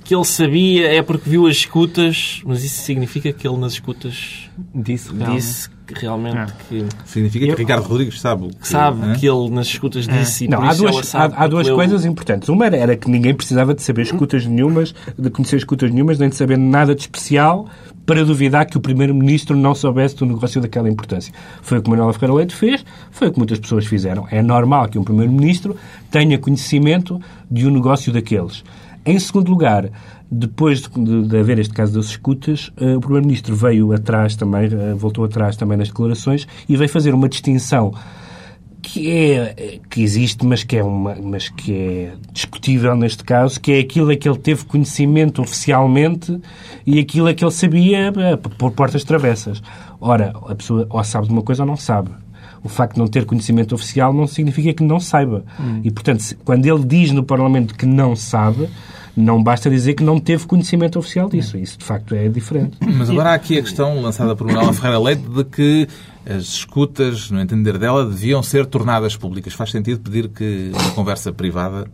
que 0.04 0.14
ele 0.14 0.26
sabia 0.26 0.92
é 0.92 1.00
porque 1.00 1.30
viu 1.30 1.46
as 1.46 1.56
escutas, 1.56 2.42
mas 2.44 2.62
isso 2.62 2.82
significa 2.82 3.32
que 3.32 3.48
ele 3.48 3.56
nas 3.56 3.72
escutas 3.72 4.50
disse, 4.74 5.08
disse 5.14 5.70
que 5.94 6.02
realmente 6.02 6.36
ah. 6.36 6.46
que... 6.68 6.84
Significa 7.04 7.46
que 7.46 7.52
eu... 7.52 7.56
Ricardo 7.56 7.84
Rodrigues 7.84 8.20
sabe 8.20 8.48
que, 8.48 8.68
sabe 8.68 9.10
é? 9.10 9.14
que 9.14 9.26
ele 9.26 9.50
nas 9.50 9.66
escutas 9.66 10.06
disse 10.06 10.44
é. 10.44 10.48
Não, 10.48 10.62
há 10.62 10.74
duas, 10.74 11.14
há, 11.14 11.24
há 11.24 11.46
duas 11.46 11.68
coisas 11.70 12.04
importantes. 12.04 12.48
Uma 12.48 12.66
era, 12.66 12.76
era, 12.76 12.96
que 12.96 13.10
ninguém 13.10 13.34
precisava 13.34 13.74
de 13.74 13.82
saber 13.82 14.02
escutas 14.02 14.44
nenhumas, 14.46 14.94
de 15.18 15.30
conhecer 15.30 15.56
escutas 15.56 15.90
nenhumas, 15.90 16.18
nem 16.18 16.28
de 16.28 16.36
saber 16.36 16.58
nada 16.58 16.94
de 16.94 17.02
especial 17.02 17.68
para 18.04 18.24
duvidar 18.24 18.66
que 18.66 18.76
o 18.76 18.80
Primeiro-Ministro 18.80 19.56
não 19.56 19.74
soubesse 19.74 20.16
do 20.16 20.26
negócio 20.26 20.60
daquela 20.60 20.88
importância. 20.88 21.32
Foi 21.62 21.78
o 21.78 21.82
que 21.82 21.90
Manuela 21.90 22.12
Ferreira 22.12 22.34
Leite 22.34 22.54
fez, 22.54 22.84
foi 23.10 23.28
o 23.28 23.32
que 23.32 23.38
muitas 23.38 23.58
pessoas 23.58 23.86
fizeram. 23.86 24.26
É 24.30 24.42
normal 24.42 24.88
que 24.88 24.98
um 24.98 25.04
Primeiro-Ministro 25.04 25.76
tenha 26.10 26.38
conhecimento 26.38 27.20
de 27.50 27.66
um 27.66 27.70
negócio 27.70 28.12
daqueles. 28.12 28.64
Em 29.04 29.18
segundo 29.18 29.50
lugar, 29.50 29.90
depois 30.30 30.82
de, 30.82 31.22
de, 31.22 31.38
haver 31.38 31.58
este 31.58 31.72
caso 31.72 31.94
das 31.94 32.06
escutas, 32.06 32.70
uh, 32.80 32.96
o 32.96 33.00
Primeiro-Ministro 33.00 33.56
veio 33.56 33.92
atrás 33.92 34.36
também, 34.36 34.66
uh, 34.66 34.96
voltou 34.96 35.24
atrás 35.24 35.56
também 35.56 35.78
nas 35.78 35.88
declarações 35.88 36.46
e 36.68 36.76
veio 36.76 36.90
fazer 36.90 37.14
uma 37.14 37.28
distinção 37.28 37.94
que 38.80 39.10
é 39.10 39.78
que 39.90 40.02
existe, 40.02 40.46
mas 40.46 40.62
que 40.62 40.76
é 40.76 40.84
uma, 40.84 41.14
mas 41.16 41.48
que 41.48 41.72
é 41.74 42.12
discutível 42.32 42.94
neste 42.94 43.24
caso, 43.24 43.60
que 43.60 43.72
é 43.72 43.80
aquilo 43.80 44.10
a 44.10 44.16
que 44.16 44.28
ele 44.28 44.38
teve 44.38 44.64
conhecimento 44.64 45.42
oficialmente 45.42 46.40
e 46.86 46.98
aquilo 46.98 47.28
a 47.28 47.34
que 47.34 47.44
ele 47.44 47.50
sabia 47.50 48.12
uh, 48.12 48.38
por 48.38 48.72
portas 48.72 49.04
travessas. 49.04 49.62
Ora, 50.00 50.32
a 50.46 50.54
pessoa 50.54 50.86
ou 50.88 51.02
sabe 51.04 51.26
de 51.26 51.32
uma 51.32 51.42
coisa 51.42 51.62
ou 51.62 51.66
não 51.66 51.76
sabe. 51.76 52.10
O 52.62 52.68
facto 52.68 52.94
de 52.94 53.00
não 53.00 53.06
ter 53.06 53.24
conhecimento 53.24 53.74
oficial 53.74 54.12
não 54.12 54.26
significa 54.26 54.72
que 54.72 54.82
não 54.82 54.98
saiba. 54.98 55.44
Hum. 55.60 55.80
E, 55.84 55.90
portanto, 55.90 56.24
quando 56.44 56.66
ele 56.66 56.84
diz 56.84 57.12
no 57.12 57.22
Parlamento 57.22 57.74
que 57.74 57.86
não 57.86 58.16
sabe, 58.16 58.68
não 59.18 59.42
basta 59.42 59.68
dizer 59.68 59.94
que 59.94 60.04
não 60.04 60.20
teve 60.20 60.46
conhecimento 60.46 60.98
oficial 60.98 61.28
disso. 61.28 61.58
Isso, 61.58 61.76
de 61.76 61.84
facto, 61.84 62.14
é 62.14 62.28
diferente. 62.28 62.78
Mas 62.80 63.10
agora 63.10 63.30
há 63.30 63.34
aqui 63.34 63.58
a 63.58 63.62
questão 63.62 64.00
lançada 64.00 64.36
por 64.36 64.46
Manuela 64.46 64.72
Ferreira 64.72 64.98
Leite 64.98 65.22
de 65.22 65.44
que 65.44 65.88
as 66.24 66.44
escutas, 66.44 67.28
no 67.30 67.40
entender 67.40 67.78
dela, 67.78 68.06
deviam 68.06 68.42
ser 68.42 68.64
tornadas 68.66 69.16
públicas. 69.16 69.54
Faz 69.54 69.72
sentido 69.72 69.98
pedir 70.00 70.28
que 70.28 70.70
uma 70.72 70.90
conversa 70.92 71.32
privada, 71.32 71.90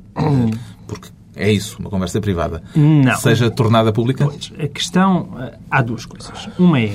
porque 0.86 1.08
é 1.34 1.50
isso, 1.50 1.78
uma 1.78 1.88
conversa 1.88 2.20
privada, 2.20 2.62
não. 2.76 3.16
seja 3.16 3.50
tornada 3.50 3.92
pública? 3.92 4.26
Pois, 4.26 4.52
a 4.58 4.68
questão... 4.68 5.28
Eh, 5.40 5.58
há 5.70 5.82
duas 5.82 6.04
coisas. 6.04 6.48
Uma 6.58 6.80
é... 6.80 6.92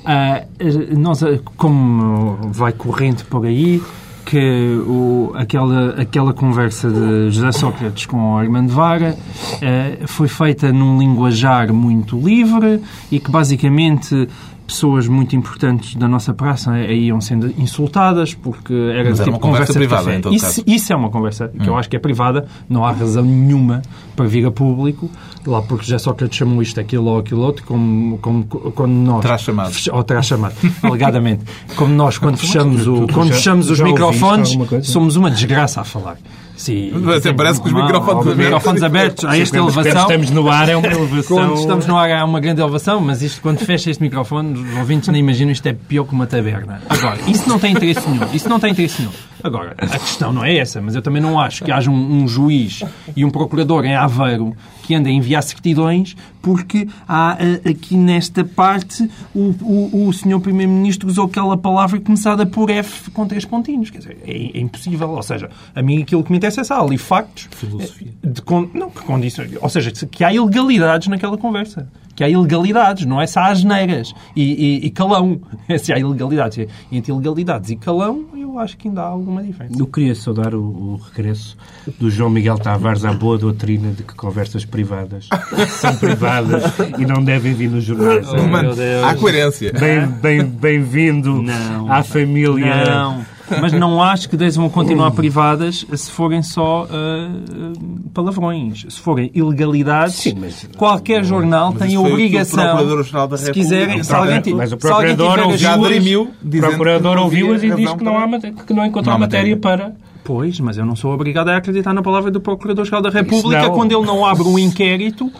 Uh, 0.00 0.98
nós, 0.98 1.20
como 1.56 2.38
vai 2.52 2.72
corrente 2.72 3.24
por 3.24 3.44
aí, 3.44 3.82
que 4.30 4.80
o, 4.86 5.32
aquela, 5.34 6.00
aquela 6.00 6.32
conversa 6.32 6.88
de 6.88 7.30
José 7.30 7.50
Sócrates 7.50 8.06
com 8.06 8.38
Armando 8.38 8.72
Vara 8.72 9.16
eh, 9.60 9.98
foi 10.06 10.28
feita 10.28 10.72
num 10.72 11.00
linguajar 11.00 11.72
muito 11.72 12.16
livre 12.16 12.80
e 13.10 13.18
que 13.18 13.28
basicamente 13.28 14.28
pessoas 14.70 15.08
muito 15.08 15.34
importantes 15.34 15.96
da 15.96 16.06
nossa 16.06 16.32
praça 16.32 16.78
iam 16.78 17.20
sendo 17.20 17.52
insultadas 17.58 18.34
porque 18.34 18.72
era 18.72 19.10
Mas 19.10 19.18
tipo 19.18 19.30
uma 19.30 19.38
conversa, 19.38 19.72
conversa 19.72 19.72
privada, 19.72 20.14
Então, 20.14 20.32
isso, 20.32 20.62
isso, 20.66 20.92
é 20.92 20.96
uma 20.96 21.10
conversa 21.10 21.48
que 21.48 21.62
hum. 21.62 21.72
eu 21.72 21.76
acho 21.76 21.88
que 21.88 21.96
é 21.96 21.98
privada, 21.98 22.46
não 22.68 22.84
há 22.84 22.92
razão 22.92 23.24
nenhuma 23.24 23.82
para 24.14 24.26
vir 24.26 24.46
a 24.46 24.50
público, 24.50 25.10
lá 25.44 25.60
porque 25.62 25.84
já 25.84 25.98
só 25.98 26.12
que 26.12 26.26
te 26.28 26.36
chamou 26.36 26.62
isto, 26.62 26.78
aquilo 26.78 27.06
ou 27.06 27.18
aquilo 27.18 27.40
outro, 27.40 27.64
como, 27.64 28.18
como 28.18 28.44
quando 28.44 28.92
nós... 28.92 29.22
Terá 29.22 29.38
chamado. 29.38 29.74
ou 29.92 30.04
terá 30.04 30.22
chamado, 30.22 30.54
alegadamente. 30.82 31.44
Como 31.74 31.92
nós, 31.92 32.18
quando 32.18 32.36
fechamos, 32.36 32.86
o, 32.86 33.06
quando 33.08 33.32
fechamos 33.32 33.70
os 33.70 33.80
microfones, 33.80 34.56
somos 34.82 35.16
uma 35.16 35.30
desgraça 35.30 35.80
a 35.80 35.84
falar. 35.84 36.16
Sim, 36.60 36.92
Até 37.16 37.32
parece 37.32 37.58
que 37.58 37.68
os 37.68 37.72
microfones, 37.72 38.20
abertos. 38.20 38.36
microfones 38.36 38.82
abertos 38.82 39.24
a 39.24 39.38
esta 39.38 39.56
elevação. 39.56 40.02
estamos 40.02 40.30
no 40.30 40.50
ar 40.50 40.68
é 40.68 40.76
uma 40.76 40.86
elevação. 40.88 41.36
Quando 41.38 41.54
estamos 41.54 41.86
no 41.86 41.96
ar 41.96 42.10
é 42.10 42.22
uma 42.22 42.38
grande 42.38 42.60
elevação, 42.60 43.00
mas 43.00 43.22
isto, 43.22 43.40
quando 43.40 43.60
fecha 43.60 43.90
este 43.90 44.02
microfone, 44.02 44.58
os 44.60 44.76
ouvintes 44.76 45.08
nem 45.08 45.20
imaginam 45.22 45.52
isto 45.52 45.66
é 45.66 45.72
pior 45.72 46.04
que 46.04 46.12
uma 46.12 46.26
taberna. 46.26 46.82
Agora, 46.86 47.16
isso 47.26 47.48
não 47.48 47.58
tem 47.58 47.72
interesse 47.72 48.06
nenhum. 48.06 48.26
Isso 48.34 48.46
não 48.46 48.60
tem 48.60 48.72
interesse 48.72 49.00
nenhum. 49.00 49.12
Agora, 49.42 49.74
a 49.78 49.98
questão 49.98 50.32
não 50.32 50.44
é 50.44 50.56
essa, 50.56 50.80
mas 50.80 50.94
eu 50.94 51.02
também 51.02 51.22
não 51.22 51.38
acho 51.38 51.64
que 51.64 51.72
haja 51.72 51.90
um, 51.90 52.22
um 52.22 52.28
juiz 52.28 52.82
e 53.16 53.24
um 53.24 53.30
procurador 53.30 53.84
em 53.84 53.94
Aveiro 53.94 54.54
que 54.82 54.94
andem 54.94 55.14
a 55.14 55.16
enviar 55.16 55.42
certidões 55.42 56.16
porque 56.42 56.88
há 57.08 57.36
aqui 57.68 57.96
nesta 57.96 58.44
parte 58.44 59.08
o, 59.34 59.54
o, 59.62 60.08
o 60.08 60.12
senhor 60.12 60.40
Primeiro-Ministro 60.40 61.08
usou 61.08 61.26
aquela 61.26 61.56
palavra 61.56 62.00
começada 62.00 62.44
por 62.44 62.70
F 62.70 63.10
com 63.10 63.26
três 63.26 63.44
pontinhos. 63.44 63.90
Quer 63.90 63.98
dizer, 63.98 64.18
é, 64.26 64.58
é 64.58 64.60
impossível. 64.60 65.10
Ou 65.10 65.22
seja, 65.22 65.50
a 65.74 65.82
mim 65.82 66.02
aquilo 66.02 66.24
que 66.24 66.30
me 66.30 66.38
interessa 66.38 66.62
é 66.62 66.64
só 66.64 66.84
ali 66.84 66.98
factos. 66.98 67.48
Filosofia. 67.50 68.08
De, 68.22 68.42
não, 68.74 68.90
que 68.90 69.02
condições. 69.02 69.52
Ou 69.60 69.68
seja, 69.68 69.90
que 69.90 70.24
há 70.24 70.32
ilegalidades 70.32 71.08
naquela 71.08 71.36
conversa 71.36 71.88
que 72.20 72.24
há 72.24 72.28
ilegalidades, 72.28 73.06
não 73.06 73.18
é 73.18 73.26
só 73.26 73.40
asneiras 73.40 74.12
e, 74.36 74.42
e, 74.42 74.86
e 74.86 74.90
calão. 74.90 75.40
É 75.70 75.78
se 75.78 75.92
há 75.92 75.98
ilegalidades. 75.98 76.66
Entre 76.90 77.12
ilegalidades 77.12 77.70
e 77.70 77.76
calão, 77.76 78.26
eu 78.36 78.58
acho 78.58 78.76
que 78.76 78.88
ainda 78.88 79.02
há 79.02 79.06
alguma 79.06 79.40
diferença. 79.42 79.72
Eu 79.78 79.86
queria 79.86 80.14
saudar 80.16 80.52
o, 80.52 80.60
o 80.60 80.96
regresso 80.96 81.56
do 81.98 82.10
João 82.10 82.28
Miguel 82.28 82.58
Tavares 82.58 83.04
à 83.04 83.12
boa 83.12 83.38
doutrina 83.38 83.92
de 83.92 84.02
que 84.02 84.14
conversas 84.14 84.64
privadas 84.64 85.28
são 85.80 85.96
privadas 85.96 86.64
e 86.98 87.06
não 87.06 87.22
devem 87.22 87.54
vir 87.54 87.70
nos 87.70 87.84
jornais. 87.84 88.28
Oh, 88.28 88.42
mano, 88.48 88.72
há 89.04 89.14
coerência. 89.14 89.72
Bem-vindo 89.72 90.56
bem, 90.60 90.82
bem 90.82 91.54
à 91.88 92.02
família. 92.02 92.84
Não 92.84 93.24
mas 93.60 93.72
não 93.72 94.02
acho 94.02 94.28
que 94.28 94.36
devam 94.36 94.68
continuar 94.68 95.10
privadas 95.12 95.86
se 95.94 96.10
forem 96.10 96.42
só 96.42 96.84
uh, 96.84 98.10
palavrões. 98.12 98.86
Se 98.88 99.00
forem 99.00 99.30
ilegalidades, 99.34 100.16
Sim, 100.16 100.36
mas, 100.38 100.68
qualquer 100.76 101.24
jornal 101.24 101.72
tem 101.72 101.96
a 101.96 102.00
obrigação, 102.00 103.04
se 103.36 103.52
quiserem, 103.52 104.02
se 104.02 104.14
alguém, 104.14 104.54
mas 104.54 104.72
o 104.72 104.76
Procurador 104.76 105.38
ouviu, 105.40 106.22
o 106.22 106.60
Procurador 106.60 107.18
ouviu-as 107.18 107.62
e 107.62 107.70
diz 107.74 107.92
que 107.92 108.04
não, 108.04 108.18
há, 108.18 108.28
que 108.66 108.74
não 108.74 108.84
encontrou 108.84 109.18
matéria 109.18 109.56
para... 109.56 109.92
Pois, 110.22 110.60
mas 110.60 110.76
eu 110.76 110.84
não 110.84 110.94
sou 110.94 111.12
obrigado 111.12 111.48
a 111.48 111.56
acreditar 111.56 111.94
na 111.94 112.02
palavra 112.02 112.30
do 112.30 112.40
Procurador-Geral 112.40 113.02
da 113.02 113.10
República 113.10 113.70
quando 113.70 113.92
ele 113.92 114.06
não 114.06 114.24
abre 114.24 114.46
um 114.46 114.58
inquérito 114.58 115.32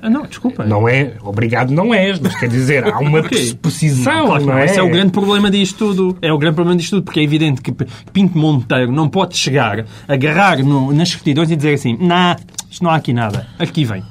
ah, 0.00 0.08
não, 0.08 0.22
desculpa. 0.22 0.64
Não 0.64 0.88
é, 0.88 1.14
obrigado 1.22 1.70
não 1.72 1.92
és, 1.92 2.20
mas 2.20 2.34
quer 2.36 2.48
dizer, 2.48 2.84
há 2.84 2.98
uma 2.98 3.22
precisão, 3.60 4.26
claro, 4.26 4.46
não, 4.46 4.52
não 4.52 4.58
é? 4.58 4.66
Esse 4.66 4.78
é 4.78 4.82
o 4.82 4.88
grande 4.88 5.10
problema 5.10 5.50
disto 5.50 5.76
tudo. 5.76 6.18
É 6.22 6.32
o 6.32 6.38
grande 6.38 6.54
problema 6.54 6.78
disto 6.78 6.90
tudo, 6.96 7.04
porque 7.04 7.20
é 7.20 7.22
evidente 7.22 7.60
que 7.60 7.72
Pinto 8.12 8.38
Monteiro 8.38 8.92
não 8.92 9.08
pode 9.08 9.36
chegar, 9.36 9.84
agarrar 10.06 10.58
no, 10.58 10.92
nas 10.92 11.08
certidões 11.08 11.50
e 11.50 11.56
dizer 11.56 11.74
assim, 11.74 11.96
não, 11.98 12.06
nah, 12.06 12.36
isto 12.70 12.84
não 12.84 12.90
há 12.90 12.96
aqui 12.96 13.12
nada, 13.12 13.46
aqui 13.58 13.84
vem. 13.84 14.02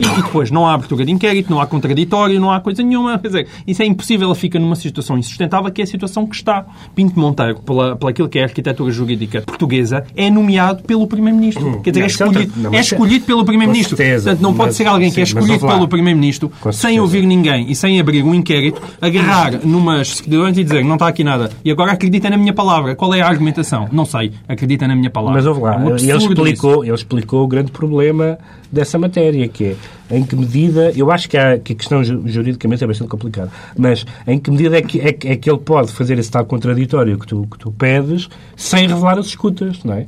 E, 0.00 0.22
depois 0.22 0.50
não 0.50 0.66
há 0.66 0.74
abertura 0.74 1.04
de 1.04 1.12
inquérito, 1.12 1.50
não 1.50 1.60
há 1.60 1.66
contraditório, 1.66 2.40
não 2.40 2.50
há 2.50 2.60
coisa 2.60 2.82
nenhuma. 2.82 3.18
Quer 3.18 3.28
dizer, 3.28 3.48
isso 3.66 3.82
é 3.82 3.86
impossível, 3.86 4.26
ela 4.26 4.34
fica 4.34 4.58
numa 4.58 4.74
situação 4.74 5.18
insustentável, 5.18 5.70
que 5.70 5.82
é 5.82 5.84
a 5.84 5.86
situação 5.86 6.26
que 6.26 6.34
está. 6.34 6.64
Pinto 6.94 7.18
Monteiro, 7.18 7.60
pela, 7.60 7.96
pela 7.96 8.10
aquilo 8.10 8.28
que 8.28 8.38
é 8.38 8.42
a 8.42 8.44
arquitetura 8.46 8.90
jurídica 8.90 9.42
portuguesa, 9.42 10.04
é 10.16 10.30
nomeado 10.30 10.82
pelo 10.84 11.06
Primeiro-Ministro. 11.06 11.66
Hum, 11.66 11.82
Quer 11.82 11.90
dizer, 11.90 12.04
é 12.04 12.06
escolhido, 12.06 12.52
não, 12.56 12.74
é 12.74 12.80
escolhido 12.80 13.24
pelo 13.26 13.44
Primeiro-Ministro. 13.44 13.96
Portanto, 13.96 14.40
não 14.40 14.54
pode 14.54 14.74
ser 14.74 14.86
alguém 14.86 15.10
que 15.10 15.20
é 15.20 15.24
escolhido 15.24 15.66
pelo 15.66 15.86
Primeiro-Ministro, 15.86 16.50
sem 16.72 16.98
ouvir 16.98 17.26
ninguém 17.26 17.70
e 17.70 17.74
sem 17.74 18.00
abrir 18.00 18.22
um 18.22 18.34
inquérito, 18.34 18.80
agarrar 19.00 19.60
numas 19.64 20.08
certidões 20.08 20.56
e 20.56 20.64
dizer 20.64 20.84
não 20.84 20.94
está 20.94 21.08
aqui 21.08 21.22
nada. 21.22 21.50
E 21.64 21.70
agora 21.70 21.92
acredita 21.92 22.30
na 22.30 22.36
minha 22.36 22.52
palavra. 22.52 22.96
Qual 22.96 23.12
é 23.14 23.20
a 23.20 23.28
argumentação? 23.28 23.88
Não 23.92 24.04
sei. 24.04 24.32
Acredita 24.48 24.88
na 24.88 24.96
minha 24.96 25.10
palavra. 25.10 25.34
Mas 25.34 25.46
ouve 25.46 25.60
lá, 25.60 25.74
é 25.74 26.02
ele, 26.02 26.16
explicou, 26.16 26.84
ele 26.84 26.94
explicou 26.94 27.44
o 27.44 27.46
grande 27.46 27.70
problema 27.70 28.38
dessa 28.72 28.98
matéria, 28.98 29.46
que 29.48 29.76
é 30.10 30.16
em 30.18 30.24
que 30.24 30.34
medida, 30.34 30.90
eu 30.96 31.10
acho 31.10 31.28
que, 31.28 31.36
há, 31.36 31.58
que 31.58 31.74
a 31.74 31.76
questão 31.76 32.02
ju- 32.02 32.22
juridicamente 32.26 32.82
é 32.82 32.86
bastante 32.86 33.08
complicada, 33.08 33.50
mas 33.76 34.04
em 34.26 34.38
que 34.38 34.50
medida 34.50 34.78
é 34.78 34.82
que, 34.82 34.98
é, 35.00 35.08
é 35.08 35.36
que 35.36 35.50
ele 35.50 35.58
pode 35.58 35.92
fazer 35.92 36.18
esse 36.18 36.30
tal 36.30 36.44
contraditório 36.46 37.18
que 37.18 37.26
tu, 37.26 37.46
que 37.50 37.58
tu 37.58 37.70
pedes 37.70 38.28
sem 38.56 38.88
revelar 38.88 39.18
as 39.18 39.26
escutas, 39.26 39.84
não 39.84 39.94
é? 39.94 40.06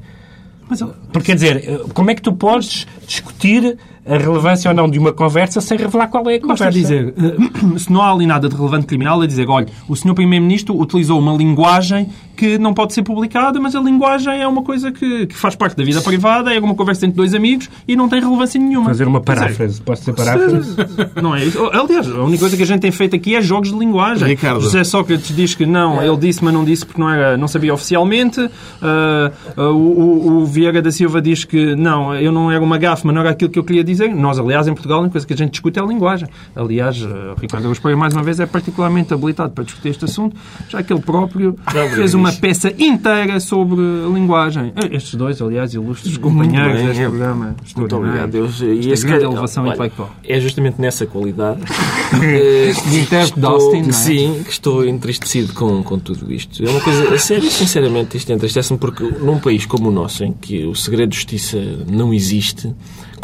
Mas 0.69 0.81
Porque, 1.13 1.27
quer 1.27 1.35
dizer, 1.35 1.81
como 1.93 2.11
é 2.11 2.15
que 2.15 2.23
tu 2.23 2.33
podes 2.33 2.87
discutir 3.07 3.77
a 4.07 4.17
relevância 4.19 4.71
ou 4.71 4.77
não 4.77 4.89
de 4.89 4.99
uma 4.99 5.13
conversa 5.13 5.61
sem 5.61 5.79
revelar 5.79 6.09
qual 6.09 6.29
é 6.29 6.37
a 6.37 6.41
Basta 6.47 6.67
conversa? 6.67 6.71
dizer, 6.79 7.15
eh, 7.17 7.79
se 7.79 7.91
não 7.93 8.03
há 8.03 8.13
ali 8.13 8.27
nada 8.27 8.49
de 8.49 8.55
relevante 8.57 8.87
criminal, 8.87 9.23
é 9.23 9.27
dizer, 9.27 9.49
olha, 9.49 9.67
o 9.89 9.97
senhor 9.97 10.15
Primeiro-Ministro 10.15 10.79
utilizou 10.81 11.19
uma 11.19 11.33
linguagem 11.35 12.09
que 12.37 12.59
não 12.59 12.75
pode 12.75 12.93
ser 12.93 13.03
publicada, 13.05 13.61
mas 13.61 13.77
a 13.77 13.81
linguagem 13.81 14.41
é 14.43 14.47
uma 14.49 14.63
coisa 14.63 14.91
que, 14.91 15.27
que 15.29 15.37
faz 15.37 15.55
parte 15.55 15.77
da 15.77 15.85
vida 15.85 16.01
privada, 16.03 16.53
é 16.53 16.59
uma 16.59 16.75
conversa 16.75 17.07
entre 17.07 17.17
dois 17.17 17.33
amigos 17.33 17.71
e 17.87 17.95
não 17.95 18.09
tem 18.09 18.21
relevância 18.21 18.61
nenhuma. 18.61 18.87
Fazer 18.87 19.07
uma 19.07 19.21
paráfrase. 19.21 19.81
Posso 19.81 20.01
dizer 20.03 20.15
paráfrase? 20.15 20.77
Não 21.23 21.35
é 21.37 21.45
isso. 21.45 21.65
Aliás, 21.73 22.11
a 22.11 22.23
única 22.25 22.41
coisa 22.41 22.57
que 22.57 22.63
a 22.65 22.67
gente 22.67 22.81
tem 22.81 22.91
feito 22.91 23.15
aqui 23.15 23.37
é 23.37 23.41
jogos 23.41 23.71
de 23.71 23.79
linguagem. 23.79 24.27
Ricardo. 24.27 24.61
José 24.63 24.83
Sócrates 24.83 25.35
diz 25.35 25.55
que 25.55 25.65
não, 25.65 26.03
ele 26.03 26.17
disse, 26.17 26.45
mas 26.45 26.53
não 26.53 26.65
disse 26.65 26.85
porque 26.85 27.01
não, 27.01 27.09
era, 27.09 27.37
não 27.37 27.47
sabia 27.47 27.73
oficialmente. 27.73 28.51
Ah, 28.83 29.31
o, 29.57 29.63
o- 29.63 30.43
o 30.43 30.45
Vieira 30.47 30.83
da 30.83 30.91
Silva 30.91 31.23
diz 31.23 31.45
que 31.45 31.77
não, 31.77 32.15
eu 32.17 32.33
não 32.33 32.51
era 32.51 32.63
uma 32.63 32.77
gafe, 32.79 33.07
mas 33.07 33.15
não 33.15 33.23
era 33.23 33.31
aquilo 33.31 33.51
que 33.51 33.59
eu 33.61 33.65
queria 33.65 33.85
dizer. 33.85 33.94
Nós, 34.15 34.39
aliás, 34.39 34.67
em 34.67 34.73
Portugal, 34.73 35.05
a 35.05 35.09
coisa 35.09 35.27
que 35.27 35.33
a 35.33 35.37
gente 35.37 35.53
discute 35.53 35.79
é 35.79 35.83
a 35.83 35.87
linguagem. 35.87 36.29
Aliás, 36.55 37.03
ah, 37.03 37.35
Ricardo 37.41 37.69
Pereira, 37.75 37.97
mais 37.99 38.15
uma 38.15 38.23
vez, 38.23 38.41
é 38.41 38.47
particularmente 38.47 39.13
habilitado 39.13 39.53
para 39.53 39.65
discutir 39.65 39.91
este 39.91 40.05
assunto, 40.05 40.37
já 40.69 40.83
que 40.83 40.93
ele 40.93 41.03
próprio 41.03 41.57
fez 41.95 42.15
uma 42.15 42.33
peça 42.33 42.73
inteira 42.79 43.41
sobre 43.41 43.81
a 43.81 44.09
linguagem. 44.09 44.73
Ah, 44.77 44.87
Estes 44.91 45.15
dois, 45.15 45.41
aliás, 45.41 45.75
ilustres 45.75 46.17
companheiros 46.17 46.77
bem, 46.77 46.87
deste 46.87 47.03
é. 47.03 47.09
programa. 47.09 47.57
Muito 47.77 47.97
obrigado. 47.97 48.31
Deus. 48.31 48.55
Esta 48.55 48.67
E 48.67 48.93
esse 48.93 49.07
grande 49.07 49.25
elevação 49.25 49.65
olha, 49.65 49.75
intelectual. 49.75 50.11
É 50.27 50.41
justamente 50.41 50.81
nessa 50.81 51.07
qualidade 51.07 51.61
eh, 52.23 52.73
De 52.89 53.01
intérprete 53.01 53.41
de 53.41 53.47
Austin, 53.47 53.83
não 53.83 53.89
é? 53.89 53.93
Sim, 53.93 54.43
que 54.45 54.51
estou 54.51 54.85
entristecido 54.85 55.53
com, 55.53 55.83
com 55.83 55.99
tudo 55.99 56.33
isto. 56.33 56.65
É 56.65 56.69
uma 56.69 56.81
coisa, 56.81 57.15
a 57.15 57.19
sério, 57.19 57.51
sinceramente, 57.51 58.17
isto 58.17 58.33
entristece-me 58.33 58.79
porque 58.79 59.05
num 59.05 59.39
país 59.39 59.67
como 59.67 59.89
o 59.89 59.93
nosso, 59.93 60.25
em 60.25 60.33
que 60.33 60.65
o 60.65 60.75
segredo 60.75 61.11
de 61.11 61.17
justiça 61.17 61.59
não 61.89 62.13
existe, 62.13 62.75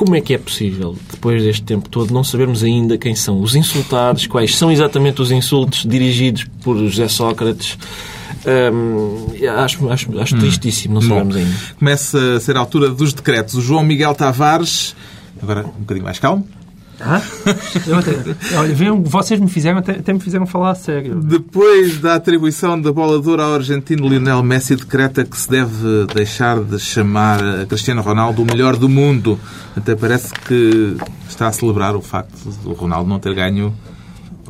como 0.01 0.17
é 0.17 0.21
que 0.23 0.33
é 0.33 0.39
possível, 0.39 0.97
depois 1.11 1.43
deste 1.43 1.63
tempo 1.63 1.87
todo, 1.87 2.11
não 2.15 2.25
sabermos 2.25 2.65
ainda 2.65 2.97
quem 2.97 3.15
são 3.15 3.43
os 3.43 3.55
insultados, 3.55 4.27
quais 4.27 4.57
são 4.57 4.73
exatamente 4.73 5.21
os 5.21 5.31
insultos 5.31 5.85
dirigidos 5.85 6.47
por 6.65 6.75
José 6.79 7.07
Sócrates? 7.07 7.77
Hum, 8.73 9.27
acho 9.59 9.91
acho, 9.91 10.19
acho 10.19 10.39
tristíssimo 10.39 10.95
não 10.95 11.03
Bom, 11.03 11.09
sabermos 11.09 11.37
ainda. 11.37 11.55
começa 11.79 12.37
a 12.37 12.41
ser 12.41 12.57
a 12.57 12.61
altura 12.61 12.89
dos 12.89 13.13
decretos. 13.13 13.53
O 13.57 13.61
João 13.61 13.85
Miguel 13.85 14.15
Tavares, 14.15 14.97
agora 15.43 15.67
um 15.67 15.81
bocadinho 15.81 16.05
mais 16.05 16.19
calmo, 16.19 16.49
Hã? 17.01 17.21
Eu 17.87 17.99
até- 17.99 18.13
olha, 18.59 18.75
vejam, 18.75 19.03
vocês 19.03 19.41
me 19.41 19.49
fizeram, 19.49 19.79
até, 19.79 19.93
até 19.93 20.13
me 20.13 20.21
fizeram 20.21 20.47
falar 20.47 20.71
a 20.71 20.75
sério. 20.75 21.21
Depois 21.23 21.99
da 21.99 22.15
atribuição 22.15 22.81
da 22.81 22.93
bola 22.93 23.21
de 23.21 23.29
ouro 23.29 23.43
ao 23.43 23.55
argentino 23.55 24.09
Lionel 24.09 24.43
Messi, 24.43 24.77
decreta 24.77 25.25
que 25.25 25.37
se 25.39 25.49
deve 25.51 26.07
deixar 26.15 26.61
de 26.61 26.79
chamar 26.79 27.43
a 27.43 27.67
Cristiano 27.67 28.03
Ronaldo 28.03 28.43
o 28.43 28.45
melhor 28.45 28.77
do 28.77 28.89
mundo. 28.89 29.39
Até 29.77 29.95
parece 29.95 30.33
que 30.47 30.97
está 31.29 31.49
a 31.49 31.53
celebrar 31.53 31.97
o 31.97 32.03
facto 32.03 32.37
do 32.63 32.73
Ronaldo 32.73 33.09
não 33.09 33.19
ter 33.19 33.35
ganho 33.35 33.73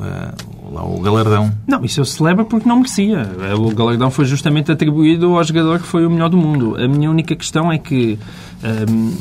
eh, 0.00 0.34
lá 0.72 0.84
o 0.84 1.00
galardão. 1.00 1.52
Não, 1.68 1.84
isso 1.84 2.00
eu 2.00 2.04
celebro 2.04 2.44
porque 2.46 2.68
não 2.68 2.76
merecia. 2.76 3.28
O 3.58 3.70
galardão 3.74 4.10
foi 4.10 4.24
justamente 4.24 4.72
atribuído 4.72 5.36
ao 5.36 5.44
jogador 5.44 5.78
que 5.80 5.86
foi 5.86 6.04
o 6.06 6.10
melhor 6.10 6.28
do 6.30 6.36
mundo. 6.36 6.76
A 6.82 6.88
minha 6.88 7.10
única 7.10 7.36
questão 7.36 7.70
é 7.72 7.78
que 7.78 8.18
hum, 8.90 9.14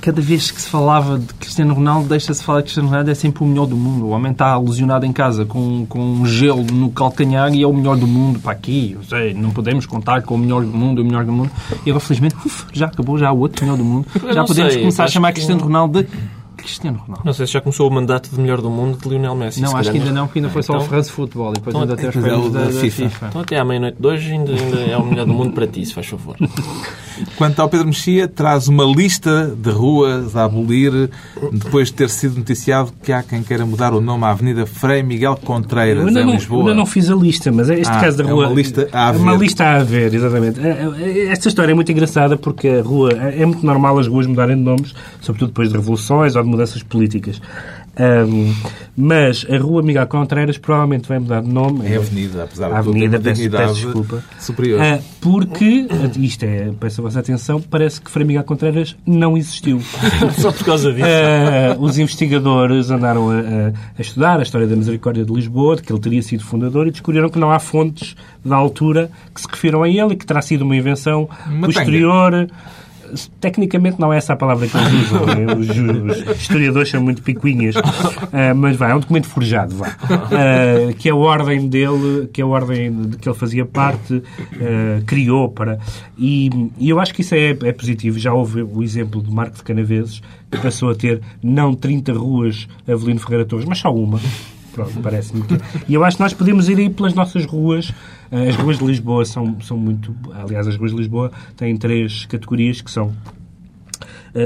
cada 0.00 0.20
vez 0.20 0.50
que 0.50 0.60
se 0.60 0.68
falava 0.68 1.18
de 1.18 1.32
Cristiano 1.34 1.74
Ronaldo, 1.74 2.08
deixa-se 2.08 2.42
falar 2.42 2.58
de 2.60 2.64
Cristiano 2.64 2.88
Ronaldo, 2.88 3.10
é 3.10 3.14
sempre 3.14 3.42
o 3.44 3.46
melhor 3.46 3.66
do 3.66 3.76
mundo. 3.76 4.06
O 4.06 4.08
homem 4.10 4.32
está 4.32 4.56
lesionado 4.58 5.04
em 5.06 5.12
casa 5.12 5.44
com, 5.44 5.84
com 5.86 5.98
um 6.00 6.26
gelo 6.26 6.64
no 6.72 6.90
calcanhar 6.90 7.52
e 7.54 7.62
é 7.62 7.66
o 7.66 7.72
melhor 7.72 7.96
do 7.96 8.06
mundo 8.06 8.38
para 8.40 8.52
aqui. 8.52 8.92
Eu 8.96 9.02
sei, 9.04 9.34
não 9.34 9.50
podemos 9.50 9.86
contar 9.86 10.22
com 10.22 10.34
o 10.34 10.38
melhor 10.38 10.62
do 10.64 10.68
mundo, 10.72 11.02
o 11.02 11.04
melhor 11.04 11.24
do 11.24 11.32
mundo. 11.32 11.50
E 11.84 11.90
agora, 11.90 12.00
felizmente, 12.00 12.36
uf, 12.44 12.66
já 12.72 12.86
acabou, 12.86 13.18
já 13.18 13.28
há 13.28 13.32
outro 13.32 13.64
melhor 13.64 13.76
do 13.76 13.84
mundo. 13.84 14.06
Eu 14.22 14.32
Já 14.32 14.44
podemos 14.44 14.72
sei, 14.72 14.82
começar 14.82 15.04
a 15.04 15.08
chamar 15.08 15.28
que- 15.28 15.34
Cristiano 15.34 15.62
Ronaldo 15.62 16.02
de 16.02 16.08
Cristiano 16.60 16.98
Ronaldo. 16.98 17.22
Não 17.24 17.32
sei 17.32 17.46
se 17.46 17.52
já 17.52 17.60
começou 17.60 17.88
o 17.88 17.92
mandato 17.92 18.30
de 18.30 18.40
melhor 18.40 18.60
do 18.60 18.70
mundo 18.70 18.98
de 19.02 19.08
Lionel 19.08 19.34
Messi. 19.34 19.60
Não, 19.60 19.76
acho 19.76 19.90
que 19.90 19.98
ainda 19.98 20.12
não, 20.12 20.26
porque 20.26 20.38
ainda 20.38 20.50
foi 20.50 20.62
só 20.62 20.74
Então- 20.74 20.86
o 20.86 20.88
France 20.88 21.10
Football 21.10 21.50
e 21.50 21.54
depois 21.54 21.74
Então, 21.74 21.80
ainda 21.82 21.94
até 21.94 22.08
os 22.08 22.14
é 22.14 22.18
o 22.18 22.22
prémios 22.22 22.52
da, 22.52 22.60
da 22.64 22.70
FIFA. 22.70 23.08
FIFA. 23.08 23.26
Então 23.28 23.40
até 23.42 23.58
à 23.58 23.64
meia-noite 23.64 23.96
de 24.00 24.06
hoje 24.06 24.32
ainda, 24.32 24.52
ainda 24.52 24.76
é 24.80 24.96
o 24.96 25.04
melhor 25.06 25.26
do 25.26 25.32
mundo 25.34 25.52
para 25.52 25.66
ti, 25.66 25.84
se 25.84 25.94
faz 25.94 26.06
favor. 26.06 26.36
Quanto 27.36 27.60
ao 27.60 27.68
Pedro 27.68 27.86
Mexia, 27.86 28.26
traz 28.26 28.66
uma 28.68 28.84
lista 28.84 29.54
de 29.56 29.70
ruas 29.70 30.34
a 30.36 30.44
abolir 30.44 31.10
depois 31.52 31.88
de 31.88 31.94
ter 31.94 32.08
sido 32.08 32.38
noticiado 32.38 32.92
que 33.02 33.12
há 33.12 33.22
quem 33.22 33.42
queira 33.42 33.66
mudar 33.66 33.92
o 33.92 34.00
nome 34.00 34.24
à 34.24 34.30
Avenida 34.30 34.64
Frei 34.64 35.02
Miguel 35.02 35.36
Contreiras, 35.44 36.00
Eu 36.02 36.08
ainda, 36.08 36.20
em 36.22 36.24
não, 36.26 36.32
Lisboa. 36.32 36.60
ainda 36.62 36.74
não 36.74 36.86
fiz 36.86 37.10
a 37.10 37.14
lista, 37.14 37.52
mas 37.52 37.68
este 37.68 37.88
Ah, 37.92 38.00
caso 38.00 38.16
da 38.18 38.24
é 38.24 38.32
rua. 38.32 38.46
uma 38.46 38.54
lista 38.54 38.88
a 38.92 39.08
é 39.12 39.16
uma 39.16 39.32
haver. 39.32 39.40
lista 39.42 39.64
a 39.64 39.76
haver, 39.80 40.14
exatamente. 40.14 40.60
É, 40.60 40.88
é, 40.98 41.26
Esta 41.28 41.48
história 41.48 41.72
é 41.72 41.74
muito 41.74 41.92
engraçada 41.92 42.36
porque 42.38 42.68
a 42.68 42.82
rua. 42.82 43.10
É 43.12 43.44
muito 43.44 43.64
normal 43.66 43.98
as 43.98 44.06
ruas 44.06 44.26
mudarem 44.26 44.56
de 44.56 44.62
nomes, 44.62 44.94
sobretudo 45.20 45.48
depois 45.48 45.68
de 45.68 45.74
revoluções 45.76 46.36
ou 46.36 46.42
de 46.42 46.48
mudanças 46.50 46.82
políticas. 46.82 47.40
Ahm, 47.96 48.54
mas 48.96 49.44
a 49.50 49.58
rua 49.58 49.82
Miguel 49.82 50.06
Contreiras 50.06 50.56
provavelmente 50.56 51.08
vai 51.08 51.18
mudar 51.18 51.42
de 51.42 51.48
nome. 51.48 51.86
É 51.86 51.96
avenida, 51.96 52.44
apesar 52.44 52.68
de 52.68 52.74
A 52.74 52.78
tudo, 52.78 52.90
avenida, 52.90 53.16
uma 53.18 53.22
peço, 53.24 53.34
dignidade 53.42 53.68
peço 53.72 53.80
desculpa. 53.84 54.24
superior. 54.38 54.80
Ah, 54.80 54.98
porque, 55.20 55.86
isto 56.18 56.44
é, 56.44 56.70
peço 56.78 57.00
a 57.00 57.04
vossa 57.04 57.18
atenção, 57.20 57.60
parece 57.60 58.00
que 58.00 58.10
Frei 58.10 58.24
Miguel 58.24 58.44
Contreiras 58.44 58.96
não 59.04 59.36
existiu. 59.36 59.80
Só 60.38 60.52
por 60.52 60.64
causa 60.64 60.92
disso. 60.92 61.04
Ah, 61.06 61.76
os 61.78 61.98
investigadores 61.98 62.90
andaram 62.90 63.28
a, 63.30 63.34
a- 63.40 63.72
a 63.98 64.00
estudar 64.00 64.38
a 64.38 64.42
história 64.42 64.66
da 64.68 64.76
Misericórdia 64.76 65.24
de 65.24 65.32
Lisboa, 65.32 65.76
de 65.76 65.82
que 65.82 65.92
ele 65.92 66.00
teria 66.00 66.22
sido 66.22 66.44
fundador, 66.44 66.86
e 66.86 66.90
descobriram 66.92 67.28
que 67.28 67.38
não 67.40 67.50
há 67.50 67.58
fontes 67.58 68.14
da 68.44 68.56
altura 68.56 69.10
que 69.34 69.40
se 69.40 69.48
refiram 69.50 69.82
a 69.82 69.88
ele 69.88 70.12
e 70.12 70.16
que 70.16 70.24
terá 70.24 70.40
sido 70.40 70.62
uma 70.62 70.76
invenção 70.76 71.28
Uma 71.46 71.66
posterior. 71.66 72.48
Tecnicamente 73.40 73.98
não 74.00 74.12
é 74.12 74.18
essa 74.18 74.32
a 74.32 74.36
palavra 74.36 74.66
que 74.66 74.76
eles 74.76 75.10
usam. 75.10 75.26
né? 75.26 75.46
Os, 75.54 75.68
os 76.30 76.40
historiadores 76.40 76.88
são 76.88 77.02
muito 77.02 77.22
picuinhas. 77.22 77.74
Ah, 78.32 78.54
mas 78.54 78.76
vai, 78.76 78.92
é 78.92 78.94
um 78.94 79.00
documento 79.00 79.26
forjado, 79.26 79.74
vá. 79.74 79.96
Ah, 80.08 80.92
que 80.98 81.08
a 81.08 81.14
ordem 81.14 81.68
dele, 81.68 82.28
que 82.32 82.40
a 82.42 82.46
ordem 82.46 82.92
de 82.92 83.16
que 83.16 83.28
ele 83.28 83.36
fazia 83.36 83.64
parte, 83.64 84.22
ah, 84.60 85.02
criou 85.06 85.48
para. 85.48 85.78
E, 86.18 86.50
e 86.78 86.88
eu 86.88 87.00
acho 87.00 87.14
que 87.14 87.22
isso 87.22 87.34
é, 87.34 87.50
é 87.50 87.72
positivo. 87.72 88.18
Já 88.18 88.32
houve 88.32 88.62
o 88.62 88.82
exemplo 88.82 89.20
do 89.20 89.32
Marco 89.32 89.56
de 89.56 89.62
Canaveses, 89.62 90.22
que 90.50 90.58
passou 90.58 90.90
a 90.90 90.94
ter 90.94 91.20
não 91.42 91.74
30 91.74 92.12
ruas 92.12 92.68
Avelino 92.86 93.20
Ferreira 93.20 93.44
Torres, 93.44 93.64
mas 93.64 93.78
só 93.78 93.94
uma. 93.94 94.20
Pronto, 94.72 95.00
parece-me 95.02 95.42
que... 95.42 95.58
E 95.88 95.94
eu 95.94 96.04
acho 96.04 96.16
que 96.16 96.22
nós 96.22 96.32
podemos 96.32 96.68
ir 96.68 96.78
aí 96.78 96.88
pelas 96.88 97.12
nossas 97.12 97.44
ruas. 97.44 97.92
As 98.30 98.54
ruas 98.56 98.78
de 98.78 98.84
Lisboa 98.84 99.24
são, 99.24 99.60
são 99.60 99.76
muito... 99.76 100.14
Aliás, 100.32 100.66
as 100.68 100.76
ruas 100.76 100.92
de 100.92 100.98
Lisboa 100.98 101.32
têm 101.56 101.76
três 101.76 102.26
categorias 102.26 102.80
que 102.80 102.90
são 102.90 103.12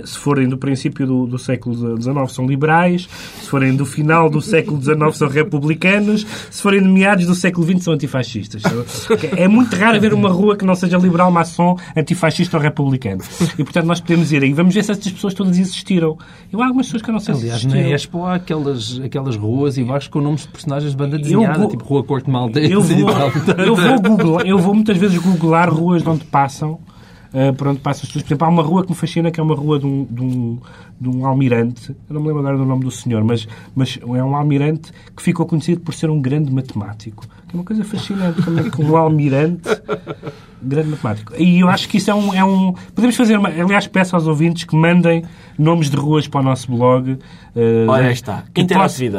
se 0.05 0.19
forem 0.19 0.49
do 0.49 0.57
princípio 0.59 1.07
do, 1.07 1.27
do 1.27 1.39
século 1.39 2.01
XIX 2.01 2.33
são 2.33 2.47
liberais, 2.47 3.09
se 3.41 3.49
forem 3.49 3.75
do 3.75 3.85
final 3.85 4.29
do 4.31 4.41
século 4.41 4.81
XIX 4.83 5.17
são 5.17 5.29
republicanos, 5.29 6.27
se 6.51 6.63
forem 6.63 6.83
de 6.83 6.89
meados 6.89 7.27
do 7.27 7.35
século 7.35 7.67
XX 7.67 7.85
são 7.85 7.95
antifascistas. 7.95 8.63
É 9.37 9.47
muito 9.49 9.75
raro 9.77 9.97
haver 9.97 10.13
uma 10.15 10.31
rua 10.31 10.57
que 10.57 10.65
não 10.65 10.75
seja 10.75 10.97
liberal, 10.99 11.31
maçom, 11.31 11.77
antifascista 11.97 12.57
ou 12.57 12.63
republicano. 12.63 13.23
E 13.59 13.65
portanto 13.65 13.87
nós 13.87 14.01
podemos 14.01 14.33
ir 14.33 14.43
aí. 14.43 14.53
Vamos 14.53 14.75
ver 14.75 14.83
se 14.85 14.93
essas 14.93 15.11
pessoas 15.11 15.35
todas 15.35 15.59
existiram. 15.59 16.17
Eu 16.53 16.61
há 16.63 16.67
algumas 16.67 16.87
pessoas 16.87 17.03
que 17.03 17.11
eu 17.11 17.13
não 17.13 17.21
sei 17.21 17.35
se 17.35 17.41
Aliás, 17.43 17.65
na 17.65 17.71
existiram. 17.71 17.95
Expo 17.95 18.25
há 18.25 18.35
aquelas, 18.35 19.01
aquelas 19.05 19.37
ruas 19.37 19.77
e 19.79 19.85
baixo 19.85 20.11
com 20.11 20.21
nomes 20.21 20.43
de 20.43 20.49
personagens 20.49 20.91
de 20.93 20.97
banda 20.97 21.19
desenhada, 21.19 21.59
vou- 21.59 21.69
tipo 21.69 21.85
Rua 21.85 22.05
Corte 22.05 22.31
Maltese 22.31 22.73
Eu 22.73 22.81
vou, 22.83 23.11
eu 23.65 23.77
vou 23.77 24.01
googlar, 24.01 24.47
eu 24.47 24.59
vou 24.59 24.75
muitas 24.75 24.97
vezes 24.97 25.19
googlar 25.19 25.73
ruas 25.73 26.03
de 26.03 26.09
onde 26.09 26.25
passam, 26.25 26.79
eh, 27.35 27.53
por 27.53 27.69
onde 27.69 27.81
passam 27.81 28.03
as 28.03 28.07
pessoas. 28.07 28.23
Por 28.23 28.29
exemplo, 28.29 28.47
há 28.47 28.51
uma 28.51 28.63
rua 28.63 28.85
que 28.85 28.91
me 28.91 28.97
fascina, 28.97 29.31
que 29.31 29.41
é 29.41 29.43
uma 29.43 29.55
rua 29.55 29.79
de 29.79 29.87
um, 29.87 30.07
de 30.09 30.23
um, 30.23 30.59
de 31.01 31.09
um 31.09 31.27
almirante, 31.27 31.91
eu 31.91 32.15
não 32.15 32.21
me 32.21 32.29
lembro 32.29 32.41
agora 32.41 32.57
do 32.57 32.65
nome 32.65 32.85
do 32.85 32.91
senhor, 32.91 33.25
mas, 33.25 33.47
mas 33.75 33.99
é 34.03 34.23
um 34.25 34.35
almirante 34.37 34.93
que 35.15 35.23
ficou 35.23 35.45
conhecido 35.45 35.81
por 35.81 35.93
ser 35.93 36.09
um 36.09 36.21
grande 36.23 36.53
matemático. 36.53 37.27
Que 37.49 37.57
é 37.57 37.59
uma 37.59 37.65
coisa 37.65 37.85
fascinante, 37.85 38.41
como 38.41 38.61
é 38.61 38.71
que 38.71 38.81
um 38.81 38.97
almirante 38.97 39.69
grande 40.63 40.91
matemático. 40.91 41.33
E 41.37 41.61
eu 41.61 41.69
acho 41.69 41.89
que 41.89 41.99
isso 41.99 42.11
é 42.11 42.15
um... 42.15 42.33
É 42.33 42.45
um 42.45 42.73
podemos 42.95 43.17
fazer, 43.17 43.37
uma, 43.37 43.49
aliás, 43.49 43.87
peço 43.87 44.15
aos 44.17 44.27
ouvintes 44.27 44.65
que 44.65 44.77
mandem 44.77 45.25
nomes 45.59 45.91
de 45.91 45.97
ruas 45.97 46.27
para 46.27 46.41
o 46.41 46.45
nosso 46.45 46.71
blog. 46.71 47.19
Ora, 47.89 48.07
aí 48.07 48.13
está. 48.13 48.45
que, 48.55 48.61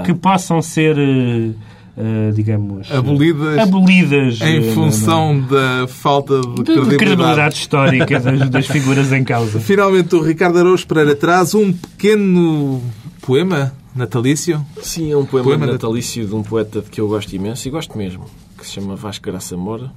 que 0.03 0.13
possam 0.13 0.61
ser... 0.61 0.97
eh, 0.97 1.51
eh, 1.97 2.31
digamos, 2.33 2.91
Abolidas 2.91 3.57
abolidas 3.59 4.41
em 4.41 4.57
eh, 4.69 4.73
função 4.73 5.39
da 5.41 5.87
falta 5.87 6.41
de 6.41 6.47
de, 6.47 6.55
de 6.55 6.63
credibilidade. 6.63 6.97
credibilidade 6.97 7.55
histórica 7.55 8.19
das, 8.19 8.49
das 8.49 8.67
figuras 8.67 9.11
em 9.11 9.23
causa. 9.23 9.59
Finalmente, 9.59 10.13
o 10.15 10.21
Ricardo 10.21 10.59
Araújo 10.59 10.85
Pereira 10.87 11.15
traz 11.15 11.53
um 11.55 11.71
pequeno 11.71 12.81
poema 13.21 13.73
natalício. 13.95 14.65
Sim, 14.81 15.11
é 15.11 15.17
um 15.17 15.25
poema, 15.25 15.45
Poema 15.47 15.65
de- 15.67 15.71
natalício 15.73 16.27
de 16.27 16.35
um 16.35 16.43
poeta 16.43 16.81
de 16.81 16.89
que 16.89 16.99
eu 16.99 17.07
gosto 17.07 17.33
imenso 17.33 17.67
e 17.67 17.71
gosto 17.71 17.97
mesmo, 17.97 18.25
que 18.57 18.65
se 18.65 18.73
chama 18.73 18.95
Vasco 18.95 19.25
Graça 19.25 19.55
Moura. 19.55 19.89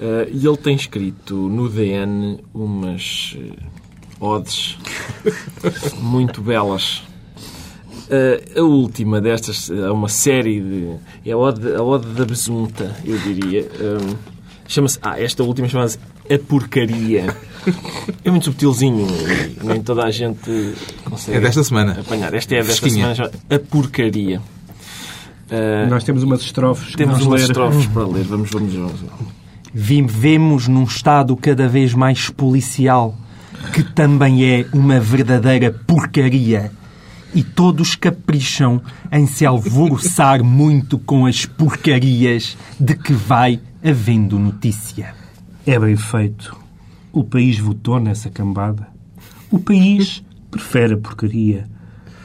Eh, 0.00 0.28
e 0.32 0.46
ele 0.46 0.56
tem 0.56 0.74
escrito 0.76 1.34
no 1.34 1.68
DN 1.68 2.38
umas 2.54 3.36
odes 4.20 4.78
muito 6.00 6.40
belas 6.40 7.02
Uh, 8.10 8.58
a 8.58 8.62
última 8.62 9.20
destas 9.20 9.70
é 9.70 9.88
uma 9.90 10.08
série 10.08 10.60
de. 10.60 10.90
É 11.24 11.30
a 11.32 11.36
Ode, 11.36 11.74
a 11.74 11.80
ode 11.82 12.08
da 12.08 12.24
Besunta, 12.24 12.96
eu 13.04 13.16
diria. 13.18 13.62
Um, 13.80 14.16
chama-se. 14.66 14.98
Ah, 15.00 15.20
esta 15.20 15.44
última 15.44 15.68
chama-se 15.68 15.96
A 16.28 16.36
Porcaria. 16.38 17.32
É 18.24 18.30
muito 18.30 18.46
subtilzinho 18.46 19.06
e 19.62 19.64
nem 19.64 19.80
toda 19.82 20.02
a 20.04 20.10
gente 20.10 20.74
consegue. 21.04 21.38
É 21.38 21.40
desta 21.40 21.62
semana. 21.62 21.98
Apanhar. 22.00 22.34
Esta 22.34 22.56
é 22.56 22.62
desta 22.64 22.88
semana, 22.90 23.30
A 23.48 23.58
Porcaria. 23.58 24.40
Uh, 25.50 25.88
Nós 25.90 26.02
temos 26.02 26.22
umas 26.22 26.40
estrofes 26.40 26.94
temos 26.94 27.18
vamos 27.18 27.26
umas 27.26 27.40
ler. 27.42 27.48
estrofes 27.48 27.86
para 27.86 28.06
ler. 28.06 28.24
Vamos, 28.24 28.50
vamos, 28.50 28.72
vamos. 28.74 29.00
Vivemos 29.72 30.66
num 30.66 30.82
Estado 30.84 31.36
cada 31.36 31.68
vez 31.68 31.94
mais 31.94 32.28
policial, 32.28 33.14
que 33.72 33.82
também 33.84 34.44
é 34.44 34.66
uma 34.72 34.98
verdadeira 34.98 35.70
porcaria. 35.86 36.72
E 37.34 37.42
todos 37.42 37.94
capricham 37.94 38.82
em 39.12 39.26
se 39.26 39.46
alvoroçar 39.46 40.42
muito 40.42 40.98
com 40.98 41.26
as 41.26 41.46
porcarias 41.46 42.56
de 42.78 42.94
que 42.94 43.12
vai 43.12 43.60
havendo 43.84 44.38
notícia. 44.38 45.14
É 45.66 45.78
bem 45.78 45.96
feito. 45.96 46.56
O 47.12 47.22
país 47.22 47.58
votou 47.58 48.00
nessa 48.00 48.30
cambada. 48.30 48.88
O 49.50 49.58
país 49.58 50.22
prefere 50.50 50.94
a 50.94 50.98
porcaria. 50.98 51.68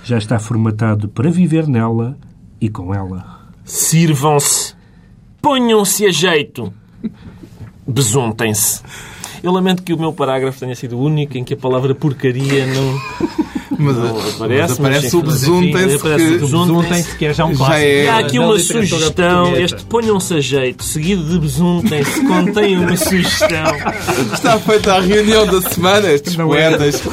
Já 0.04 0.18
está 0.18 0.40
formatado 0.40 1.08
para 1.08 1.30
viver 1.30 1.68
nela 1.68 2.18
e 2.60 2.70
com 2.70 2.94
ela. 2.94 3.48
Sirvam-se. 3.64 4.76
Ponham-se 5.42 6.06
a 6.06 6.12
jeito. 6.12 6.74
Besuntem-se. 7.88 8.82
Eu 9.46 9.52
lamento 9.52 9.84
que 9.84 9.94
o 9.94 10.00
meu 10.00 10.12
parágrafo 10.12 10.60
tenha 10.60 10.74
sido 10.76 10.98
o 10.98 11.04
único 11.04 11.38
em 11.38 11.44
que 11.44 11.54
a 11.54 11.58
palavra 11.58 11.94
porcaria 11.94 12.66
não, 12.66 13.00
Mas, 13.78 13.96
não 13.96 14.18
aparece. 14.30 14.74
aparece 14.74 15.16
o 15.16 15.24
mas, 15.24 15.44
aparece 15.44 15.96
o 15.96 16.32
que 16.32 16.38
besuntem-se. 16.40 17.16
que 17.18 17.26
é 17.26 17.34
já 17.34 17.46
um 17.46 17.52
Já 17.52 17.58
clássico. 17.58 17.80
é- 17.86 18.04
E 18.06 18.08
há 18.08 18.18
aqui 18.18 18.40
uma 18.40 18.58
sugestão. 18.58 19.56
Este 19.56 19.86
ponham-se 19.86 20.34
a 20.34 20.40
jeito, 20.40 20.84
seguido 20.84 21.24
de 21.26 21.38
besuntem-se, 21.38 22.22
contém 22.26 22.76
uma 22.80 22.98
sugestão. 22.98 23.76
Está 24.34 24.58
feita 24.58 24.94
a 24.96 25.02
reunião 25.02 25.46
da 25.46 25.62
semana, 25.62 26.12
estes 26.12 26.36
poetas. 26.36 27.04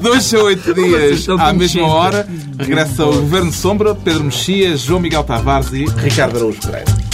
Dois 0.00 0.32
a 0.34 0.38
oito 0.44 0.72
dias 0.74 1.28
à 1.28 1.52
mesma 1.52 1.86
hora. 1.88 2.28
Regressa 2.56 3.04
o 3.04 3.12
Governo 3.14 3.52
Sombra, 3.52 3.96
Pedro 3.96 4.22
Mexia, 4.24 4.76
João 4.76 5.00
Miguel 5.00 5.24
Tavares 5.24 5.72
e 5.72 5.86
Ricardo 5.86 6.36
Araújo 6.36 6.60
Pereira. 6.60 7.07